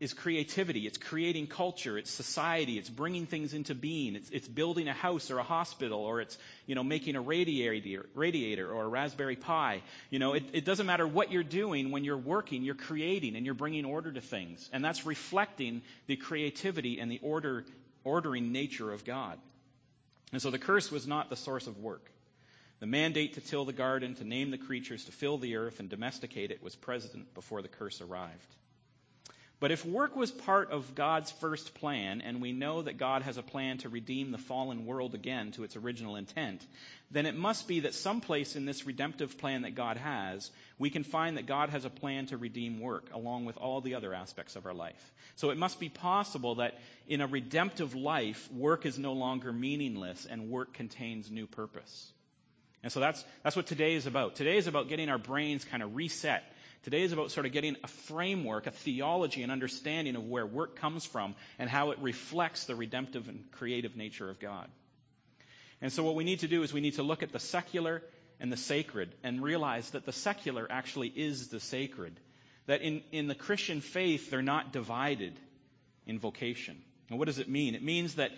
is 0.00 0.14
creativity. 0.14 0.86
It's 0.86 0.98
creating 0.98 1.48
culture. 1.48 1.98
It's 1.98 2.10
society. 2.10 2.78
It's 2.78 2.88
bringing 2.88 3.26
things 3.26 3.52
into 3.52 3.74
being. 3.74 4.14
It's, 4.14 4.30
it's 4.30 4.46
building 4.46 4.86
a 4.86 4.92
house 4.92 5.30
or 5.30 5.38
a 5.38 5.42
hospital 5.42 6.00
or 6.00 6.20
it's, 6.20 6.38
you 6.66 6.76
know, 6.76 6.84
making 6.84 7.16
a 7.16 7.20
radiator, 7.20 8.06
radiator 8.14 8.70
or 8.70 8.84
a 8.84 8.88
Raspberry 8.88 9.34
Pi. 9.34 9.82
You 10.10 10.20
know, 10.20 10.34
it, 10.34 10.44
it 10.52 10.64
doesn't 10.64 10.86
matter 10.86 11.06
what 11.06 11.32
you're 11.32 11.42
doing. 11.42 11.90
When 11.90 12.04
you're 12.04 12.16
working, 12.16 12.62
you're 12.62 12.76
creating 12.76 13.34
and 13.34 13.44
you're 13.44 13.54
bringing 13.54 13.84
order 13.84 14.12
to 14.12 14.20
things. 14.20 14.70
And 14.72 14.84
that's 14.84 15.04
reflecting 15.04 15.82
the 16.06 16.16
creativity 16.16 17.00
and 17.00 17.10
the 17.10 17.18
order, 17.20 17.64
ordering 18.04 18.52
nature 18.52 18.92
of 18.92 19.04
God. 19.04 19.38
And 20.32 20.40
so 20.40 20.50
the 20.50 20.58
curse 20.58 20.92
was 20.92 21.06
not 21.08 21.28
the 21.28 21.36
source 21.36 21.66
of 21.66 21.78
work. 21.78 22.08
The 22.80 22.86
mandate 22.86 23.34
to 23.34 23.40
till 23.40 23.64
the 23.64 23.72
garden, 23.72 24.14
to 24.16 24.24
name 24.24 24.52
the 24.52 24.58
creatures, 24.58 25.04
to 25.06 25.12
fill 25.12 25.38
the 25.38 25.56
earth, 25.56 25.80
and 25.80 25.88
domesticate 25.88 26.52
it 26.52 26.62
was 26.62 26.76
present 26.76 27.34
before 27.34 27.62
the 27.62 27.68
curse 27.68 28.00
arrived. 28.00 28.54
But 29.60 29.72
if 29.72 29.84
work 29.84 30.14
was 30.14 30.30
part 30.30 30.70
of 30.70 30.94
God's 30.94 31.32
first 31.32 31.74
plan, 31.74 32.20
and 32.20 32.40
we 32.40 32.52
know 32.52 32.82
that 32.82 32.96
God 32.96 33.22
has 33.22 33.38
a 33.38 33.42
plan 33.42 33.78
to 33.78 33.88
redeem 33.88 34.30
the 34.30 34.38
fallen 34.38 34.86
world 34.86 35.16
again 35.16 35.50
to 35.52 35.64
its 35.64 35.74
original 35.74 36.14
intent, 36.14 36.64
then 37.10 37.26
it 37.26 37.34
must 37.34 37.66
be 37.66 37.80
that 37.80 37.94
someplace 37.94 38.54
in 38.54 38.66
this 38.66 38.86
redemptive 38.86 39.36
plan 39.36 39.62
that 39.62 39.74
God 39.74 39.96
has, 39.96 40.48
we 40.78 40.90
can 40.90 41.02
find 41.02 41.36
that 41.36 41.46
God 41.46 41.70
has 41.70 41.84
a 41.84 41.90
plan 41.90 42.26
to 42.26 42.36
redeem 42.36 42.78
work 42.78 43.10
along 43.12 43.46
with 43.46 43.56
all 43.56 43.80
the 43.80 43.96
other 43.96 44.14
aspects 44.14 44.54
of 44.54 44.64
our 44.64 44.74
life. 44.74 45.12
So 45.34 45.50
it 45.50 45.58
must 45.58 45.80
be 45.80 45.88
possible 45.88 46.56
that 46.56 46.78
in 47.08 47.20
a 47.20 47.26
redemptive 47.26 47.96
life, 47.96 48.48
work 48.52 48.86
is 48.86 48.96
no 48.96 49.14
longer 49.14 49.52
meaningless 49.52 50.24
and 50.24 50.50
work 50.50 50.72
contains 50.74 51.32
new 51.32 51.48
purpose. 51.48 52.12
And 52.84 52.92
so 52.92 53.00
that's, 53.00 53.24
that's 53.42 53.56
what 53.56 53.66
today 53.66 53.94
is 53.94 54.06
about. 54.06 54.36
Today 54.36 54.56
is 54.56 54.68
about 54.68 54.88
getting 54.88 55.08
our 55.08 55.18
brains 55.18 55.64
kind 55.64 55.82
of 55.82 55.96
reset. 55.96 56.44
Today 56.84 57.02
is 57.02 57.12
about 57.12 57.30
sort 57.30 57.46
of 57.46 57.52
getting 57.52 57.76
a 57.82 57.88
framework, 57.88 58.66
a 58.66 58.70
theology, 58.70 59.42
an 59.42 59.50
understanding 59.50 60.16
of 60.16 60.24
where 60.24 60.46
work 60.46 60.76
comes 60.76 61.04
from 61.04 61.34
and 61.58 61.68
how 61.68 61.90
it 61.90 61.98
reflects 61.98 62.64
the 62.64 62.76
redemptive 62.76 63.28
and 63.28 63.50
creative 63.52 63.96
nature 63.96 64.30
of 64.30 64.38
God. 64.38 64.68
And 65.80 65.92
so 65.92 66.02
what 66.04 66.14
we 66.14 66.24
need 66.24 66.40
to 66.40 66.48
do 66.48 66.62
is 66.62 66.72
we 66.72 66.80
need 66.80 66.94
to 66.94 67.02
look 67.02 67.22
at 67.22 67.32
the 67.32 67.40
secular 67.40 68.02
and 68.40 68.52
the 68.52 68.56
sacred 68.56 69.14
and 69.22 69.42
realize 69.42 69.90
that 69.90 70.06
the 70.06 70.12
secular 70.12 70.66
actually 70.70 71.08
is 71.08 71.48
the 71.48 71.60
sacred. 71.60 72.18
That 72.66 72.82
in, 72.82 73.02
in 73.12 73.26
the 73.26 73.34
Christian 73.34 73.80
faith, 73.80 74.30
they're 74.30 74.42
not 74.42 74.72
divided 74.72 75.32
in 76.06 76.18
vocation. 76.18 76.76
And 77.10 77.18
what 77.18 77.26
does 77.26 77.38
it 77.38 77.48
mean? 77.48 77.74
It 77.74 77.82
means 77.82 78.14
that 78.14 78.32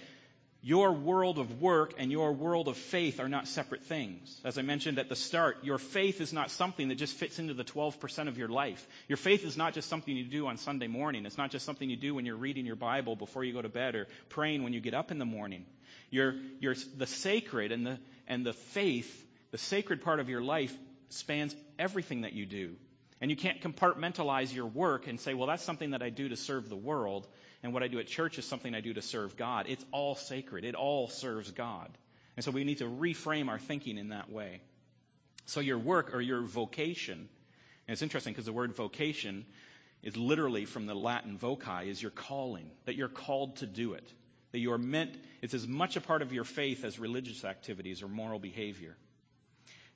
your 0.63 0.93
world 0.93 1.39
of 1.39 1.63
work 1.63 1.95
and 1.97 2.13
your 2.13 2.33
world 2.33 2.69
of 2.69 2.77
faith 2.77 3.19
are 3.19 3.31
not 3.31 3.49
separate 3.49 3.85
things. 3.85 4.39
As 4.45 4.59
I 4.59 4.63
mentioned 4.63 4.99
at 4.99 5.09
the 5.09 5.17
start, 5.17 5.59
your 5.63 5.79
faith 5.79 6.21
is 6.21 6.35
not 6.35 6.51
something 6.51 6.89
that 6.89 6.97
just 6.97 7.17
fits 7.17 7.39
into 7.39 7.55
the 7.55 7.65
12% 7.65 8.29
of 8.29 8.37
your 8.37 8.49
life. 8.49 8.87
Your 9.09 9.17
faith 9.17 9.45
is 9.45 9.57
not 9.57 9.73
just 9.73 9.89
something 9.89 10.15
you 10.15 10.25
do 10.25 10.47
on 10.47 10.59
Sunday 10.59 10.87
morning. 10.87 11.25
It's 11.25 11.39
not 11.39 11.51
just 11.51 11.65
something 11.65 11.89
you 11.89 11.97
do 11.97 12.15
when 12.15 12.27
you're 12.27 12.37
reading 12.37 12.67
your 12.67 12.77
Bible 12.77 13.17
before 13.17 13.43
you 13.43 13.55
go 13.55 13.63
to 13.63 13.71
bed 13.71 13.95
or 13.95 14.07
praying 14.29 14.63
when 14.63 14.75
you 14.75 14.81
get 14.81 14.93
up 14.93 15.11
in 15.11 15.19
the 15.19 15.25
morning. 15.25 15.65
Your, 16.11 16.35
your, 16.61 16.75
the 16.97 17.07
sacred 17.07 17.73
and 17.73 17.87
the, 17.87 17.99
and 18.29 18.45
the 18.45 18.53
faith, 18.53 19.27
the 19.53 19.59
sacred 19.59 20.03
part 20.03 20.21
of 20.21 20.29
your 20.29 20.43
life 20.43 20.77
spans 21.09 21.57
everything 21.79 22.23
that 22.23 22.35
you 22.35 22.45
do. 22.45 22.75
And 23.23 23.31
you 23.31 23.37
can't 23.37 23.63
compartmentalize 23.63 24.55
your 24.55 24.67
work 24.67 25.07
and 25.07 25.19
say, 25.19 25.33
well, 25.33 25.47
that's 25.47 25.65
something 25.65 25.91
that 25.91 26.03
I 26.03 26.11
do 26.11 26.29
to 26.29 26.37
serve 26.37 26.69
the 26.69 26.77
world 26.77 27.27
and 27.63 27.73
what 27.75 27.83
I 27.83 27.89
do 27.89 27.99
at 27.99 28.07
church 28.07 28.39
is 28.39 28.45
something 28.45 28.75
I 28.75 28.81
do 28.81 28.95
to 28.95 29.03
serve 29.03 29.37
God. 29.37 29.67
It's 29.69 29.85
all 29.93 30.15
sacred. 30.15 30.65
It 30.65 30.75
all 30.75 31.09
serves 31.09 31.51
God. 31.51 31.91
And 32.37 32.45
so 32.45 32.51
we 32.51 32.65
need 32.65 32.79
to 32.79 32.85
reframe 32.85 33.49
our 33.49 33.59
thinking 33.59 33.99
in 33.99 34.11
that 34.11 34.31
way. 34.31 34.63
So 35.47 35.61
your 35.61 35.79
work 35.79 36.15
or 36.15 36.21
your 36.21 36.43
vocation, 36.43 37.19
and 37.19 37.93
it's 37.93 38.03
interesting 38.03 38.33
because 38.33 38.47
the 38.47 38.53
word 38.53 38.75
vocation 38.75 39.45
is 40.03 40.17
literally 40.17 40.65
from 40.65 40.87
the 40.87 40.95
Latin 40.95 41.37
voci, 41.37 41.85
is 41.85 42.01
your 42.01 42.13
calling, 42.13 42.71
that 42.87 42.95
you're 42.95 43.09
called 43.09 43.57
to 43.57 43.67
do 43.67 43.93
it. 43.93 44.09
That 44.53 44.59
you 44.59 44.73
are 44.73 44.79
meant, 44.79 45.15
it's 45.43 45.55
as 45.55 45.69
much 45.69 45.97
a 45.97 46.01
part 46.01 46.23
of 46.23 46.33
your 46.33 46.45
faith 46.45 46.85
as 46.85 46.99
religious 46.99 47.45
activities 47.45 48.03
or 48.03 48.09
moral 48.09 48.39
behavior. 48.39 48.97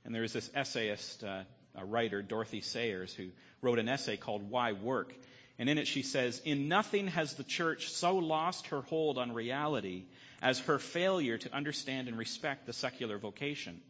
And 0.05 0.15
there 0.15 0.23
is 0.23 0.33
this 0.33 0.51
essayist, 0.55 1.25
uh, 1.25 1.45
a 1.75 1.85
writer, 1.85 2.21
Dorothy 2.21 2.61
Sayers, 2.61 3.15
who 3.15 3.31
wrote 3.63 3.79
an 3.79 3.89
essay 3.89 4.17
called 4.17 4.51
Why 4.51 4.73
Work? 4.73 5.15
And 5.59 5.69
in 5.69 5.79
it 5.79 5.87
she 5.87 6.03
says, 6.03 6.41
In 6.45 6.69
nothing 6.69 7.09
has 7.09 7.35
the 7.35 7.45
church 7.45 7.91
so 7.91 8.17
lost 8.17 8.69
her 8.69 8.83
hold 8.83 9.19
on 9.19 9.33
reality 9.33 10.05
as 10.43 10.59
her 10.61 10.79
failure 10.79 11.39
to 11.39 11.55
understand 11.55 12.09
and 12.09 12.19
respect 12.19 12.67
the 12.67 12.73
secular 12.73 13.19
vocation. 13.19 13.81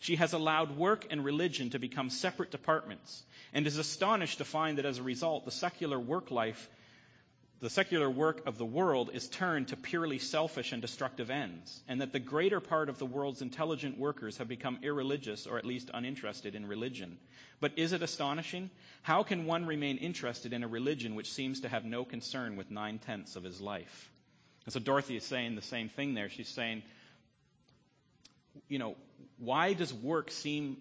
She 0.00 0.16
has 0.16 0.32
allowed 0.32 0.76
work 0.76 1.06
and 1.10 1.24
religion 1.24 1.70
to 1.70 1.78
become 1.78 2.10
separate 2.10 2.50
departments 2.50 3.22
and 3.52 3.66
is 3.66 3.78
astonished 3.78 4.38
to 4.38 4.44
find 4.44 4.78
that 4.78 4.84
as 4.84 4.98
a 4.98 5.02
result, 5.02 5.44
the 5.44 5.52
secular 5.52 5.98
work 5.98 6.32
life, 6.32 6.68
the 7.62 7.70
secular 7.70 8.10
work 8.10 8.44
of 8.48 8.58
the 8.58 8.66
world 8.66 9.10
is 9.14 9.28
turned 9.28 9.68
to 9.68 9.76
purely 9.76 10.18
selfish 10.18 10.72
and 10.72 10.82
destructive 10.82 11.30
ends, 11.30 11.80
and 11.86 12.00
that 12.00 12.12
the 12.12 12.18
greater 12.18 12.58
part 12.58 12.88
of 12.88 12.98
the 12.98 13.06
world's 13.06 13.40
intelligent 13.40 13.96
workers 13.96 14.38
have 14.38 14.48
become 14.48 14.80
irreligious 14.82 15.46
or 15.46 15.58
at 15.58 15.64
least 15.64 15.88
uninterested 15.94 16.56
in 16.56 16.66
religion. 16.66 17.16
But 17.60 17.78
is 17.78 17.92
it 17.92 18.02
astonishing? 18.02 18.68
How 19.02 19.22
can 19.22 19.46
one 19.46 19.64
remain 19.64 19.98
interested 19.98 20.52
in 20.52 20.64
a 20.64 20.68
religion 20.68 21.14
which 21.14 21.32
seems 21.32 21.60
to 21.60 21.68
have 21.68 21.84
no 21.84 22.04
concern 22.04 22.56
with 22.56 22.72
nine 22.72 22.98
tenths 22.98 23.36
of 23.36 23.44
his 23.44 23.60
life? 23.60 24.10
And 24.64 24.72
so 24.72 24.80
Dorothy 24.80 25.14
is 25.14 25.24
saying 25.24 25.54
the 25.54 25.62
same 25.62 25.88
thing 25.88 26.14
there. 26.14 26.30
She's 26.30 26.48
saying, 26.48 26.82
you 28.68 28.80
know, 28.80 28.96
why 29.38 29.74
does 29.74 29.94
work 29.94 30.32
seem 30.32 30.78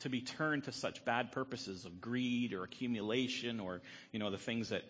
to 0.00 0.10
be 0.10 0.20
turned 0.20 0.64
to 0.64 0.72
such 0.72 1.02
bad 1.06 1.32
purposes 1.32 1.86
of 1.86 1.98
greed 1.98 2.52
or 2.52 2.62
accumulation 2.64 3.58
or, 3.58 3.80
you 4.12 4.18
know, 4.18 4.30
the 4.30 4.38
things 4.38 4.68
that 4.68 4.82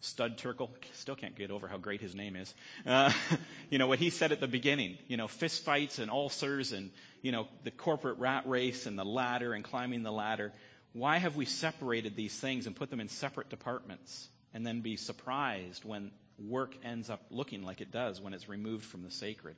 Stud 0.00 0.38
Terkel, 0.38 0.70
still 0.94 1.16
can't 1.16 1.34
get 1.34 1.50
over 1.50 1.66
how 1.66 1.76
great 1.76 2.00
his 2.00 2.14
name 2.14 2.36
is. 2.36 2.54
Uh, 2.86 3.12
you 3.70 3.78
know, 3.78 3.88
what 3.88 3.98
he 3.98 4.10
said 4.10 4.30
at 4.30 4.40
the 4.40 4.46
beginning, 4.46 4.96
you 5.08 5.16
know, 5.16 5.26
fist 5.26 5.64
fights 5.64 5.98
and 5.98 6.10
ulcers 6.10 6.72
and, 6.72 6.90
you 7.20 7.32
know, 7.32 7.48
the 7.64 7.70
corporate 7.70 8.18
rat 8.18 8.48
race 8.48 8.86
and 8.86 8.98
the 8.98 9.04
ladder 9.04 9.52
and 9.54 9.64
climbing 9.64 10.04
the 10.04 10.12
ladder. 10.12 10.52
Why 10.92 11.18
have 11.18 11.36
we 11.36 11.44
separated 11.44 12.14
these 12.14 12.34
things 12.38 12.66
and 12.66 12.76
put 12.76 12.90
them 12.90 13.00
in 13.00 13.08
separate 13.08 13.50
departments 13.50 14.28
and 14.54 14.66
then 14.66 14.80
be 14.80 14.96
surprised 14.96 15.84
when 15.84 16.12
work 16.38 16.76
ends 16.84 17.10
up 17.10 17.20
looking 17.30 17.64
like 17.64 17.80
it 17.80 17.90
does 17.90 18.20
when 18.20 18.34
it's 18.34 18.48
removed 18.48 18.84
from 18.84 19.02
the 19.02 19.10
sacred? 19.10 19.56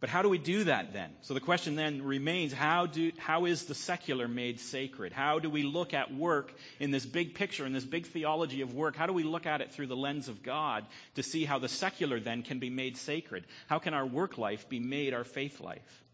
But 0.00 0.10
how 0.10 0.22
do 0.22 0.28
we 0.28 0.38
do 0.38 0.64
that 0.64 0.92
then? 0.92 1.10
So 1.22 1.34
the 1.34 1.40
question 1.40 1.74
then 1.74 2.02
remains, 2.02 2.52
how, 2.52 2.86
do, 2.86 3.10
how 3.18 3.46
is 3.46 3.64
the 3.64 3.74
secular 3.74 4.28
made 4.28 4.60
sacred? 4.60 5.12
How 5.12 5.40
do 5.40 5.50
we 5.50 5.64
look 5.64 5.92
at 5.92 6.14
work 6.14 6.54
in 6.78 6.92
this 6.92 7.04
big 7.04 7.34
picture, 7.34 7.66
in 7.66 7.72
this 7.72 7.84
big 7.84 8.06
theology 8.06 8.60
of 8.60 8.72
work? 8.74 8.94
How 8.94 9.06
do 9.06 9.12
we 9.12 9.24
look 9.24 9.44
at 9.44 9.60
it 9.60 9.72
through 9.72 9.88
the 9.88 9.96
lens 9.96 10.28
of 10.28 10.44
God 10.44 10.86
to 11.16 11.24
see 11.24 11.44
how 11.44 11.58
the 11.58 11.68
secular 11.68 12.20
then 12.20 12.44
can 12.44 12.60
be 12.60 12.70
made 12.70 12.96
sacred? 12.96 13.44
How 13.66 13.80
can 13.80 13.92
our 13.92 14.06
work 14.06 14.38
life 14.38 14.68
be 14.68 14.78
made 14.78 15.14
our 15.14 15.24
faith 15.24 15.60
life? 15.60 16.04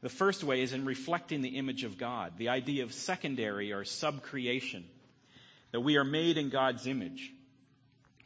The 0.00 0.08
first 0.08 0.42
way 0.42 0.62
is 0.62 0.72
in 0.72 0.84
reflecting 0.84 1.42
the 1.42 1.56
image 1.58 1.84
of 1.84 1.98
God, 1.98 2.32
the 2.38 2.48
idea 2.48 2.82
of 2.82 2.92
secondary 2.92 3.72
or 3.72 3.84
subcreation, 3.84 4.82
that 5.70 5.80
we 5.80 5.96
are 5.96 6.04
made 6.04 6.38
in 6.38 6.50
God's 6.50 6.88
image, 6.88 7.32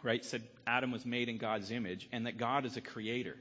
right? 0.02 0.24
Said 0.24 0.42
Adam 0.66 0.90
was 0.90 1.04
made 1.04 1.28
in 1.28 1.36
God's 1.36 1.70
image, 1.70 2.08
and 2.12 2.24
that 2.24 2.38
God 2.38 2.64
is 2.64 2.78
a 2.78 2.80
creator. 2.80 3.36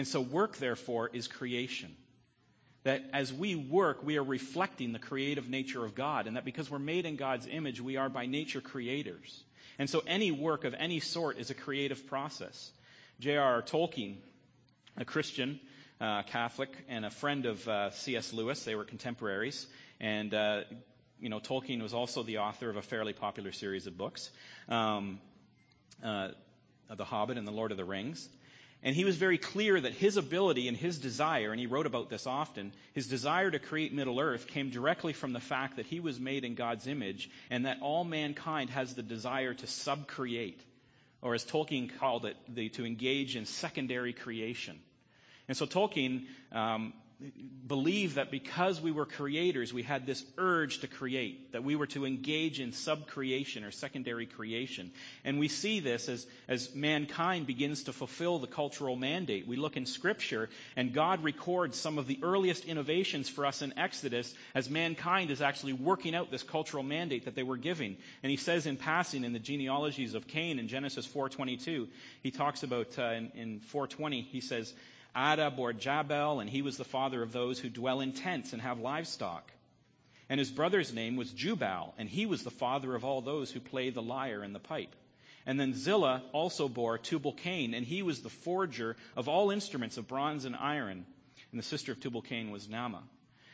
And 0.00 0.08
so 0.08 0.22
work, 0.22 0.56
therefore, 0.56 1.10
is 1.12 1.28
creation. 1.28 1.94
That 2.84 3.04
as 3.12 3.34
we 3.34 3.54
work, 3.54 4.02
we 4.02 4.16
are 4.16 4.24
reflecting 4.24 4.94
the 4.94 4.98
creative 4.98 5.50
nature 5.50 5.84
of 5.84 5.94
God, 5.94 6.26
and 6.26 6.36
that 6.38 6.46
because 6.46 6.70
we're 6.70 6.78
made 6.78 7.04
in 7.04 7.16
God's 7.16 7.46
image, 7.46 7.82
we 7.82 7.98
are 7.98 8.08
by 8.08 8.24
nature 8.24 8.62
creators. 8.62 9.44
And 9.78 9.90
so 9.90 10.02
any 10.06 10.30
work 10.30 10.64
of 10.64 10.72
any 10.72 11.00
sort 11.00 11.36
is 11.36 11.50
a 11.50 11.54
creative 11.54 12.06
process. 12.06 12.70
J.R.R. 13.18 13.60
Tolkien, 13.60 14.16
a 14.96 15.04
Christian, 15.04 15.60
uh, 16.00 16.22
Catholic, 16.22 16.74
and 16.88 17.04
a 17.04 17.10
friend 17.10 17.44
of 17.44 17.68
uh, 17.68 17.90
C.S. 17.90 18.32
Lewis. 18.32 18.64
They 18.64 18.76
were 18.76 18.84
contemporaries. 18.84 19.66
And, 20.00 20.32
uh, 20.32 20.62
you 21.20 21.28
know, 21.28 21.40
Tolkien 21.40 21.82
was 21.82 21.92
also 21.92 22.22
the 22.22 22.38
author 22.38 22.70
of 22.70 22.76
a 22.76 22.82
fairly 22.82 23.12
popular 23.12 23.52
series 23.52 23.86
of 23.86 23.98
books, 23.98 24.30
um, 24.66 25.20
uh, 26.02 26.28
The 26.88 27.04
Hobbit 27.04 27.36
and 27.36 27.46
The 27.46 27.52
Lord 27.52 27.70
of 27.70 27.76
the 27.76 27.84
Rings. 27.84 28.26
And 28.82 28.96
he 28.96 29.04
was 29.04 29.16
very 29.16 29.36
clear 29.36 29.78
that 29.78 29.92
his 29.92 30.16
ability 30.16 30.66
and 30.66 30.76
his 30.76 30.98
desire, 30.98 31.50
and 31.50 31.60
he 31.60 31.66
wrote 31.66 31.84
about 31.84 32.08
this 32.08 32.26
often, 32.26 32.72
his 32.94 33.08
desire 33.08 33.50
to 33.50 33.58
create 33.58 33.92
Middle 33.92 34.18
Earth 34.18 34.46
came 34.46 34.70
directly 34.70 35.12
from 35.12 35.34
the 35.34 35.40
fact 35.40 35.76
that 35.76 35.84
he 35.84 36.00
was 36.00 36.18
made 36.18 36.44
in 36.44 36.54
God's 36.54 36.86
image 36.86 37.28
and 37.50 37.66
that 37.66 37.82
all 37.82 38.04
mankind 38.04 38.70
has 38.70 38.94
the 38.94 39.02
desire 39.02 39.52
to 39.52 39.66
subcreate, 39.66 40.60
or 41.20 41.34
as 41.34 41.44
Tolkien 41.44 41.90
called 41.98 42.24
it, 42.24 42.36
the, 42.48 42.70
to 42.70 42.86
engage 42.86 43.36
in 43.36 43.44
secondary 43.44 44.14
creation. 44.14 44.78
And 45.46 45.56
so 45.56 45.66
Tolkien 45.66 46.24
um, 46.50 46.94
believed 47.66 48.16
that 48.16 48.30
because 48.30 48.80
we 48.80 48.90
were 48.90 49.04
creators, 49.04 49.72
we 49.72 49.82
had 49.82 50.06
this 50.06 50.24
urge 50.38 50.80
to 50.80 50.88
create, 50.88 51.52
that 51.52 51.62
we 51.62 51.76
were 51.76 51.86
to 51.88 52.06
engage 52.06 52.60
in 52.60 52.72
subcreation 52.72 53.66
or 53.66 53.70
secondary 53.70 54.26
creation. 54.26 54.90
And 55.24 55.38
we 55.38 55.48
see 55.48 55.80
this 55.80 56.08
as, 56.08 56.26
as 56.48 56.74
mankind 56.74 57.46
begins 57.46 57.84
to 57.84 57.92
fulfill 57.92 58.38
the 58.38 58.46
cultural 58.46 58.96
mandate. 58.96 59.46
We 59.46 59.56
look 59.56 59.76
in 59.76 59.86
Scripture, 59.86 60.48
and 60.76 60.94
God 60.94 61.22
records 61.22 61.78
some 61.78 61.98
of 61.98 62.06
the 62.06 62.18
earliest 62.22 62.64
innovations 62.64 63.28
for 63.28 63.44
us 63.44 63.60
in 63.62 63.78
Exodus 63.78 64.34
as 64.54 64.70
mankind 64.70 65.30
is 65.30 65.42
actually 65.42 65.74
working 65.74 66.14
out 66.14 66.30
this 66.30 66.42
cultural 66.42 66.82
mandate 66.82 67.26
that 67.26 67.34
they 67.34 67.42
were 67.42 67.58
giving. 67.58 67.98
And 68.22 68.30
he 68.30 68.36
says 68.36 68.66
in 68.66 68.76
passing 68.76 69.24
in 69.24 69.32
the 69.32 69.38
genealogies 69.38 70.14
of 70.14 70.26
Cain 70.26 70.58
in 70.58 70.68
Genesis 70.68 71.06
4.22, 71.06 71.88
he 72.22 72.30
talks 72.30 72.62
about 72.62 72.98
uh, 72.98 73.12
in, 73.12 73.30
in 73.34 73.60
4.20, 73.72 74.24
he 74.24 74.40
says, 74.40 74.72
Adah 75.14 75.50
bore 75.50 75.72
Jabal, 75.72 76.40
and 76.40 76.48
he 76.48 76.62
was 76.62 76.76
the 76.76 76.84
father 76.84 77.22
of 77.22 77.32
those 77.32 77.58
who 77.58 77.68
dwell 77.68 78.00
in 78.00 78.12
tents 78.12 78.52
and 78.52 78.62
have 78.62 78.78
livestock. 78.78 79.50
And 80.28 80.38
his 80.38 80.50
brother's 80.50 80.92
name 80.92 81.16
was 81.16 81.32
Jubal, 81.32 81.94
and 81.98 82.08
he 82.08 82.26
was 82.26 82.44
the 82.44 82.50
father 82.50 82.94
of 82.94 83.04
all 83.04 83.20
those 83.20 83.50
who 83.50 83.60
play 83.60 83.90
the 83.90 84.02
lyre 84.02 84.42
and 84.42 84.54
the 84.54 84.60
pipe. 84.60 84.94
And 85.46 85.58
then 85.58 85.74
Zillah 85.74 86.22
also 86.32 86.68
bore 86.68 86.98
Tubal 86.98 87.32
Cain, 87.32 87.74
and 87.74 87.84
he 87.84 88.02
was 88.02 88.20
the 88.20 88.28
forger 88.28 88.96
of 89.16 89.28
all 89.28 89.50
instruments 89.50 89.96
of 89.96 90.06
bronze 90.06 90.44
and 90.44 90.54
iron. 90.54 91.04
And 91.50 91.58
the 91.58 91.64
sister 91.64 91.92
of 91.92 92.00
Tubal 92.00 92.22
Cain 92.22 92.50
was 92.50 92.68
Naamah. 92.68 93.02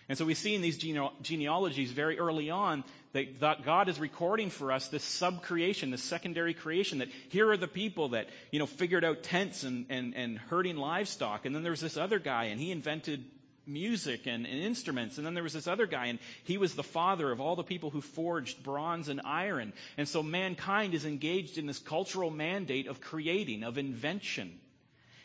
And 0.09 0.17
so 0.17 0.25
we 0.25 0.35
see 0.35 0.55
in 0.55 0.63
these 0.63 0.79
genealogies 0.79 1.91
very 1.91 2.19
early 2.19 2.51
on 2.51 2.85
that 3.13 3.65
God 3.65 3.89
is 3.89 3.99
recording 3.99 4.51
for 4.51 4.71
us 4.71 4.89
this 4.89 5.05
subcreation, 5.05 5.91
this 5.91 6.03
secondary 6.03 6.55
creation, 6.55 6.99
that 6.99 7.09
here 7.31 7.51
are 7.51 7.57
the 7.57 7.67
people 7.67 8.11
that, 8.11 8.29
you 8.51 8.59
know, 8.59 8.67
figured 8.67 9.05
out 9.05 9.23
tents 9.23 9.65
and, 9.65 9.87
and, 9.89 10.15
and 10.15 10.39
herding 10.39 10.77
livestock. 10.77 11.45
And 11.45 11.55
then 11.55 11.63
there 11.63 11.73
was 11.73 11.81
this 11.81 11.97
other 11.97 12.19
guy 12.19 12.45
and 12.45 12.61
he 12.61 12.71
invented 12.71 13.25
music 13.67 14.27
and, 14.27 14.47
and, 14.47 14.61
instruments. 14.61 15.17
And 15.17 15.27
then 15.27 15.35
there 15.35 15.43
was 15.43 15.53
this 15.53 15.67
other 15.67 15.87
guy, 15.87 16.07
and 16.07 16.19
he 16.45 16.59
was 16.59 16.75
the 16.75 16.83
father 16.83 17.31
of 17.33 17.41
all 17.41 17.57
the 17.57 17.65
people 17.65 17.91
who 17.91 18.01
forged 18.01 18.63
bronze 18.63 19.09
and 19.09 19.21
iron. 19.25 19.73
And 19.97 20.09
so 20.09 20.23
mankind 20.23 20.95
is 20.95 21.05
engaged 21.05 21.59
in 21.59 21.67
this 21.67 21.79
cultural 21.79 22.31
mandate 22.31 22.87
of 22.87 23.01
creating, 23.01 23.65
of 23.65 23.79
invention, 23.79 24.59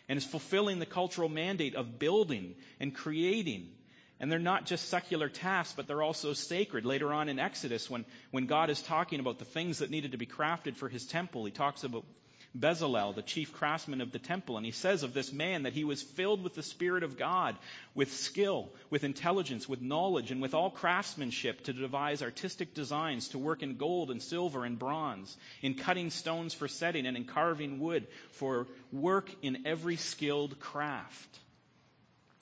and 0.09 0.17
is 0.17 0.25
fulfilling 0.25 0.79
the 0.79 0.85
cultural 0.85 1.29
mandate 1.29 1.75
of 1.75 1.99
building 1.99 2.55
and 2.79 2.95
creating. 2.95 3.69
And 4.21 4.31
they're 4.31 4.37
not 4.37 4.67
just 4.67 4.87
secular 4.87 5.29
tasks, 5.29 5.73
but 5.75 5.87
they're 5.87 6.03
also 6.03 6.33
sacred. 6.33 6.85
Later 6.85 7.11
on 7.11 7.27
in 7.27 7.39
Exodus, 7.39 7.89
when, 7.89 8.05
when 8.29 8.45
God 8.45 8.69
is 8.69 8.79
talking 8.79 9.19
about 9.19 9.39
the 9.39 9.45
things 9.45 9.79
that 9.79 9.89
needed 9.89 10.11
to 10.11 10.19
be 10.19 10.27
crafted 10.27 10.75
for 10.77 10.87
his 10.87 11.07
temple, 11.07 11.43
he 11.43 11.51
talks 11.51 11.83
about 11.83 12.05
Bezalel, 12.55 13.15
the 13.15 13.23
chief 13.23 13.51
craftsman 13.51 13.99
of 13.99 14.11
the 14.11 14.19
temple. 14.19 14.57
And 14.57 14.65
he 14.65 14.73
says 14.73 15.01
of 15.01 15.15
this 15.15 15.33
man 15.33 15.63
that 15.63 15.73
he 15.73 15.83
was 15.83 16.03
filled 16.03 16.43
with 16.43 16.53
the 16.53 16.61
Spirit 16.61 17.01
of 17.01 17.17
God, 17.17 17.55
with 17.95 18.13
skill, 18.13 18.69
with 18.91 19.03
intelligence, 19.03 19.67
with 19.67 19.81
knowledge, 19.81 20.29
and 20.29 20.39
with 20.39 20.53
all 20.53 20.69
craftsmanship 20.69 21.63
to 21.63 21.73
devise 21.73 22.21
artistic 22.21 22.75
designs, 22.75 23.29
to 23.29 23.39
work 23.39 23.63
in 23.63 23.77
gold 23.77 24.11
and 24.11 24.21
silver 24.21 24.65
and 24.65 24.77
bronze, 24.77 25.35
in 25.63 25.73
cutting 25.73 26.11
stones 26.11 26.53
for 26.53 26.67
setting, 26.67 27.07
and 27.07 27.17
in 27.17 27.25
carving 27.25 27.79
wood, 27.79 28.05
for 28.33 28.67
work 28.91 29.31
in 29.41 29.65
every 29.65 29.95
skilled 29.95 30.59
craft. 30.59 31.39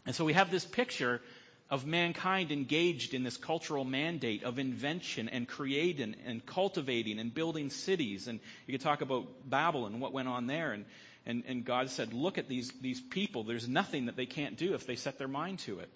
And 0.06 0.16
so 0.16 0.26
we 0.26 0.34
have 0.34 0.50
this 0.50 0.66
picture 0.66 1.22
of 1.70 1.86
mankind 1.86 2.52
engaged 2.52 3.14
in 3.14 3.24
this 3.24 3.38
cultural 3.38 3.86
mandate 3.86 4.44
of 4.44 4.58
invention 4.58 5.30
and 5.30 5.48
creating 5.48 6.16
and 6.26 6.44
cultivating 6.46 7.20
and 7.20 7.34
building 7.34 7.70
cities. 7.70 8.28
And 8.28 8.40
you 8.66 8.74
could 8.74 8.82
talk 8.82 9.02
about 9.02 9.28
Babylon 9.48 9.94
and 9.94 10.02
what 10.02 10.12
went 10.12 10.28
on 10.28 10.48
there. 10.48 10.72
And, 10.72 10.86
and, 11.26 11.44
and 11.48 11.64
God 11.66 11.90
said, 11.92 12.14
look 12.14 12.40
at 12.40 12.50
these, 12.50 12.72
these 12.82 13.00
people. 13.00 13.44
There's 13.44 13.68
nothing 13.68 14.08
that 14.08 14.16
they 14.16 14.26
can't 14.26 14.58
do 14.58 14.74
if 14.74 14.88
they 14.88 14.96
set 14.96 15.20
their 15.20 15.28
mind 15.28 15.60
to 15.60 15.80
it. 15.80 15.90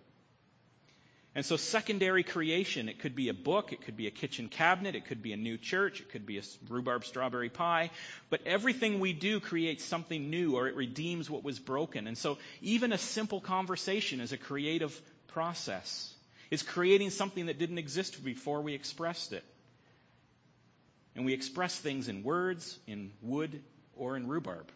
And 1.35 1.43
so 1.43 1.57
secondary 1.57 2.21
creation, 2.21 2.89
it 2.89 2.99
could 2.99 3.15
be 3.15 3.29
a 3.29 3.33
book, 3.33 3.73
it 3.73 3.81
could 3.81 3.97
be 3.97 4.05
a 4.05 4.11
kitchen 4.11 4.49
cabinet, 4.49 4.93
it 4.93 5.05
could 5.05 5.23
be 5.23 5.33
a 5.33 5.37
new 5.37 5.57
church, 5.57 5.99
it 5.99 6.11
could 6.11 6.27
be 6.27 6.37
a 6.37 6.43
rhubarb 6.69 7.05
strawberry 7.05 7.49
pie, 7.49 7.89
but 8.29 8.41
everything 8.45 8.99
we 8.99 9.13
do 9.13 9.39
creates 9.39 9.83
something 9.83 10.29
new 10.29 10.55
or 10.55 10.67
it 10.67 10.75
redeems 10.75 11.31
what 11.31 11.43
was 11.43 11.57
broken. 11.57 12.05
And 12.05 12.15
so 12.15 12.37
even 12.61 12.93
a 12.93 12.99
simple 12.99 13.41
conversation 13.41 14.19
is 14.19 14.31
a 14.31 14.37
creative 14.37 15.01
process. 15.27 16.13
It's 16.51 16.63
creating 16.63 17.09
something 17.09 17.47
that 17.47 17.57
didn't 17.57 17.77
exist 17.77 18.23
before 18.23 18.61
we 18.61 18.73
expressed 18.73 19.33
it. 19.33 19.43
And 21.15 21.25
we 21.25 21.33
express 21.33 21.77
things 21.77 22.07
in 22.07 22.23
words, 22.23 22.77
in 22.87 23.11
wood, 23.21 23.61
or 23.95 24.15
in 24.17 24.27
rhubarb. 24.27 24.71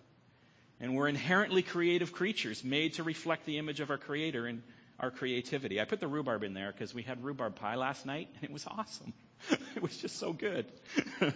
And 0.79 0.95
we're 0.95 1.07
inherently 1.07 1.63
creative 1.63 2.11
creatures 2.13 2.63
made 2.63 2.95
to 2.95 3.03
reflect 3.03 3.45
the 3.45 3.57
image 3.57 3.79
of 3.79 3.89
our 3.89 3.97
Creator 3.97 4.47
in 4.47 4.63
our 4.99 5.11
creativity. 5.11 5.81
I 5.81 5.85
put 5.85 5.99
the 5.99 6.07
rhubarb 6.07 6.43
in 6.43 6.53
there 6.53 6.71
because 6.71 6.93
we 6.93 7.03
had 7.03 7.23
rhubarb 7.23 7.55
pie 7.55 7.75
last 7.75 8.05
night 8.05 8.29
and 8.35 8.43
it 8.43 8.51
was 8.51 8.65
awesome. 8.67 9.13
it 9.75 9.81
was 9.81 9.97
just 9.97 10.17
so 10.17 10.33
good. 10.33 10.65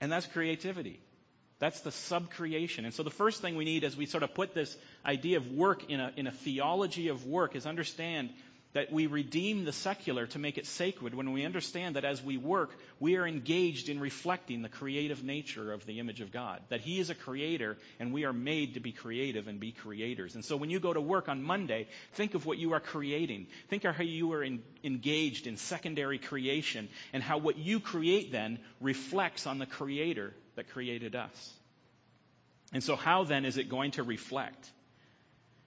and 0.00 0.12
that's 0.12 0.26
creativity. 0.26 1.00
That's 1.58 1.80
the 1.80 1.90
subcreation. 1.90 2.84
And 2.84 2.92
so 2.92 3.02
the 3.02 3.10
first 3.10 3.40
thing 3.40 3.56
we 3.56 3.64
need 3.64 3.84
as 3.84 3.96
we 3.96 4.06
sort 4.06 4.22
of 4.22 4.34
put 4.34 4.54
this 4.54 4.76
idea 5.04 5.38
of 5.38 5.52
work 5.52 5.90
in 5.90 6.00
a, 6.00 6.12
in 6.16 6.26
a 6.26 6.30
theology 6.30 7.08
of 7.08 7.26
work 7.26 7.56
is 7.56 7.66
understand 7.66 8.30
that 8.74 8.92
we 8.92 9.06
redeem 9.06 9.64
the 9.64 9.72
secular 9.72 10.26
to 10.26 10.38
make 10.38 10.58
it 10.58 10.66
sacred 10.66 11.14
when 11.14 11.32
we 11.32 11.46
understand 11.46 11.96
that 11.96 12.04
as 12.04 12.22
we 12.22 12.36
work, 12.36 12.76
we 13.00 13.16
are 13.16 13.26
engaged 13.26 13.88
in 13.88 13.98
reflecting 13.98 14.60
the 14.60 14.68
creative 14.68 15.24
nature 15.24 15.72
of 15.72 15.86
the 15.86 15.98
image 15.98 16.20
of 16.20 16.30
God. 16.30 16.60
That 16.68 16.82
He 16.82 17.00
is 17.00 17.08
a 17.08 17.14
creator 17.14 17.78
and 17.98 18.12
we 18.12 18.26
are 18.26 18.34
made 18.34 18.74
to 18.74 18.80
be 18.80 18.92
creative 18.92 19.48
and 19.48 19.58
be 19.58 19.72
creators. 19.72 20.34
And 20.34 20.44
so 20.44 20.58
when 20.58 20.68
you 20.68 20.78
go 20.78 20.92
to 20.92 21.00
work 21.00 21.30
on 21.30 21.42
Monday, 21.42 21.88
think 22.12 22.34
of 22.34 22.44
what 22.44 22.58
you 22.58 22.74
are 22.74 22.80
creating. 22.80 23.46
Think 23.70 23.86
of 23.86 23.96
how 23.96 24.04
you 24.04 24.30
are 24.34 24.42
in, 24.42 24.62
engaged 24.84 25.46
in 25.46 25.56
secondary 25.56 26.18
creation 26.18 26.90
and 27.14 27.22
how 27.22 27.38
what 27.38 27.56
you 27.56 27.80
create 27.80 28.30
then 28.30 28.58
reflects 28.82 29.46
on 29.46 29.58
the 29.58 29.64
creator 29.64 30.34
that 30.56 30.70
created 30.70 31.14
us. 31.14 31.52
And 32.72 32.82
so, 32.82 32.96
how 32.96 33.24
then 33.24 33.44
is 33.44 33.56
it 33.56 33.68
going 33.68 33.92
to 33.92 34.02
reflect? 34.02 34.70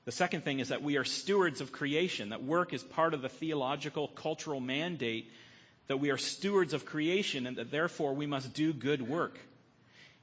The 0.06 0.12
second 0.12 0.44
thing 0.44 0.60
is 0.60 0.70
that 0.70 0.82
we 0.82 0.98
are 0.98 1.06
stewards 1.06 1.62
of 1.62 1.72
creation, 1.72 2.30
that 2.30 2.44
work 2.44 2.74
is 2.74 2.84
part 2.84 3.14
of 3.14 3.22
the 3.22 3.30
theological, 3.30 4.08
cultural 4.08 4.60
mandate, 4.60 5.32
that 5.88 6.00
we 6.00 6.12
are 6.12 6.18
stewards 6.18 6.74
of 6.74 6.86
creation, 6.86 7.48
and 7.48 7.58
that 7.58 7.72
therefore 7.72 8.14
we 8.14 8.26
must 8.26 8.54
do 8.54 8.74
good 8.74 9.02
work. 9.02 9.40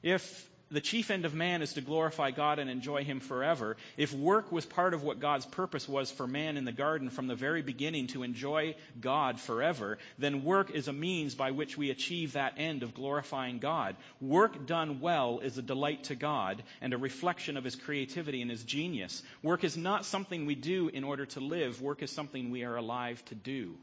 If 0.03 0.49
the 0.69 0.81
chief 0.81 1.13
end 1.13 1.25
of 1.25 1.33
man 1.33 1.63
is 1.63 1.75
to 1.75 1.81
glorify 1.81 2.33
God 2.33 2.59
and 2.59 2.69
enjoy 2.69 3.05
Him 3.05 3.21
forever. 3.21 3.77
If 3.97 4.13
work 4.13 4.51
was 4.51 4.67
part 4.67 4.95
of 4.95 5.05
what 5.05 5.21
God's 5.21 5.47
purpose 5.47 5.89
was 5.89 6.11
for 6.11 6.27
man 6.27 6.57
in 6.57 6.65
the 6.65 6.73
garden 6.73 7.09
from 7.09 7.29
the 7.29 7.37
very 7.37 7.63
beginning 7.63 8.09
to 8.09 8.25
enjoy 8.25 8.75
God 9.01 9.39
forever, 9.39 9.99
then 10.19 10.43
work 10.43 10.73
is 10.73 10.89
a 10.89 10.93
means 10.93 11.37
by 11.37 11.53
which 11.53 11.79
we 11.79 11.91
achieve 11.91 12.33
that 12.33 12.55
end 12.59 12.83
of 12.83 12.95
glorifying 12.95 13.61
God. 13.61 13.95
Work 14.21 14.67
done 14.67 15.01
well 15.01 15.39
is 15.39 15.57
a 15.57 15.63
delight 15.63 16.05
to 16.05 16.17
God 16.17 16.65
and 16.81 16.93
a 16.93 16.99
reflection 16.99 17.57
of 17.57 17.63
His 17.63 17.77
creativity 17.77 18.43
and 18.43 18.51
His 18.51 18.65
genius. 18.65 19.23
Work 19.45 19.63
is 19.63 19.77
not 19.77 20.05
something 20.05 20.47
we 20.47 20.57
do 20.57 20.89
in 20.89 21.05
order 21.05 21.27
to 21.27 21.41
live, 21.41 21.81
work 21.81 22.03
is 22.03 22.11
something 22.11 22.51
we 22.51 22.65
are 22.65 22.77
alive 22.77 23.25
to 23.27 23.37
do. 23.37 23.77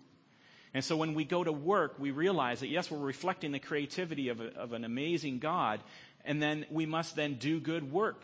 And 0.73 0.83
so 0.83 0.97
when 0.97 1.13
we 1.13 1.23
go 1.23 1.43
to 1.43 1.51
work, 1.51 1.99
we 1.99 2.09
realize 2.09 2.61
that 2.61 2.67
yes, 2.67 2.89
we're 2.89 2.97
reflecting 2.97 3.51
the 3.51 3.59
creativity 3.59 4.29
of, 4.29 4.41
a, 4.41 4.47
of 4.55 4.73
an 4.73 4.83
amazing 4.83 5.37
God, 5.37 5.79
and 6.25 6.41
then 6.41 6.65
we 6.69 6.85
must 6.85 7.15
then 7.15 7.35
do 7.35 7.59
good 7.59 7.91
work. 7.91 8.23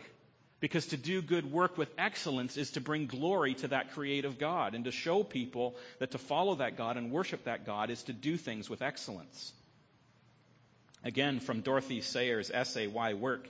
Because 0.60 0.86
to 0.86 0.98
do 0.98 1.22
good 1.22 1.50
work 1.50 1.78
with 1.78 1.88
excellence 1.96 2.58
is 2.58 2.72
to 2.72 2.82
bring 2.82 3.06
glory 3.06 3.54
to 3.54 3.68
that 3.68 3.92
creative 3.92 4.38
God 4.38 4.74
and 4.74 4.84
to 4.84 4.90
show 4.90 5.22
people 5.22 5.74
that 5.98 6.10
to 6.10 6.18
follow 6.18 6.56
that 6.56 6.76
God 6.76 6.98
and 6.98 7.10
worship 7.10 7.44
that 7.44 7.64
God 7.64 7.88
is 7.88 8.02
to 8.04 8.12
do 8.12 8.36
things 8.36 8.68
with 8.68 8.82
excellence. 8.82 9.52
Again, 11.02 11.40
from 11.40 11.62
Dorothy 11.62 12.02
Sayers' 12.02 12.50
essay, 12.50 12.86
Why 12.86 13.14
Work, 13.14 13.48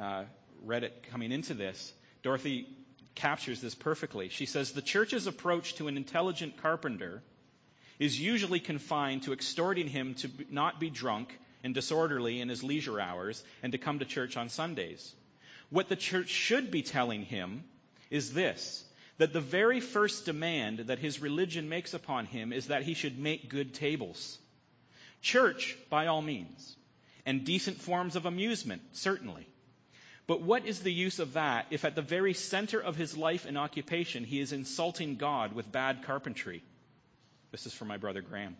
uh, 0.00 0.24
read 0.62 0.84
it 0.84 1.04
coming 1.10 1.32
into 1.32 1.54
this, 1.54 1.92
Dorothy 2.22 2.68
captures 3.16 3.60
this 3.60 3.74
perfectly. 3.74 4.28
She 4.28 4.46
says, 4.46 4.70
The 4.70 4.82
church's 4.82 5.26
approach 5.26 5.74
to 5.74 5.88
an 5.88 5.96
intelligent 5.96 6.62
carpenter 6.62 7.22
is 7.98 8.18
usually 8.18 8.60
confined 8.60 9.24
to 9.24 9.32
extorting 9.32 9.88
him 9.88 10.14
to 10.14 10.30
not 10.48 10.78
be 10.78 10.90
drunk 10.90 11.36
and 11.64 11.74
disorderly 11.74 12.40
in 12.40 12.48
his 12.48 12.62
leisure 12.62 13.00
hours 13.00 13.42
and 13.62 13.72
to 13.72 13.78
come 13.78 13.98
to 13.98 14.04
church 14.04 14.36
on 14.36 14.48
Sundays. 14.48 15.14
What 15.70 15.88
the 15.88 15.96
church 15.96 16.28
should 16.28 16.70
be 16.70 16.82
telling 16.82 17.22
him 17.22 17.64
is 18.10 18.32
this 18.32 18.84
that 19.18 19.32
the 19.32 19.40
very 19.40 19.80
first 19.80 20.24
demand 20.24 20.78
that 20.80 20.98
his 20.98 21.20
religion 21.20 21.68
makes 21.68 21.94
upon 21.94 22.26
him 22.26 22.52
is 22.52 22.66
that 22.68 22.82
he 22.82 22.94
should 22.94 23.18
make 23.18 23.48
good 23.48 23.74
tables. 23.74 24.38
Church, 25.20 25.76
by 25.90 26.06
all 26.06 26.22
means, 26.22 26.76
and 27.24 27.44
decent 27.44 27.80
forms 27.80 28.16
of 28.16 28.26
amusement, 28.26 28.82
certainly. 28.92 29.46
But 30.26 30.40
what 30.40 30.66
is 30.66 30.80
the 30.80 30.92
use 30.92 31.18
of 31.18 31.34
that 31.34 31.66
if 31.70 31.84
at 31.84 31.94
the 31.94 32.02
very 32.02 32.34
center 32.34 32.80
of 32.80 32.96
his 32.96 33.16
life 33.16 33.44
and 33.46 33.58
occupation 33.58 34.24
he 34.24 34.40
is 34.40 34.52
insulting 34.52 35.16
God 35.16 35.52
with 35.52 35.70
bad 35.70 36.04
carpentry? 36.04 36.62
This 37.50 37.66
is 37.66 37.72
from 37.74 37.88
my 37.88 37.96
brother 37.96 38.22
Graham. 38.22 38.56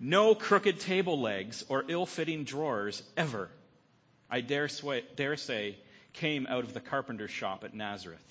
No 0.00 0.34
crooked 0.34 0.80
table 0.80 1.20
legs 1.20 1.64
or 1.68 1.84
ill 1.88 2.06
fitting 2.06 2.44
drawers 2.44 3.02
ever, 3.16 3.48
I 4.30 4.40
dare, 4.40 4.68
dare 5.16 5.36
say, 5.36 5.76
came 6.12 6.46
out 6.46 6.64
of 6.64 6.72
the 6.72 6.80
carpenter's 6.80 7.30
shop 7.30 7.64
at 7.64 7.74
Nazareth. 7.74 8.24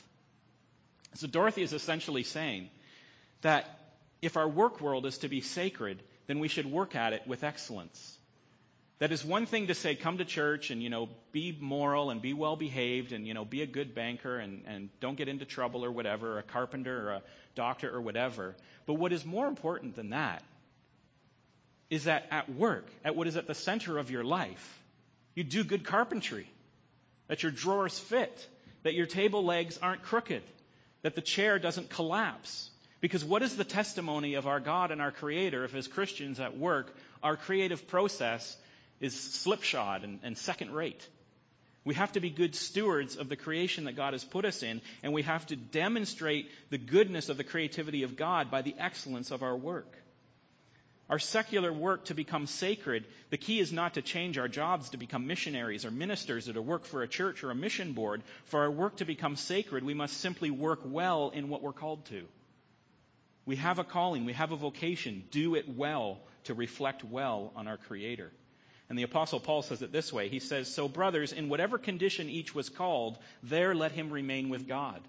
So 1.16 1.28
Dorothy 1.28 1.64
is 1.64 1.74
essentially 1.74 2.24
saying 2.24 2.70
that 3.42 3.66
if 4.22 4.38
our 4.38 4.48
work 4.48 4.82
world 4.82 5.06
is 5.06 5.20
to 5.20 5.28
be 5.28 5.42
sacred, 5.42 6.02
then 6.28 6.40
we 6.40 6.48
should 6.48 6.66
work 6.66 6.96
at 6.96 7.14
it 7.14 7.28
with 7.28 7.44
excellence. 7.44 8.18
That 9.00 9.12
is 9.12 9.24
one 9.24 9.46
thing 9.46 9.68
to 9.68 9.76
say, 9.76 9.96
come 9.96 10.18
to 10.18 10.26
church 10.26 10.72
and, 10.72 10.82
you 10.82 10.90
know, 10.90 11.10
be 11.32 11.56
moral 11.60 12.10
and 12.10 12.22
be 12.22 12.34
well 12.34 12.56
behaved 12.56 13.12
and, 13.12 13.28
you 13.28 13.34
know, 13.34 13.46
be 13.46 13.62
a 13.62 13.68
good 13.68 13.94
banker 13.94 14.40
and, 14.40 14.64
and 14.66 14.90
don't 15.00 15.18
get 15.18 15.28
into 15.28 15.46
trouble 15.46 15.86
or 15.86 15.92
whatever, 15.92 16.34
or 16.34 16.40
a 16.40 16.44
carpenter 16.44 17.10
or 17.10 17.12
a 17.14 17.22
doctor 17.56 17.94
or 17.94 18.02
whatever. 18.02 18.56
But 18.88 18.96
what 18.96 19.14
is 19.14 19.24
more 19.24 19.48
important 19.48 19.96
than 19.96 20.10
that 20.12 20.44
is 21.90 22.06
that 22.06 22.28
at 22.32 22.50
work, 22.50 22.88
at 23.04 23.16
what 23.16 23.28
is 23.28 23.38
at 23.38 23.48
the 23.48 23.56
center 23.56 23.98
of 23.98 24.12
your 24.12 24.24
life, 24.24 24.82
you 25.36 25.44
do 25.44 25.64
good 25.64 25.86
carpentry, 25.86 26.50
that 27.28 27.44
your 27.44 27.52
drawers 27.52 27.98
fit, 27.98 28.48
that 28.84 28.94
your 28.94 29.06
table 29.06 29.44
legs 29.44 29.78
aren't 29.82 30.04
crooked, 30.04 30.44
that 31.02 31.16
the 31.16 31.22
chair 31.22 31.60
doesn't 31.60 31.90
collapse. 31.90 32.70
Because 33.00 33.24
what 33.24 33.44
is 33.44 33.56
the 33.56 33.64
testimony 33.64 34.34
of 34.34 34.48
our 34.48 34.60
God 34.60 34.92
and 34.92 35.02
our 35.02 35.12
Creator 35.12 35.64
if, 35.66 35.76
as 35.76 35.88
Christians 35.88 36.40
at 36.40 36.58
work, 36.58 36.96
our 37.22 37.38
creative 37.38 37.88
process 37.88 38.58
is 39.00 39.14
slipshod 39.14 40.04
and, 40.04 40.20
and 40.24 40.38
second 40.38 40.72
rate? 40.72 41.08
We 41.86 41.94
have 41.94 42.12
to 42.14 42.20
be 42.20 42.30
good 42.30 42.56
stewards 42.56 43.16
of 43.16 43.30
the 43.30 43.38
creation 43.38 43.86
that 43.86 43.96
God 43.96 44.14
has 44.14 44.26
put 44.26 44.44
us 44.44 44.62
in, 44.62 44.82
and 45.04 45.14
we 45.14 45.22
have 45.22 45.46
to 45.48 45.56
demonstrate 45.56 46.50
the 46.70 46.78
goodness 46.78 47.30
of 47.30 47.38
the 47.38 47.46
creativity 47.46 48.04
of 48.04 48.18
God 48.18 48.52
by 48.52 48.62
the 48.62 48.76
excellence 48.78 49.32
of 49.32 49.44
our 49.44 49.56
work. 49.56 49.96
Our 51.10 51.20
secular 51.20 51.72
work 51.72 52.06
to 52.06 52.14
become 52.14 52.48
sacred, 52.48 53.06
the 53.30 53.38
key 53.38 53.60
is 53.60 53.72
not 53.72 53.94
to 53.94 54.02
change 54.02 54.38
our 54.38 54.50
jobs 54.50 54.90
to 54.90 54.98
become 54.98 55.26
missionaries 55.26 55.86
or 55.86 55.92
ministers 55.92 56.50
or 56.50 56.54
to 56.54 56.62
work 56.62 56.84
for 56.84 57.02
a 57.02 57.08
church 57.08 57.44
or 57.46 57.52
a 57.52 57.56
mission 57.56 57.94
board. 57.94 58.24
For 58.46 58.62
our 58.62 58.72
work 58.72 58.98
to 58.98 59.06
become 59.06 59.38
sacred, 59.38 59.86
we 59.86 59.94
must 59.94 60.18
simply 60.18 60.52
work 60.52 60.82
well 60.84 61.30
in 61.30 61.48
what 61.48 61.62
we're 61.62 61.72
called 61.72 62.06
to. 62.08 62.28
We 63.46 63.56
have 63.56 63.80
a 63.80 63.86
calling, 63.86 64.26
we 64.26 64.34
have 64.34 64.52
a 64.52 64.58
vocation. 64.58 65.24
Do 65.32 65.56
it 65.56 65.70
well 65.70 66.20
to 66.44 66.54
reflect 66.54 67.06
well 67.06 67.54
on 67.56 67.70
our 67.70 67.78
Creator. 67.78 68.32
And 68.90 69.00
the 69.00 69.04
Apostle 69.04 69.40
Paul 69.40 69.62
says 69.62 69.82
it 69.82 69.94
this 69.94 70.12
way 70.12 70.28
He 70.28 70.40
says, 70.40 70.74
So, 70.74 70.90
brothers, 70.90 71.32
in 71.32 71.48
whatever 71.48 71.78
condition 71.78 72.30
each 72.30 72.54
was 72.54 72.68
called, 72.68 73.18
there 73.44 73.74
let 73.74 73.94
him 73.94 74.12
remain 74.12 74.50
with 74.50 74.68
God. 74.68 75.02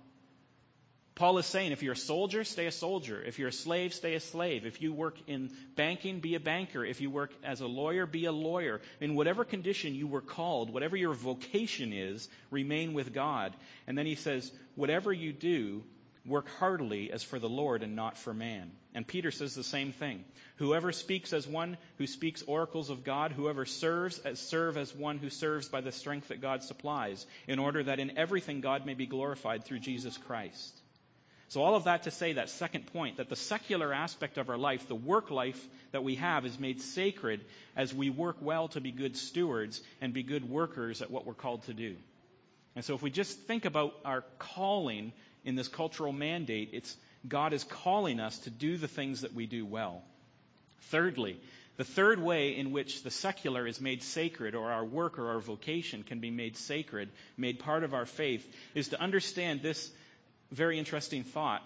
Paul 1.18 1.38
is 1.38 1.46
saying 1.46 1.72
if 1.72 1.82
you're 1.82 1.94
a 1.94 1.96
soldier, 1.96 2.44
stay 2.44 2.66
a 2.66 2.72
soldier. 2.72 3.20
If 3.20 3.40
you're 3.40 3.48
a 3.48 3.52
slave, 3.52 3.92
stay 3.92 4.14
a 4.14 4.20
slave. 4.20 4.64
If 4.64 4.80
you 4.80 4.92
work 4.92 5.16
in 5.26 5.50
banking, 5.74 6.20
be 6.20 6.36
a 6.36 6.40
banker. 6.40 6.84
If 6.84 7.00
you 7.00 7.10
work 7.10 7.32
as 7.42 7.60
a 7.60 7.66
lawyer, 7.66 8.06
be 8.06 8.26
a 8.26 8.32
lawyer. 8.32 8.80
In 9.00 9.16
whatever 9.16 9.44
condition 9.44 9.96
you 9.96 10.06
were 10.06 10.20
called, 10.20 10.72
whatever 10.72 10.96
your 10.96 11.14
vocation 11.14 11.92
is, 11.92 12.28
remain 12.52 12.94
with 12.94 13.12
God. 13.12 13.52
And 13.88 13.98
then 13.98 14.06
he 14.06 14.14
says, 14.14 14.52
whatever 14.76 15.12
you 15.12 15.32
do, 15.32 15.82
work 16.24 16.48
heartily 16.60 17.10
as 17.10 17.24
for 17.24 17.40
the 17.40 17.48
Lord 17.48 17.82
and 17.82 17.96
not 17.96 18.16
for 18.16 18.32
man. 18.32 18.70
And 18.94 19.04
Peter 19.04 19.32
says 19.32 19.56
the 19.56 19.64
same 19.64 19.90
thing. 19.90 20.24
Whoever 20.58 20.92
speaks 20.92 21.32
as 21.32 21.48
one 21.48 21.78
who 21.96 22.06
speaks 22.06 22.42
oracles 22.42 22.90
of 22.90 23.02
God, 23.02 23.32
whoever 23.32 23.64
serves 23.64 24.20
as 24.20 24.38
serve 24.38 24.76
as 24.76 24.94
one 24.94 25.18
who 25.18 25.30
serves 25.30 25.68
by 25.68 25.80
the 25.80 25.90
strength 25.90 26.28
that 26.28 26.40
God 26.40 26.62
supplies, 26.62 27.26
in 27.48 27.58
order 27.58 27.82
that 27.82 27.98
in 27.98 28.16
everything 28.16 28.60
God 28.60 28.86
may 28.86 28.94
be 28.94 29.06
glorified 29.06 29.64
through 29.64 29.80
Jesus 29.80 30.16
Christ. 30.16 30.77
So, 31.48 31.62
all 31.62 31.76
of 31.76 31.84
that 31.84 32.02
to 32.02 32.10
say 32.10 32.34
that 32.34 32.50
second 32.50 32.92
point, 32.92 33.16
that 33.16 33.30
the 33.30 33.36
secular 33.36 33.92
aspect 33.92 34.36
of 34.36 34.50
our 34.50 34.58
life, 34.58 34.86
the 34.86 34.94
work 34.94 35.30
life 35.30 35.66
that 35.92 36.04
we 36.04 36.16
have, 36.16 36.44
is 36.44 36.58
made 36.58 36.82
sacred 36.82 37.40
as 37.74 37.94
we 37.94 38.10
work 38.10 38.36
well 38.42 38.68
to 38.68 38.82
be 38.82 38.92
good 38.92 39.16
stewards 39.16 39.80
and 40.02 40.12
be 40.12 40.22
good 40.22 40.48
workers 40.48 41.00
at 41.00 41.10
what 41.10 41.24
we're 41.24 41.32
called 41.32 41.62
to 41.64 41.72
do. 41.72 41.96
And 42.76 42.84
so, 42.84 42.94
if 42.94 43.00
we 43.00 43.10
just 43.10 43.38
think 43.40 43.64
about 43.64 43.94
our 44.04 44.24
calling 44.38 45.12
in 45.42 45.54
this 45.54 45.68
cultural 45.68 46.12
mandate, 46.12 46.70
it's 46.74 46.94
God 47.26 47.54
is 47.54 47.64
calling 47.64 48.20
us 48.20 48.38
to 48.40 48.50
do 48.50 48.76
the 48.76 48.88
things 48.88 49.22
that 49.22 49.34
we 49.34 49.46
do 49.46 49.64
well. 49.64 50.02
Thirdly, 50.90 51.40
the 51.78 51.84
third 51.84 52.20
way 52.20 52.56
in 52.56 52.72
which 52.72 53.02
the 53.02 53.10
secular 53.10 53.66
is 53.66 53.80
made 53.80 54.02
sacred, 54.02 54.54
or 54.54 54.70
our 54.70 54.84
work 54.84 55.18
or 55.18 55.28
our 55.28 55.38
vocation 55.38 56.02
can 56.02 56.20
be 56.20 56.30
made 56.30 56.56
sacred, 56.56 57.08
made 57.36 57.60
part 57.60 57.84
of 57.84 57.94
our 57.94 58.04
faith, 58.04 58.46
is 58.74 58.88
to 58.88 59.00
understand 59.00 59.62
this 59.62 59.90
very 60.52 60.78
interesting 60.78 61.24
thought. 61.24 61.62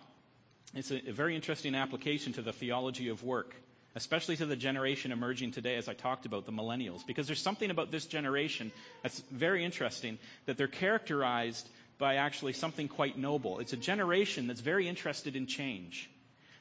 It's 0.74 0.90
a, 0.90 1.08
a 1.08 1.12
very 1.12 1.34
interesting 1.34 1.74
application 1.74 2.32
to 2.34 2.42
the 2.42 2.52
theology 2.52 3.08
of 3.08 3.22
work, 3.22 3.54
especially 3.94 4.36
to 4.36 4.46
the 4.46 4.56
generation 4.56 5.12
emerging 5.12 5.52
today, 5.52 5.76
as 5.76 5.88
I 5.88 5.94
talked 5.94 6.26
about, 6.26 6.46
the 6.46 6.52
millennials. 6.52 7.06
Because 7.06 7.26
there's 7.26 7.42
something 7.42 7.70
about 7.70 7.90
this 7.90 8.06
generation 8.06 8.72
that's 9.02 9.20
very 9.30 9.64
interesting, 9.64 10.18
that 10.46 10.56
they're 10.56 10.68
characterized 10.68 11.68
by 11.98 12.16
actually 12.16 12.52
something 12.54 12.88
quite 12.88 13.16
noble. 13.18 13.58
It's 13.60 13.72
a 13.72 13.76
generation 13.76 14.46
that's 14.46 14.60
very 14.60 14.88
interested 14.88 15.36
in 15.36 15.46
change 15.46 16.10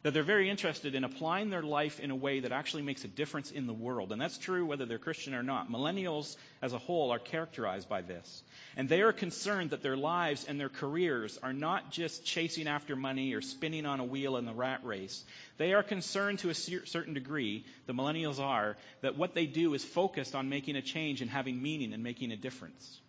that 0.04 0.14
they're 0.14 0.24
very 0.24 0.50
interested 0.50 0.96
in 0.96 1.04
applying 1.04 1.50
their 1.50 1.62
life 1.62 2.00
in 2.00 2.10
a 2.10 2.16
way 2.16 2.40
that 2.40 2.52
actually 2.52 2.82
makes 2.82 3.04
a 3.04 3.08
difference 3.08 3.52
in 3.52 3.68
the 3.68 3.74
world. 3.74 4.12
And 4.12 4.20
that's 4.20 4.38
true 4.38 4.66
whether 4.66 4.86
they're 4.86 4.98
Christian 4.98 5.36
or 5.36 5.44
not. 5.44 5.70
Millennials 5.70 6.36
as 6.62 6.74
a 6.74 6.80
whole 6.80 7.12
are 7.12 7.20
characterized 7.20 7.88
by 7.88 8.02
this. 8.02 8.44
And 8.76 8.90
they 8.90 9.02
are 9.02 9.14
concerned 9.14 9.72
that 9.72 9.84
their 9.84 9.98
lives 9.98 10.46
and 10.48 10.60
their 10.60 10.70
careers 10.70 11.38
are 11.44 11.54
not 11.54 11.92
just 11.92 12.26
chasing 12.26 12.68
after 12.68 12.96
money 12.96 13.34
or 13.34 13.42
spinning 13.42 13.86
on 13.86 14.00
a 14.00 14.06
wheel 14.06 14.38
in 14.38 14.46
the 14.46 14.54
rat 14.54 14.82
race. 14.84 15.24
They 15.58 15.74
are 15.74 15.84
concerned 15.84 16.40
to 16.40 16.50
a 16.50 16.56
certain 16.56 17.14
degree, 17.14 17.66
the 17.86 17.94
millennials 17.94 18.40
are, 18.40 18.78
that 19.02 19.18
what 19.18 19.36
they 19.36 19.46
do 19.46 19.76
is 19.76 19.84
focused 19.84 20.34
on 20.34 20.50
making 20.50 20.78
a 20.78 20.82
change 20.82 21.22
and 21.22 21.30
having 21.30 21.62
meaning 21.62 21.94
and 21.94 22.04
making 22.04 22.32
a 22.32 22.38
difference. 22.38 23.00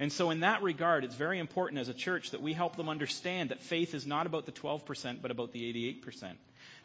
And 0.00 0.12
so, 0.12 0.30
in 0.30 0.40
that 0.40 0.62
regard, 0.62 1.02
it's 1.02 1.16
very 1.16 1.40
important 1.40 1.80
as 1.80 1.88
a 1.88 1.94
church 1.94 2.30
that 2.30 2.42
we 2.42 2.52
help 2.52 2.76
them 2.76 2.88
understand 2.88 3.50
that 3.50 3.62
faith 3.62 3.94
is 3.94 4.06
not 4.06 4.26
about 4.26 4.46
the 4.46 4.52
12%, 4.52 5.20
but 5.20 5.32
about 5.32 5.52
the 5.52 5.94
88%. 6.04 6.34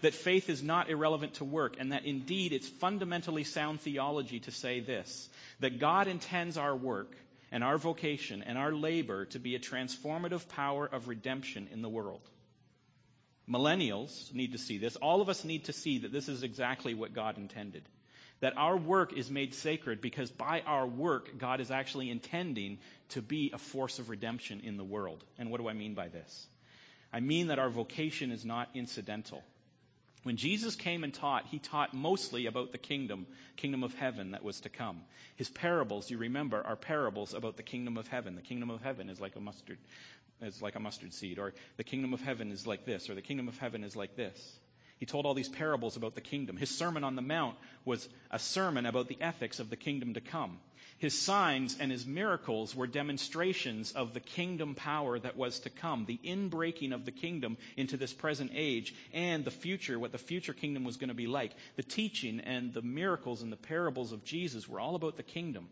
That 0.02 0.16
faith 0.16 0.50
is 0.50 0.64
not 0.64 0.90
irrelevant 0.90 1.36
to 1.36 1.46
work, 1.46 1.76
and 1.80 1.92
that 1.92 2.06
indeed 2.06 2.54
it's 2.54 2.68
fundamentally 2.68 3.44
sound 3.44 3.82
theology 3.82 4.40
to 4.42 4.52
say 4.52 4.80
this 4.80 5.30
that 5.60 5.80
God 5.80 6.08
intends 6.08 6.58
our 6.58 6.76
work 6.76 7.16
and 7.52 7.64
our 7.64 7.78
vocation 7.78 8.42
and 8.42 8.58
our 8.58 8.74
labor 8.74 9.26
to 9.26 9.40
be 9.40 9.56
a 9.56 9.60
transformative 9.60 10.48
power 10.50 10.88
of 10.88 11.08
redemption 11.08 11.70
in 11.72 11.84
the 11.84 11.90
world. 11.90 12.28
Millennials 13.48 14.34
need 14.34 14.54
to 14.54 14.58
see 14.58 14.80
this. 14.80 14.96
All 14.96 15.22
of 15.22 15.30
us 15.30 15.44
need 15.44 15.66
to 15.66 15.74
see 15.74 16.00
that 16.00 16.12
this 16.12 16.30
is 16.30 16.42
exactly 16.42 16.96
what 16.96 17.14
God 17.14 17.38
intended 17.38 17.84
that 18.44 18.58
our 18.58 18.76
work 18.76 19.14
is 19.14 19.32
made 19.32 19.54
sacred 19.54 20.02
because 20.02 20.30
by 20.30 20.60
our 20.68 20.86
work, 20.86 21.38
God 21.38 21.62
is 21.62 21.72
actually 21.72 22.10
intending 22.10 22.78
to 23.12 23.22
be 23.22 23.52
a 23.54 23.58
force 23.58 24.00
of 24.00 24.10
redemption 24.10 24.60
in 24.66 24.76
the 24.76 24.84
world. 24.84 25.24
And 25.40 25.50
what 25.50 25.62
do 25.62 25.70
I 25.70 25.74
mean 25.74 25.94
by 25.94 26.10
this? 26.10 26.48
I 27.14 27.22
mean 27.22 27.48
that 27.48 27.58
our 27.58 27.70
vocation 27.70 28.32
is 28.32 28.44
not 28.44 28.68
incidental. 28.74 29.42
When 30.24 30.36
Jesus 30.36 30.76
came 30.76 31.06
and 31.06 31.14
taught, 31.14 31.46
he 31.52 31.60
taught 31.60 31.94
mostly 31.94 32.48
about 32.48 32.74
the 32.74 32.78
kingdom, 32.78 33.28
kingdom 33.56 33.82
of 33.82 33.94
heaven 33.94 34.32
that 34.32 34.44
was 34.44 34.60
to 34.62 34.70
come. 34.70 35.00
His 35.38 35.48
parables, 35.48 36.12
you 36.12 36.18
remember, 36.18 36.62
are 36.62 36.76
parables 36.76 37.34
about 37.34 37.56
the 37.56 37.64
kingdom 37.64 37.96
of 37.96 38.10
heaven. 38.10 38.36
The 38.36 38.42
kingdom 38.42 38.72
of 38.72 38.82
heaven 38.82 39.10
is 39.10 39.22
like 39.22 39.38
a 39.38 39.40
mustard, 39.40 39.78
is 40.42 40.62
like 40.62 40.76
a 40.76 40.82
mustard 40.82 41.14
seed, 41.14 41.40
or 41.40 41.54
the 41.78 41.86
kingdom 41.86 42.14
of 42.14 42.20
heaven 42.20 42.52
is 42.52 42.68
like 42.68 42.84
this, 42.84 43.10
or 43.10 43.16
the 43.16 43.22
kingdom 43.22 43.48
of 43.48 43.58
heaven 43.58 43.86
is 43.86 43.96
like 43.96 44.18
this. 44.18 44.60
He 45.04 45.06
told 45.06 45.26
all 45.26 45.34
these 45.34 45.50
parables 45.50 45.98
about 45.98 46.16
the 46.16 46.22
kingdom. 46.22 46.56
His 46.56 46.70
Sermon 46.70 47.04
on 47.04 47.18
the 47.18 47.22
Mount 47.22 47.58
was 47.84 48.08
a 48.32 48.40
sermon 48.40 48.86
about 48.86 49.10
the 49.10 49.18
ethics 49.20 49.60
of 49.60 49.70
the 49.70 49.76
kingdom 49.76 50.14
to 50.14 50.22
come. 50.22 50.62
His 50.98 51.22
signs 51.22 51.78
and 51.78 51.92
his 51.92 52.06
miracles 52.06 52.74
were 52.74 52.88
demonstrations 52.88 53.92
of 53.92 54.14
the 54.14 54.22
kingdom 54.22 54.76
power 54.76 55.20
that 55.20 55.36
was 55.36 55.60
to 55.60 55.70
come, 55.70 56.06
the 56.06 56.22
inbreaking 56.24 56.94
of 56.94 57.04
the 57.04 57.12
kingdom 57.12 57.58
into 57.76 57.98
this 57.98 58.14
present 58.14 58.52
age, 58.56 58.96
and 59.12 59.44
the 59.44 59.52
future, 59.52 60.00
what 60.00 60.14
the 60.14 60.18
future 60.18 60.54
kingdom 60.54 60.86
was 60.86 60.96
going 60.96 61.10
to 61.10 61.14
be 61.14 61.28
like. 61.28 61.52
The 61.76 61.84
teaching 61.84 62.40
and 62.40 62.74
the 62.74 62.82
miracles 62.82 63.42
and 63.42 63.52
the 63.52 63.58
parables 63.58 64.14
of 64.14 64.24
Jesus 64.24 64.70
were 64.70 64.80
all 64.80 64.96
about 64.96 65.18
the 65.18 65.24
kingdom. 65.24 65.68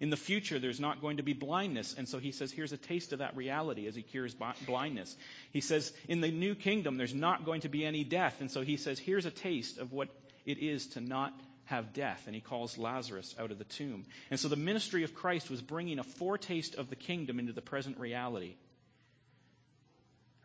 In 0.00 0.08
the 0.08 0.16
future, 0.16 0.58
there's 0.58 0.80
not 0.80 1.02
going 1.02 1.18
to 1.18 1.22
be 1.22 1.34
blindness. 1.34 1.94
And 1.96 2.08
so 2.08 2.18
he 2.18 2.32
says, 2.32 2.50
here's 2.50 2.72
a 2.72 2.78
taste 2.78 3.12
of 3.12 3.18
that 3.18 3.36
reality 3.36 3.86
as 3.86 3.94
he 3.94 4.00
cures 4.00 4.34
blindness. 4.66 5.14
He 5.52 5.60
says, 5.60 5.92
in 6.08 6.22
the 6.22 6.30
new 6.30 6.54
kingdom, 6.54 6.96
there's 6.96 7.14
not 7.14 7.44
going 7.44 7.60
to 7.62 7.68
be 7.68 7.84
any 7.84 8.02
death. 8.02 8.40
And 8.40 8.50
so 8.50 8.62
he 8.62 8.78
says, 8.78 8.98
here's 8.98 9.26
a 9.26 9.30
taste 9.30 9.76
of 9.76 9.92
what 9.92 10.08
it 10.46 10.56
is 10.56 10.86
to 10.88 11.00
not 11.02 11.38
have 11.64 11.92
death. 11.92 12.22
And 12.24 12.34
he 12.34 12.40
calls 12.40 12.78
Lazarus 12.78 13.34
out 13.38 13.50
of 13.50 13.58
the 13.58 13.64
tomb. 13.64 14.06
And 14.30 14.40
so 14.40 14.48
the 14.48 14.56
ministry 14.56 15.04
of 15.04 15.14
Christ 15.14 15.50
was 15.50 15.60
bringing 15.60 15.98
a 15.98 16.04
foretaste 16.04 16.76
of 16.76 16.88
the 16.88 16.96
kingdom 16.96 17.38
into 17.38 17.52
the 17.52 17.60
present 17.60 17.98
reality. 17.98 18.54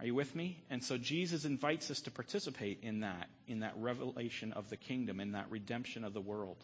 Are 0.02 0.06
you 0.06 0.14
with 0.14 0.36
me? 0.36 0.62
And 0.70 0.84
so 0.84 0.98
Jesus 0.98 1.46
invites 1.46 1.90
us 1.90 2.02
to 2.02 2.12
participate 2.12 2.80
in 2.84 3.00
that, 3.00 3.30
in 3.48 3.62
that 3.62 3.76
revelation 3.78 4.52
of 4.52 4.70
the 4.70 4.76
kingdom, 4.76 5.22
in 5.22 5.32
that 5.32 5.50
redemption 5.50 6.04
of 6.04 6.14
the 6.14 6.20
world. 6.20 6.58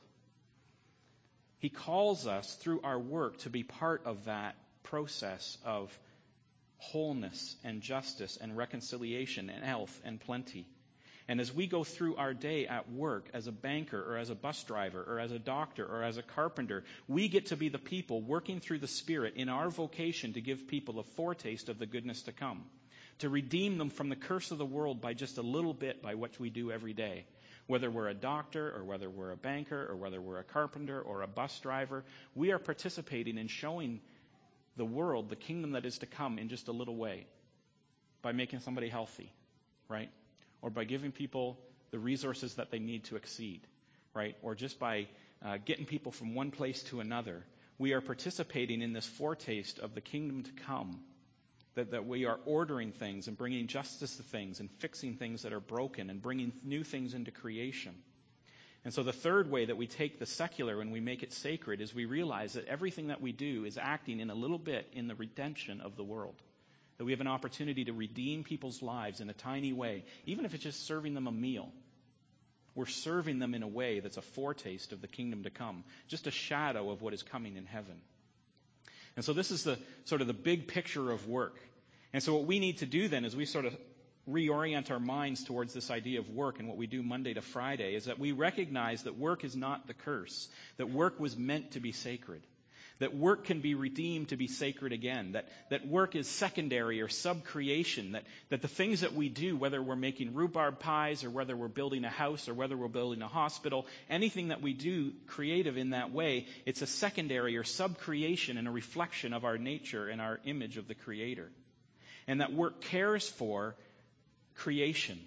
He 1.62 1.70
calls 1.70 2.26
us 2.26 2.56
through 2.56 2.82
our 2.82 2.98
work 2.98 3.38
to 3.42 3.52
be 3.52 3.62
part 3.62 4.02
of 4.06 4.26
that 4.26 4.56
process 4.82 5.60
of 5.64 5.96
wholeness 6.78 7.56
and 7.64 7.82
justice 7.82 8.36
and 8.42 8.58
reconciliation 8.58 9.52
and 9.52 9.64
health 9.64 10.02
and 10.04 10.20
plenty. 10.20 10.66
And 11.28 11.40
as 11.40 11.54
we 11.54 11.68
go 11.68 11.84
through 11.84 12.16
our 12.16 12.34
day 12.34 12.66
at 12.66 12.92
work 12.92 13.30
as 13.32 13.46
a 13.46 13.52
banker 13.52 14.02
or 14.02 14.18
as 14.18 14.32
a 14.32 14.36
bus 14.36 14.64
driver 14.64 15.06
or 15.08 15.20
as 15.20 15.32
a 15.32 15.38
doctor 15.38 15.86
or 15.86 16.02
as 16.04 16.18
a 16.18 16.24
carpenter, 16.24 16.84
we 17.08 17.28
get 17.28 17.46
to 17.46 17.56
be 17.56 17.70
the 17.70 17.78
people 17.78 18.22
working 18.24 18.60
through 18.60 18.80
the 18.80 18.88
Spirit 18.88 19.36
in 19.36 19.48
our 19.48 19.70
vocation 19.70 20.34
to 20.34 20.42
give 20.42 20.68
people 20.68 21.00
a 21.00 21.04
foretaste 21.04 21.70
of 21.70 21.78
the 21.78 21.86
goodness 21.86 22.24
to 22.24 22.32
come, 22.32 22.64
to 23.20 23.30
redeem 23.30 23.78
them 23.78 23.92
from 23.92 24.10
the 24.10 24.16
curse 24.16 24.50
of 24.50 24.58
the 24.58 24.66
world 24.66 25.00
by 25.00 25.14
just 25.14 25.38
a 25.38 25.44
little 25.44 25.76
bit 25.76 26.02
by 26.02 26.16
what 26.16 26.40
we 26.40 26.50
do 26.50 26.72
every 26.72 26.94
day. 26.94 27.26
Whether 27.72 27.90
we're 27.90 28.10
a 28.10 28.14
doctor 28.14 28.70
or 28.76 28.84
whether 28.84 29.10
we're 29.10 29.32
a 29.32 29.38
banker 29.38 29.88
or 29.90 29.96
whether 29.96 30.20
we're 30.20 30.40
a 30.40 30.44
carpenter 30.44 31.00
or 31.00 31.22
a 31.22 31.28
bus 31.28 31.58
driver, 31.62 32.04
we 32.36 32.52
are 32.52 32.60
participating 32.60 33.38
in 33.38 33.48
showing 33.48 34.02
the 34.76 34.84
world 34.84 35.30
the 35.30 35.38
kingdom 35.38 35.72
that 35.72 35.86
is 35.86 36.00
to 36.00 36.06
come 36.06 36.38
in 36.38 36.50
just 36.50 36.68
a 36.68 36.74
little 36.74 36.98
way 36.98 37.26
by 38.22 38.34
making 38.34 38.60
somebody 38.60 38.90
healthy, 38.90 39.32
right? 39.88 40.10
Or 40.62 40.70
by 40.70 40.84
giving 40.84 41.14
people 41.14 41.58
the 41.92 42.00
resources 42.00 42.56
that 42.56 42.72
they 42.72 42.80
need 42.80 43.06
to 43.06 43.16
exceed, 43.16 43.62
right? 44.14 44.36
Or 44.42 44.54
just 44.54 44.78
by 44.78 45.08
uh, 45.42 45.58
getting 45.64 45.86
people 45.86 46.12
from 46.12 46.36
one 46.36 46.52
place 46.52 46.84
to 46.90 47.00
another. 47.00 47.42
We 47.78 47.94
are 47.94 48.02
participating 48.02 48.82
in 48.82 48.92
this 48.92 49.08
foretaste 49.08 49.80
of 49.80 49.96
the 49.96 50.02
kingdom 50.02 50.44
to 50.44 50.52
come 50.68 51.00
that, 51.76 51.92
that 51.92 52.06
we 52.06 52.26
are 52.26 52.40
ordering 52.46 52.92
things 52.92 53.28
and 53.28 53.38
bringing 53.38 53.68
justice 53.68 54.18
to 54.18 54.24
things 54.24 54.60
and 54.60 54.70
fixing 54.80 55.16
things 55.16 55.44
that 55.44 55.54
are 55.54 55.60
broken 55.60 56.10
and 56.10 56.22
bringing 56.22 56.52
new 56.64 56.84
things 56.84 57.14
into 57.14 57.32
creation. 57.32 57.94
And 58.84 58.94
so 58.94 59.04
the 59.04 59.14
third 59.14 59.50
way 59.50 59.66
that 59.66 59.78
we 59.78 59.86
take 59.86 60.20
the 60.20 60.26
secular 60.26 60.82
and 60.82 60.92
we 60.92 61.00
make 61.00 61.22
it 61.22 61.34
sacred 61.34 61.82
is 61.82 61.94
we 61.94 62.06
realize 62.06 62.54
that 62.54 62.68
everything 62.68 63.08
that 63.08 63.22
we 63.22 63.32
do 63.32 63.64
is 63.64 63.78
acting 63.78 64.20
in 64.20 64.32
a 64.32 64.36
little 64.36 64.58
bit 64.58 64.88
in 64.94 65.08
the 65.08 65.16
redemption 65.16 65.82
of 65.82 65.96
the 65.96 66.04
world. 66.04 66.36
That 66.98 67.06
we 67.06 67.12
have 67.12 67.22
an 67.22 67.28
opportunity 67.28 67.86
to 67.86 67.94
redeem 67.94 68.44
people's 68.44 68.82
lives 68.82 69.22
in 69.22 69.30
a 69.30 69.34
tiny 69.34 69.72
way, 69.72 70.04
even 70.26 70.46
if 70.46 70.54
it's 70.54 70.64
just 70.64 70.86
serving 70.86 71.14
them 71.14 71.28
a 71.28 71.32
meal. 71.32 71.72
We're 72.74 72.86
serving 72.86 73.40
them 73.40 73.54
in 73.54 73.64
a 73.64 73.68
way 73.68 74.00
that's 74.00 74.18
a 74.18 74.22
foretaste 74.22 74.94
of 74.94 75.02
the 75.02 75.08
kingdom 75.08 75.44
to 75.44 75.50
come, 75.50 75.84
just 76.08 76.26
a 76.26 76.32
shadow 76.32 76.90
of 76.90 77.02
what 77.02 77.14
is 77.14 77.22
coming 77.22 77.58
in 77.58 77.66
heaven. 77.66 78.02
And 79.16 79.26
so 79.26 79.34
this 79.34 79.52
is 79.52 79.64
the 79.64 79.78
sort 80.06 80.22
of 80.22 80.28
the 80.28 80.34
big 80.34 80.68
picture 80.68 81.12
of 81.12 81.28
work. 81.28 81.60
And 82.14 82.22
so 82.22 82.34
what 82.34 82.46
we 82.46 82.60
need 82.60 82.80
to 82.80 82.86
do 82.86 83.08
then 83.08 83.26
is 83.26 83.36
we 83.36 83.46
sort 83.46 83.66
of 83.66 83.76
reorient 84.30 84.92
our 84.92 85.00
minds 85.00 85.44
towards 85.44 85.74
this 85.74 85.90
idea 85.90 86.20
of 86.20 86.30
work 86.30 86.60
and 86.60 86.68
what 86.68 86.78
we 86.78 86.88
do 86.88 87.02
Monday 87.02 87.34
to 87.34 87.42
Friday 87.42 87.96
is 87.96 88.06
that 88.06 88.20
we 88.20 88.32
recognize 88.32 89.04
that 89.04 89.18
work 89.18 89.44
is 89.44 89.56
not 89.56 89.88
the 89.88 89.94
curse, 89.94 90.48
that 90.78 90.90
work 90.90 91.20
was 91.20 91.36
meant 91.36 91.72
to 91.72 91.80
be 91.80 91.92
sacred. 91.92 92.42
That 93.02 93.16
work 93.16 93.46
can 93.46 93.62
be 93.62 93.74
redeemed 93.74 94.30
to 94.30 94.38
be 94.38 94.48
sacred 94.48 94.94
again, 94.94 95.32
that, 95.32 95.50
that 95.72 95.88
work 95.88 96.16
is 96.16 96.28
secondary 96.28 97.02
or 97.02 97.08
sub-creation, 97.08 98.12
that, 98.12 98.24
that 98.50 98.62
the 98.62 98.68
things 98.68 99.02
that 99.02 99.16
we 99.16 99.28
do, 99.28 99.58
whether 99.58 99.82
we're 99.82 99.96
making 99.96 100.36
rhubarb 100.36 100.78
pies 100.78 101.24
or 101.24 101.32
whether 101.32 101.58
we're 101.58 101.68
building 101.68 102.06
a 102.06 102.10
house 102.10 102.48
or 102.48 102.54
whether 102.54 102.78
we're 102.78 102.88
building 102.88 103.24
a 103.24 103.28
hospital, 103.28 103.88
anything 104.08 104.50
that 104.50 104.62
we 104.62 104.74
do 104.74 105.14
creative 105.26 105.78
in 105.78 105.90
that 105.90 106.12
way, 106.12 106.46
it's 106.68 106.84
a 106.84 106.88
secondary 106.88 107.58
or 107.58 107.64
sub-creation 107.64 108.60
and 108.60 108.68
a 108.68 108.72
reflection 108.72 109.34
of 109.34 109.46
our 109.46 109.58
nature 109.58 110.08
and 110.08 110.22
our 110.22 110.40
image 110.46 110.78
of 110.78 110.88
the 110.88 110.94
Creator. 110.94 111.50
And 112.28 112.40
that 112.40 112.54
work 112.54 112.82
cares 112.82 113.28
for 113.28 113.76
creation 114.58 115.20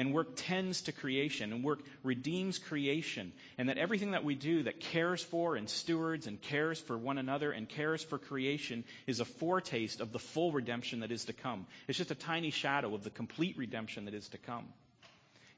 and 0.00 0.14
work 0.14 0.28
tends 0.34 0.80
to 0.80 0.92
creation 0.92 1.52
and 1.52 1.62
work 1.62 1.80
redeems 2.02 2.58
creation 2.58 3.32
and 3.58 3.68
that 3.68 3.76
everything 3.76 4.12
that 4.12 4.24
we 4.24 4.34
do 4.34 4.62
that 4.62 4.80
cares 4.80 5.22
for 5.22 5.56
and 5.56 5.68
stewards 5.68 6.26
and 6.26 6.40
cares 6.40 6.80
for 6.80 6.96
one 6.96 7.18
another 7.18 7.52
and 7.52 7.68
cares 7.68 8.02
for 8.02 8.16
creation 8.16 8.82
is 9.06 9.20
a 9.20 9.26
foretaste 9.26 10.00
of 10.00 10.10
the 10.10 10.18
full 10.18 10.52
redemption 10.52 11.00
that 11.00 11.12
is 11.12 11.26
to 11.26 11.34
come. 11.34 11.66
It's 11.86 11.98
just 11.98 12.10
a 12.10 12.14
tiny 12.14 12.50
shadow 12.50 12.94
of 12.94 13.04
the 13.04 13.10
complete 13.10 13.58
redemption 13.58 14.06
that 14.06 14.14
is 14.14 14.26
to 14.30 14.38
come. 14.38 14.64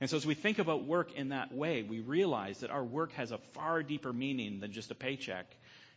And 0.00 0.10
so 0.10 0.16
as 0.16 0.26
we 0.26 0.34
think 0.34 0.58
about 0.58 0.86
work 0.86 1.14
in 1.14 1.28
that 1.28 1.54
way, 1.54 1.84
we 1.84 2.00
realize 2.00 2.58
that 2.58 2.70
our 2.70 2.82
work 2.82 3.12
has 3.12 3.30
a 3.30 3.38
far 3.54 3.84
deeper 3.84 4.12
meaning 4.12 4.58
than 4.58 4.72
just 4.72 4.90
a 4.90 4.96
paycheck, 4.96 5.46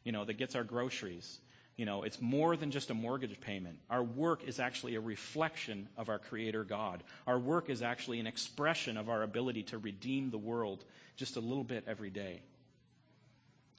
you 0.03 0.11
know, 0.11 0.23
that 0.23 0.37
gets 0.37 0.53
our 0.53 0.63
groceries. 0.63 1.39
You 1.77 1.85
know, 1.85 2.03
it's 2.03 2.21
more 2.21 2.55
than 2.55 2.71
just 2.71 2.89
a 2.89 2.93
mortgage 2.93 3.39
payment. 3.41 3.77
Our 3.89 4.03
work 4.03 4.43
is 4.47 4.59
actually 4.59 4.95
a 4.95 5.01
reflection 5.01 5.89
of 5.97 6.07
our 6.07 6.19
Creator 6.19 6.63
God. 6.63 7.03
Our 7.27 7.37
work 7.37 7.69
is 7.69 7.81
actually 7.81 8.19
an 8.21 8.27
expression 8.27 8.95
of 8.95 9.09
our 9.09 9.23
ability 9.23 9.63
to 9.63 9.77
redeem 9.77 10.29
the 10.29 10.37
world 10.37 10.83
just 11.17 11.35
a 11.35 11.41
little 11.41 11.65
bit 11.65 11.83
every 11.87 12.09
day. 12.09 12.41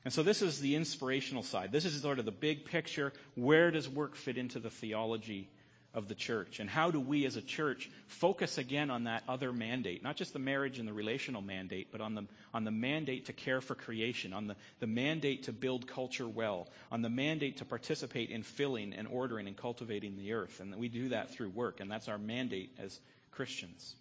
And 0.05 0.13
so 0.13 0.23
this 0.23 0.43
is 0.43 0.61
the 0.61 0.77
inspirational 0.77 1.43
side. 1.43 1.73
This 1.73 1.85
is 1.85 2.01
sort 2.01 2.19
of 2.19 2.27
the 2.27 2.31
big 2.31 2.67
picture. 2.67 3.13
Where 3.35 3.71
does 3.71 3.89
work 3.89 4.15
fit 4.15 4.37
into 4.37 4.61
the 4.61 4.71
theology 4.71 5.49
of 5.97 6.07
the 6.07 6.15
church? 6.15 6.61
And 6.61 6.71
how 6.71 6.91
do 6.93 7.01
we 7.01 7.25
as 7.25 7.37
a 7.37 7.43
church 7.43 7.91
focus 8.07 8.59
again 8.59 8.91
on 8.91 9.05
that 9.05 9.25
other 9.27 9.53
mandate? 9.53 10.05
Not 10.05 10.17
just 10.17 10.35
the 10.35 10.39
marriage 10.39 10.79
and 10.79 10.87
the 10.87 10.93
relational 10.93 11.43
mandate, 11.43 11.89
but 11.91 12.01
on 12.01 12.15
the, 12.15 12.27
on 12.55 12.65
the 12.65 12.71
mandate 12.71 13.27
to 13.27 13.33
care 13.33 13.61
for 13.61 13.75
creation, 13.75 14.33
on 14.33 14.47
the, 14.47 14.57
the 14.79 14.87
mandate 14.87 15.45
to 15.45 15.53
build 15.53 15.89
culture 15.89 16.29
well, 16.29 16.69
on 16.93 17.03
the 17.03 17.09
mandate 17.09 17.57
to 17.57 17.65
participate 17.65 18.31
in 18.31 18.43
filling 18.43 18.93
and 18.93 19.09
ordering 19.09 19.49
and 19.49 19.57
cultivating 19.57 20.17
the 20.17 20.35
earth. 20.35 20.61
And 20.61 20.77
we 20.77 20.89
do 20.89 21.09
that 21.09 21.31
through 21.31 21.49
work, 21.49 21.81
and 21.81 21.91
that's 21.91 22.09
our 22.09 22.19
mandate 22.19 22.71
as 22.79 23.01
Christians. 23.33 23.97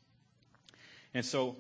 And 1.13 1.25
so 1.25 1.55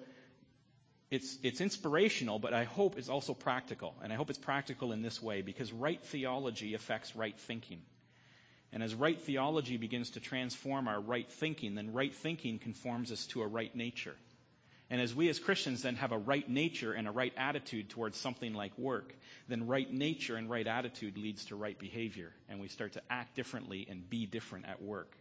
it's, 1.09 1.37
it's 1.43 1.61
inspirational, 1.61 2.39
but 2.39 2.53
I 2.53 2.65
hope 2.65 2.97
it's 2.97 3.09
also 3.09 3.33
practical. 3.33 3.95
And 4.03 4.11
I 4.11 4.17
hope 4.17 4.29
it's 4.29 4.39
practical 4.39 4.91
in 4.91 5.01
this 5.01 5.21
way 5.23 5.41
because 5.41 5.71
right 5.71 6.03
theology 6.03 6.73
affects 6.73 7.15
right 7.15 7.39
thinking. 7.39 7.79
And 8.75 8.83
as 8.83 8.93
right 8.93 9.19
theology 9.19 9.77
begins 9.77 10.11
to 10.11 10.19
transform 10.19 10.89
our 10.89 10.99
right 10.99 11.31
thinking, 11.31 11.75
then 11.75 11.93
right 11.93 12.13
thinking 12.13 12.59
conforms 12.59 13.09
us 13.09 13.25
to 13.27 13.41
a 13.41 13.47
right 13.47 13.73
nature. 13.73 14.15
And 14.89 14.99
as 14.99 15.15
we 15.15 15.29
as 15.29 15.39
Christians 15.39 15.81
then 15.83 15.95
have 15.95 16.11
a 16.11 16.17
right 16.17 16.47
nature 16.47 16.91
and 16.91 17.07
a 17.07 17.11
right 17.11 17.31
attitude 17.37 17.89
towards 17.89 18.19
something 18.19 18.53
like 18.53 18.77
work, 18.77 19.15
then 19.47 19.65
right 19.67 19.89
nature 19.89 20.35
and 20.35 20.49
right 20.49 20.67
attitude 20.67 21.17
leads 21.17 21.45
to 21.45 21.55
right 21.55 21.79
behavior. 21.79 22.33
And 22.49 22.59
we 22.59 22.67
start 22.67 22.91
to 22.93 23.01
act 23.09 23.37
differently 23.37 23.87
and 23.89 24.09
be 24.09 24.25
different 24.25 24.65
at 24.65 24.81
work. 24.81 25.15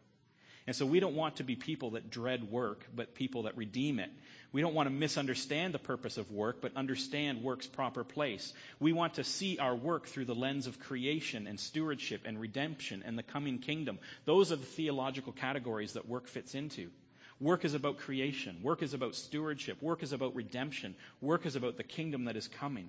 And 0.67 0.75
so 0.75 0.85
we 0.85 0.99
don't 0.99 1.15
want 1.15 1.37
to 1.37 1.45
be 1.45 1.55
people 1.55 1.91
that 1.91 2.11
dread 2.11 2.51
work, 2.51 2.85
but 2.93 3.15
people 3.15 3.45
that 3.45 3.57
redeem 3.57 4.01
it. 4.01 4.11
We 4.55 4.61
don't 4.61 4.75
want 4.75 4.89
to 4.89 4.95
misunderstand 4.95 5.75
the 5.75 5.81
purpose 5.81 6.17
of 6.17 6.31
work, 6.31 6.61
but 6.61 6.77
understand 6.77 7.43
work's 7.43 7.67
proper 7.67 8.05
place. 8.05 8.53
We 8.79 8.93
want 8.93 9.15
to 9.15 9.25
see 9.25 9.59
our 9.59 9.75
work 9.75 10.07
through 10.07 10.27
the 10.27 10.35
lens 10.37 10.69
of 10.69 10.79
creation 10.79 11.49
and 11.49 11.59
stewardship 11.59 12.21
and 12.25 12.41
redemption 12.41 13.03
and 13.05 13.19
the 13.19 13.25
coming 13.25 13.59
kingdom. 13.59 13.99
Those 14.27 14.53
are 14.53 14.57
the 14.57 14.65
theological 14.65 15.33
categories 15.33 15.95
that 15.95 16.09
work 16.09 16.29
fits 16.29 16.55
into. 16.55 16.91
Work 17.41 17.65
is 17.65 17.75
about 17.75 17.99
creation. 17.99 18.61
Work 18.63 18.85
is 18.85 18.95
about 18.95 19.17
stewardship. 19.17 19.83
Work 19.83 20.05
is 20.05 20.13
about 20.13 20.37
redemption. 20.37 20.95
Work 21.21 21.47
is 21.47 21.57
about 21.57 21.77
the 21.77 21.83
kingdom 21.83 22.27
that 22.27 22.37
is 22.37 22.47
coming. 22.47 22.89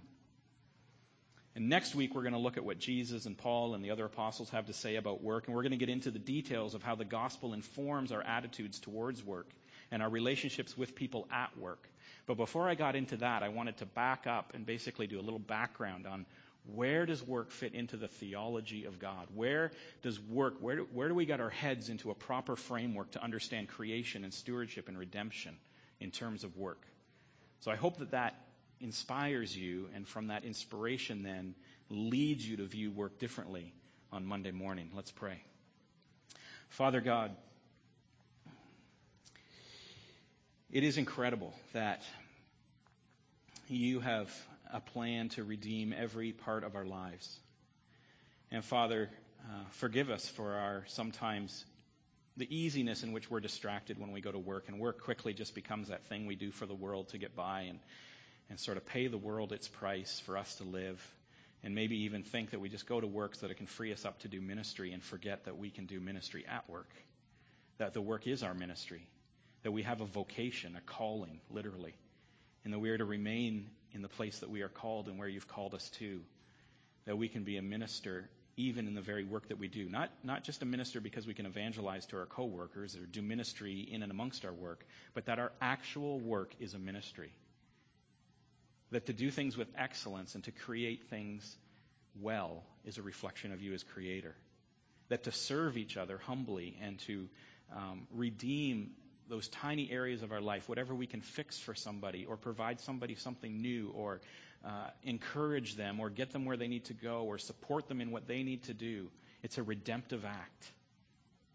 And 1.55 1.67
next 1.67 1.95
week, 1.95 2.13
we're 2.13 2.21
going 2.21 2.33
to 2.33 2.39
look 2.39 2.57
at 2.57 2.63
what 2.63 2.77
Jesus 2.77 3.25
and 3.25 3.35
Paul 3.35 3.73
and 3.73 3.83
the 3.83 3.89
other 3.89 4.05
apostles 4.05 4.51
have 4.51 4.67
to 4.67 4.73
say 4.73 4.97
about 4.97 5.23
work. 5.23 5.47
And 5.47 5.55
we're 5.55 5.63
going 5.63 5.71
to 5.71 5.77
get 5.77 5.89
into 5.89 6.11
the 6.11 6.19
details 6.19 6.75
of 6.75 6.83
how 6.83 6.93
the 6.93 7.05
gospel 7.05 7.55
informs 7.55 8.11
our 8.11 8.21
attitudes 8.21 8.77
towards 8.79 9.23
work 9.25 9.47
and 9.91 10.01
our 10.01 10.09
relationships 10.09 10.77
with 10.77 10.95
people 10.95 11.27
at 11.31 11.57
work. 11.57 11.87
But 12.25 12.37
before 12.37 12.67
I 12.67 12.75
got 12.75 12.95
into 12.95 13.17
that, 13.17 13.43
I 13.43 13.49
wanted 13.49 13.77
to 13.77 13.85
back 13.85 14.27
up 14.27 14.53
and 14.53 14.65
basically 14.65 15.07
do 15.07 15.19
a 15.19 15.21
little 15.21 15.39
background 15.39 16.07
on 16.07 16.25
where 16.73 17.05
does 17.05 17.21
work 17.21 17.51
fit 17.51 17.75
into 17.75 17.95
the 17.95 18.07
theology 18.07 18.85
of 18.85 18.97
God? 18.97 19.27
Where 19.35 19.71
does 20.01 20.19
work, 20.19 20.55
where 20.59 20.77
do, 20.77 20.87
where 20.91 21.07
do 21.07 21.13
we 21.13 21.25
get 21.25 21.39
our 21.39 21.51
heads 21.51 21.89
into 21.89 22.09
a 22.09 22.15
proper 22.15 22.55
framework 22.55 23.11
to 23.11 23.23
understand 23.23 23.67
creation 23.67 24.23
and 24.23 24.33
stewardship 24.33 24.87
and 24.87 24.97
redemption 24.97 25.55
in 25.99 26.09
terms 26.09 26.43
of 26.43 26.57
work? 26.57 26.81
So 27.59 27.71
I 27.71 27.75
hope 27.75 27.97
that 27.97 28.11
that 28.11 28.35
inspires 28.81 29.55
you, 29.55 29.89
and 29.95 30.07
from 30.07 30.27
that 30.27 30.43
inspiration, 30.43 31.23
then 31.23 31.55
leads 31.89 32.47
you 32.47 32.57
to 32.57 32.65
view 32.65 32.91
work 32.91 33.19
differently 33.19 33.73
on 34.11 34.25
Monday 34.25 34.51
morning. 34.51 34.89
Let's 34.93 35.11
pray. 35.11 35.41
Father 36.69 36.99
God, 36.99 37.35
it 40.75 40.83
is 40.83 40.97
incredible 40.97 41.53
that 41.71 42.01
you 43.69 44.01
have 44.01 44.29
a 44.73 44.81
plan 44.81 45.29
to 45.29 45.41
redeem 45.41 45.93
every 45.97 46.33
part 46.33 46.65
of 46.65 46.75
our 46.75 46.83
lives. 46.83 47.39
And 48.51 48.61
Father, 48.61 49.09
uh, 49.45 49.63
forgive 49.71 50.09
us 50.09 50.27
for 50.27 50.51
our 50.51 50.83
sometimes 50.87 51.63
the 52.35 52.53
easiness 52.53 53.03
in 53.03 53.13
which 53.13 53.31
we're 53.31 53.39
distracted 53.39 53.97
when 53.97 54.11
we 54.11 54.19
go 54.19 54.33
to 54.33 54.37
work, 54.37 54.65
and 54.67 54.77
work 54.77 55.01
quickly 55.01 55.33
just 55.33 55.55
becomes 55.55 55.87
that 55.87 56.03
thing 56.07 56.25
we 56.25 56.35
do 56.35 56.51
for 56.51 56.65
the 56.65 56.75
world 56.75 57.07
to 57.09 57.17
get 57.17 57.37
by. 57.37 57.61
And 57.61 57.79
and 58.49 58.59
sort 58.59 58.75
of 58.75 58.85
pay 58.85 59.07
the 59.07 59.17
world 59.17 59.53
its 59.53 59.69
price 59.69 60.21
for 60.25 60.37
us 60.37 60.55
to 60.55 60.65
live 60.65 61.01
and 61.63 61.73
maybe 61.73 62.03
even 62.03 62.21
think 62.21 62.51
that 62.51 62.59
we 62.59 62.67
just 62.67 62.85
go 62.85 62.99
to 62.99 63.07
work 63.07 63.33
so 63.33 63.47
that 63.47 63.51
it 63.51 63.55
can 63.55 63.65
free 63.65 63.93
us 63.93 64.03
up 64.03 64.19
to 64.19 64.27
do 64.27 64.41
ministry 64.41 64.91
and 64.91 65.01
forget 65.01 65.45
that 65.45 65.57
we 65.57 65.69
can 65.69 65.85
do 65.85 66.01
ministry 66.01 66.45
at 66.47 66.69
work. 66.69 66.89
That 67.77 67.93
the 67.93 68.01
work 68.01 68.27
is 68.27 68.43
our 68.43 68.53
ministry. 68.53 69.07
That 69.65 69.71
we 69.71 69.83
have 69.83 69.99
a 69.99 70.05
vocation, 70.05 70.77
a 70.77 70.81
calling, 70.81 71.41
literally. 71.49 71.93
And 72.63 72.73
that 72.73 72.79
we 72.79 72.89
are 72.91 72.97
to 72.97 73.05
remain 73.05 73.67
in 73.91 74.01
the 74.01 74.07
place 74.07 74.39
that 74.39 74.49
we 74.49 74.61
are 74.61 74.69
called 74.69 75.07
and 75.07 75.19
where 75.19 75.27
you've 75.27 75.47
called 75.47 75.73
us 75.73 75.89
to. 75.99 76.21
That 77.05 77.17
we 77.17 77.27
can 77.27 77.43
be 77.43 77.57
a 77.57 77.61
minister 77.61 78.29
even 78.57 78.87
in 78.87 78.95
the 78.95 79.01
very 79.01 79.25
work 79.25 79.49
that 79.49 79.59
we 79.59 79.67
do. 79.67 79.89
Not, 79.89 80.11
not 80.23 80.45
just 80.45 80.61
a 80.61 80.65
minister 80.65 81.01
because 81.01 81.27
we 81.27 81.33
can 81.33 81.45
evangelize 81.45 82.05
to 82.07 82.17
our 82.17 82.25
coworkers 82.25 82.95
or 82.95 83.05
do 83.05 83.21
ministry 83.21 83.81
in 83.81 84.01
and 84.01 84.11
amongst 84.11 84.45
our 84.45 84.53
work, 84.53 84.85
but 85.13 85.25
that 85.25 85.39
our 85.39 85.51
actual 85.59 86.21
work 86.21 86.53
is 86.61 86.73
a 86.73 86.79
ministry 86.79 87.33
that 88.91 89.07
to 89.07 89.13
do 89.13 89.29
things 89.29 89.57
with 89.57 89.67
excellence 89.77 90.35
and 90.35 90.43
to 90.45 90.51
create 90.51 91.09
things 91.09 91.57
well 92.21 92.63
is 92.85 92.97
a 92.97 93.01
reflection 93.01 93.51
of 93.51 93.61
you 93.61 93.73
as 93.73 93.83
creator. 93.83 94.35
That 95.09 95.23
to 95.23 95.31
serve 95.31 95.77
each 95.77 95.97
other 95.97 96.17
humbly 96.17 96.77
and 96.81 96.99
to 96.99 97.27
um, 97.75 98.07
redeem 98.13 98.91
those 99.29 99.47
tiny 99.47 99.91
areas 99.91 100.21
of 100.21 100.31
our 100.31 100.41
life, 100.41 100.69
whatever 100.69 100.93
we 100.93 101.07
can 101.07 101.21
fix 101.21 101.59
for 101.59 101.73
somebody 101.73 102.25
or 102.25 102.37
provide 102.37 102.79
somebody 102.81 103.15
something 103.15 103.61
new 103.61 103.91
or 103.95 104.21
uh, 104.63 104.87
encourage 105.03 105.75
them 105.75 105.99
or 105.99 106.09
get 106.09 106.31
them 106.31 106.45
where 106.45 106.57
they 106.57 106.67
need 106.67 106.85
to 106.85 106.93
go 106.93 107.23
or 107.23 107.37
support 107.37 107.87
them 107.87 108.01
in 108.01 108.11
what 108.11 108.27
they 108.27 108.43
need 108.43 108.63
to 108.63 108.73
do, 108.73 109.09
it's 109.43 109.57
a 109.57 109.63
redemptive 109.63 110.25
act. 110.25 110.71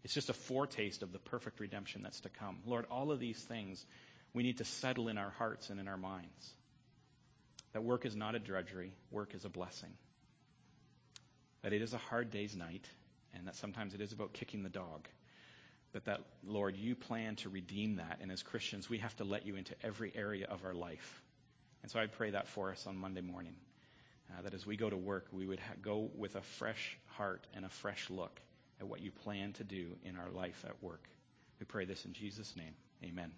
It's 0.03 0.13
just 0.13 0.29
a 0.29 0.33
foretaste 0.33 1.03
of 1.03 1.11
the 1.11 1.19
perfect 1.19 1.59
redemption 1.59 2.01
that's 2.03 2.21
to 2.21 2.29
come. 2.29 2.57
Lord, 2.65 2.85
all 2.89 3.11
of 3.11 3.19
these 3.19 3.39
things 3.39 3.85
we 4.33 4.43
need 4.43 4.57
to 4.57 4.65
settle 4.65 5.09
in 5.09 5.17
our 5.17 5.29
hearts 5.31 5.69
and 5.69 5.79
in 5.79 5.87
our 5.87 5.97
minds. 5.97 6.53
That 7.73 7.83
work 7.83 8.05
is 8.05 8.15
not 8.15 8.35
a 8.35 8.39
drudgery, 8.39 8.93
work 9.11 9.33
is 9.33 9.45
a 9.45 9.49
blessing. 9.49 9.91
That 11.63 11.73
it 11.73 11.81
is 11.81 11.93
a 11.93 11.97
hard 11.97 12.31
day's 12.31 12.55
night, 12.55 12.85
and 13.33 13.47
that 13.47 13.55
sometimes 13.55 13.93
it 13.93 14.01
is 14.01 14.11
about 14.11 14.33
kicking 14.33 14.63
the 14.63 14.69
dog. 14.69 15.07
But 15.93 16.05
that, 16.05 16.21
Lord, 16.45 16.77
you 16.77 16.95
plan 16.95 17.35
to 17.37 17.49
redeem 17.49 17.97
that, 17.97 18.19
and 18.21 18.31
as 18.31 18.43
Christians, 18.43 18.89
we 18.89 18.99
have 18.99 19.15
to 19.17 19.23
let 19.23 19.45
you 19.45 19.55
into 19.55 19.75
every 19.83 20.11
area 20.15 20.47
of 20.49 20.63
our 20.63 20.73
life. 20.73 21.21
And 21.83 21.91
so 21.91 21.99
I 21.99 22.07
pray 22.07 22.31
that 22.31 22.47
for 22.47 22.71
us 22.71 22.87
on 22.87 22.95
Monday 22.95 23.21
morning. 23.21 23.55
Uh, 24.29 24.41
that 24.43 24.53
as 24.53 24.65
we 24.65 24.77
go 24.77 24.89
to 24.89 24.95
work, 24.95 25.27
we 25.33 25.45
would 25.45 25.59
ha- 25.59 25.73
go 25.81 26.09
with 26.15 26.35
a 26.35 26.41
fresh 26.41 26.97
heart 27.07 27.45
and 27.53 27.65
a 27.65 27.69
fresh 27.69 28.09
look 28.09 28.39
at 28.79 28.87
what 28.87 29.01
you 29.01 29.11
plan 29.11 29.51
to 29.53 29.63
do 29.65 29.87
in 30.05 30.15
our 30.15 30.29
life 30.29 30.63
at 30.65 30.81
work. 30.81 31.03
We 31.59 31.65
pray 31.65 31.85
this 31.85 32.05
in 32.05 32.13
Jesus' 32.13 32.55
name. 32.55 32.73
Amen. 33.03 33.31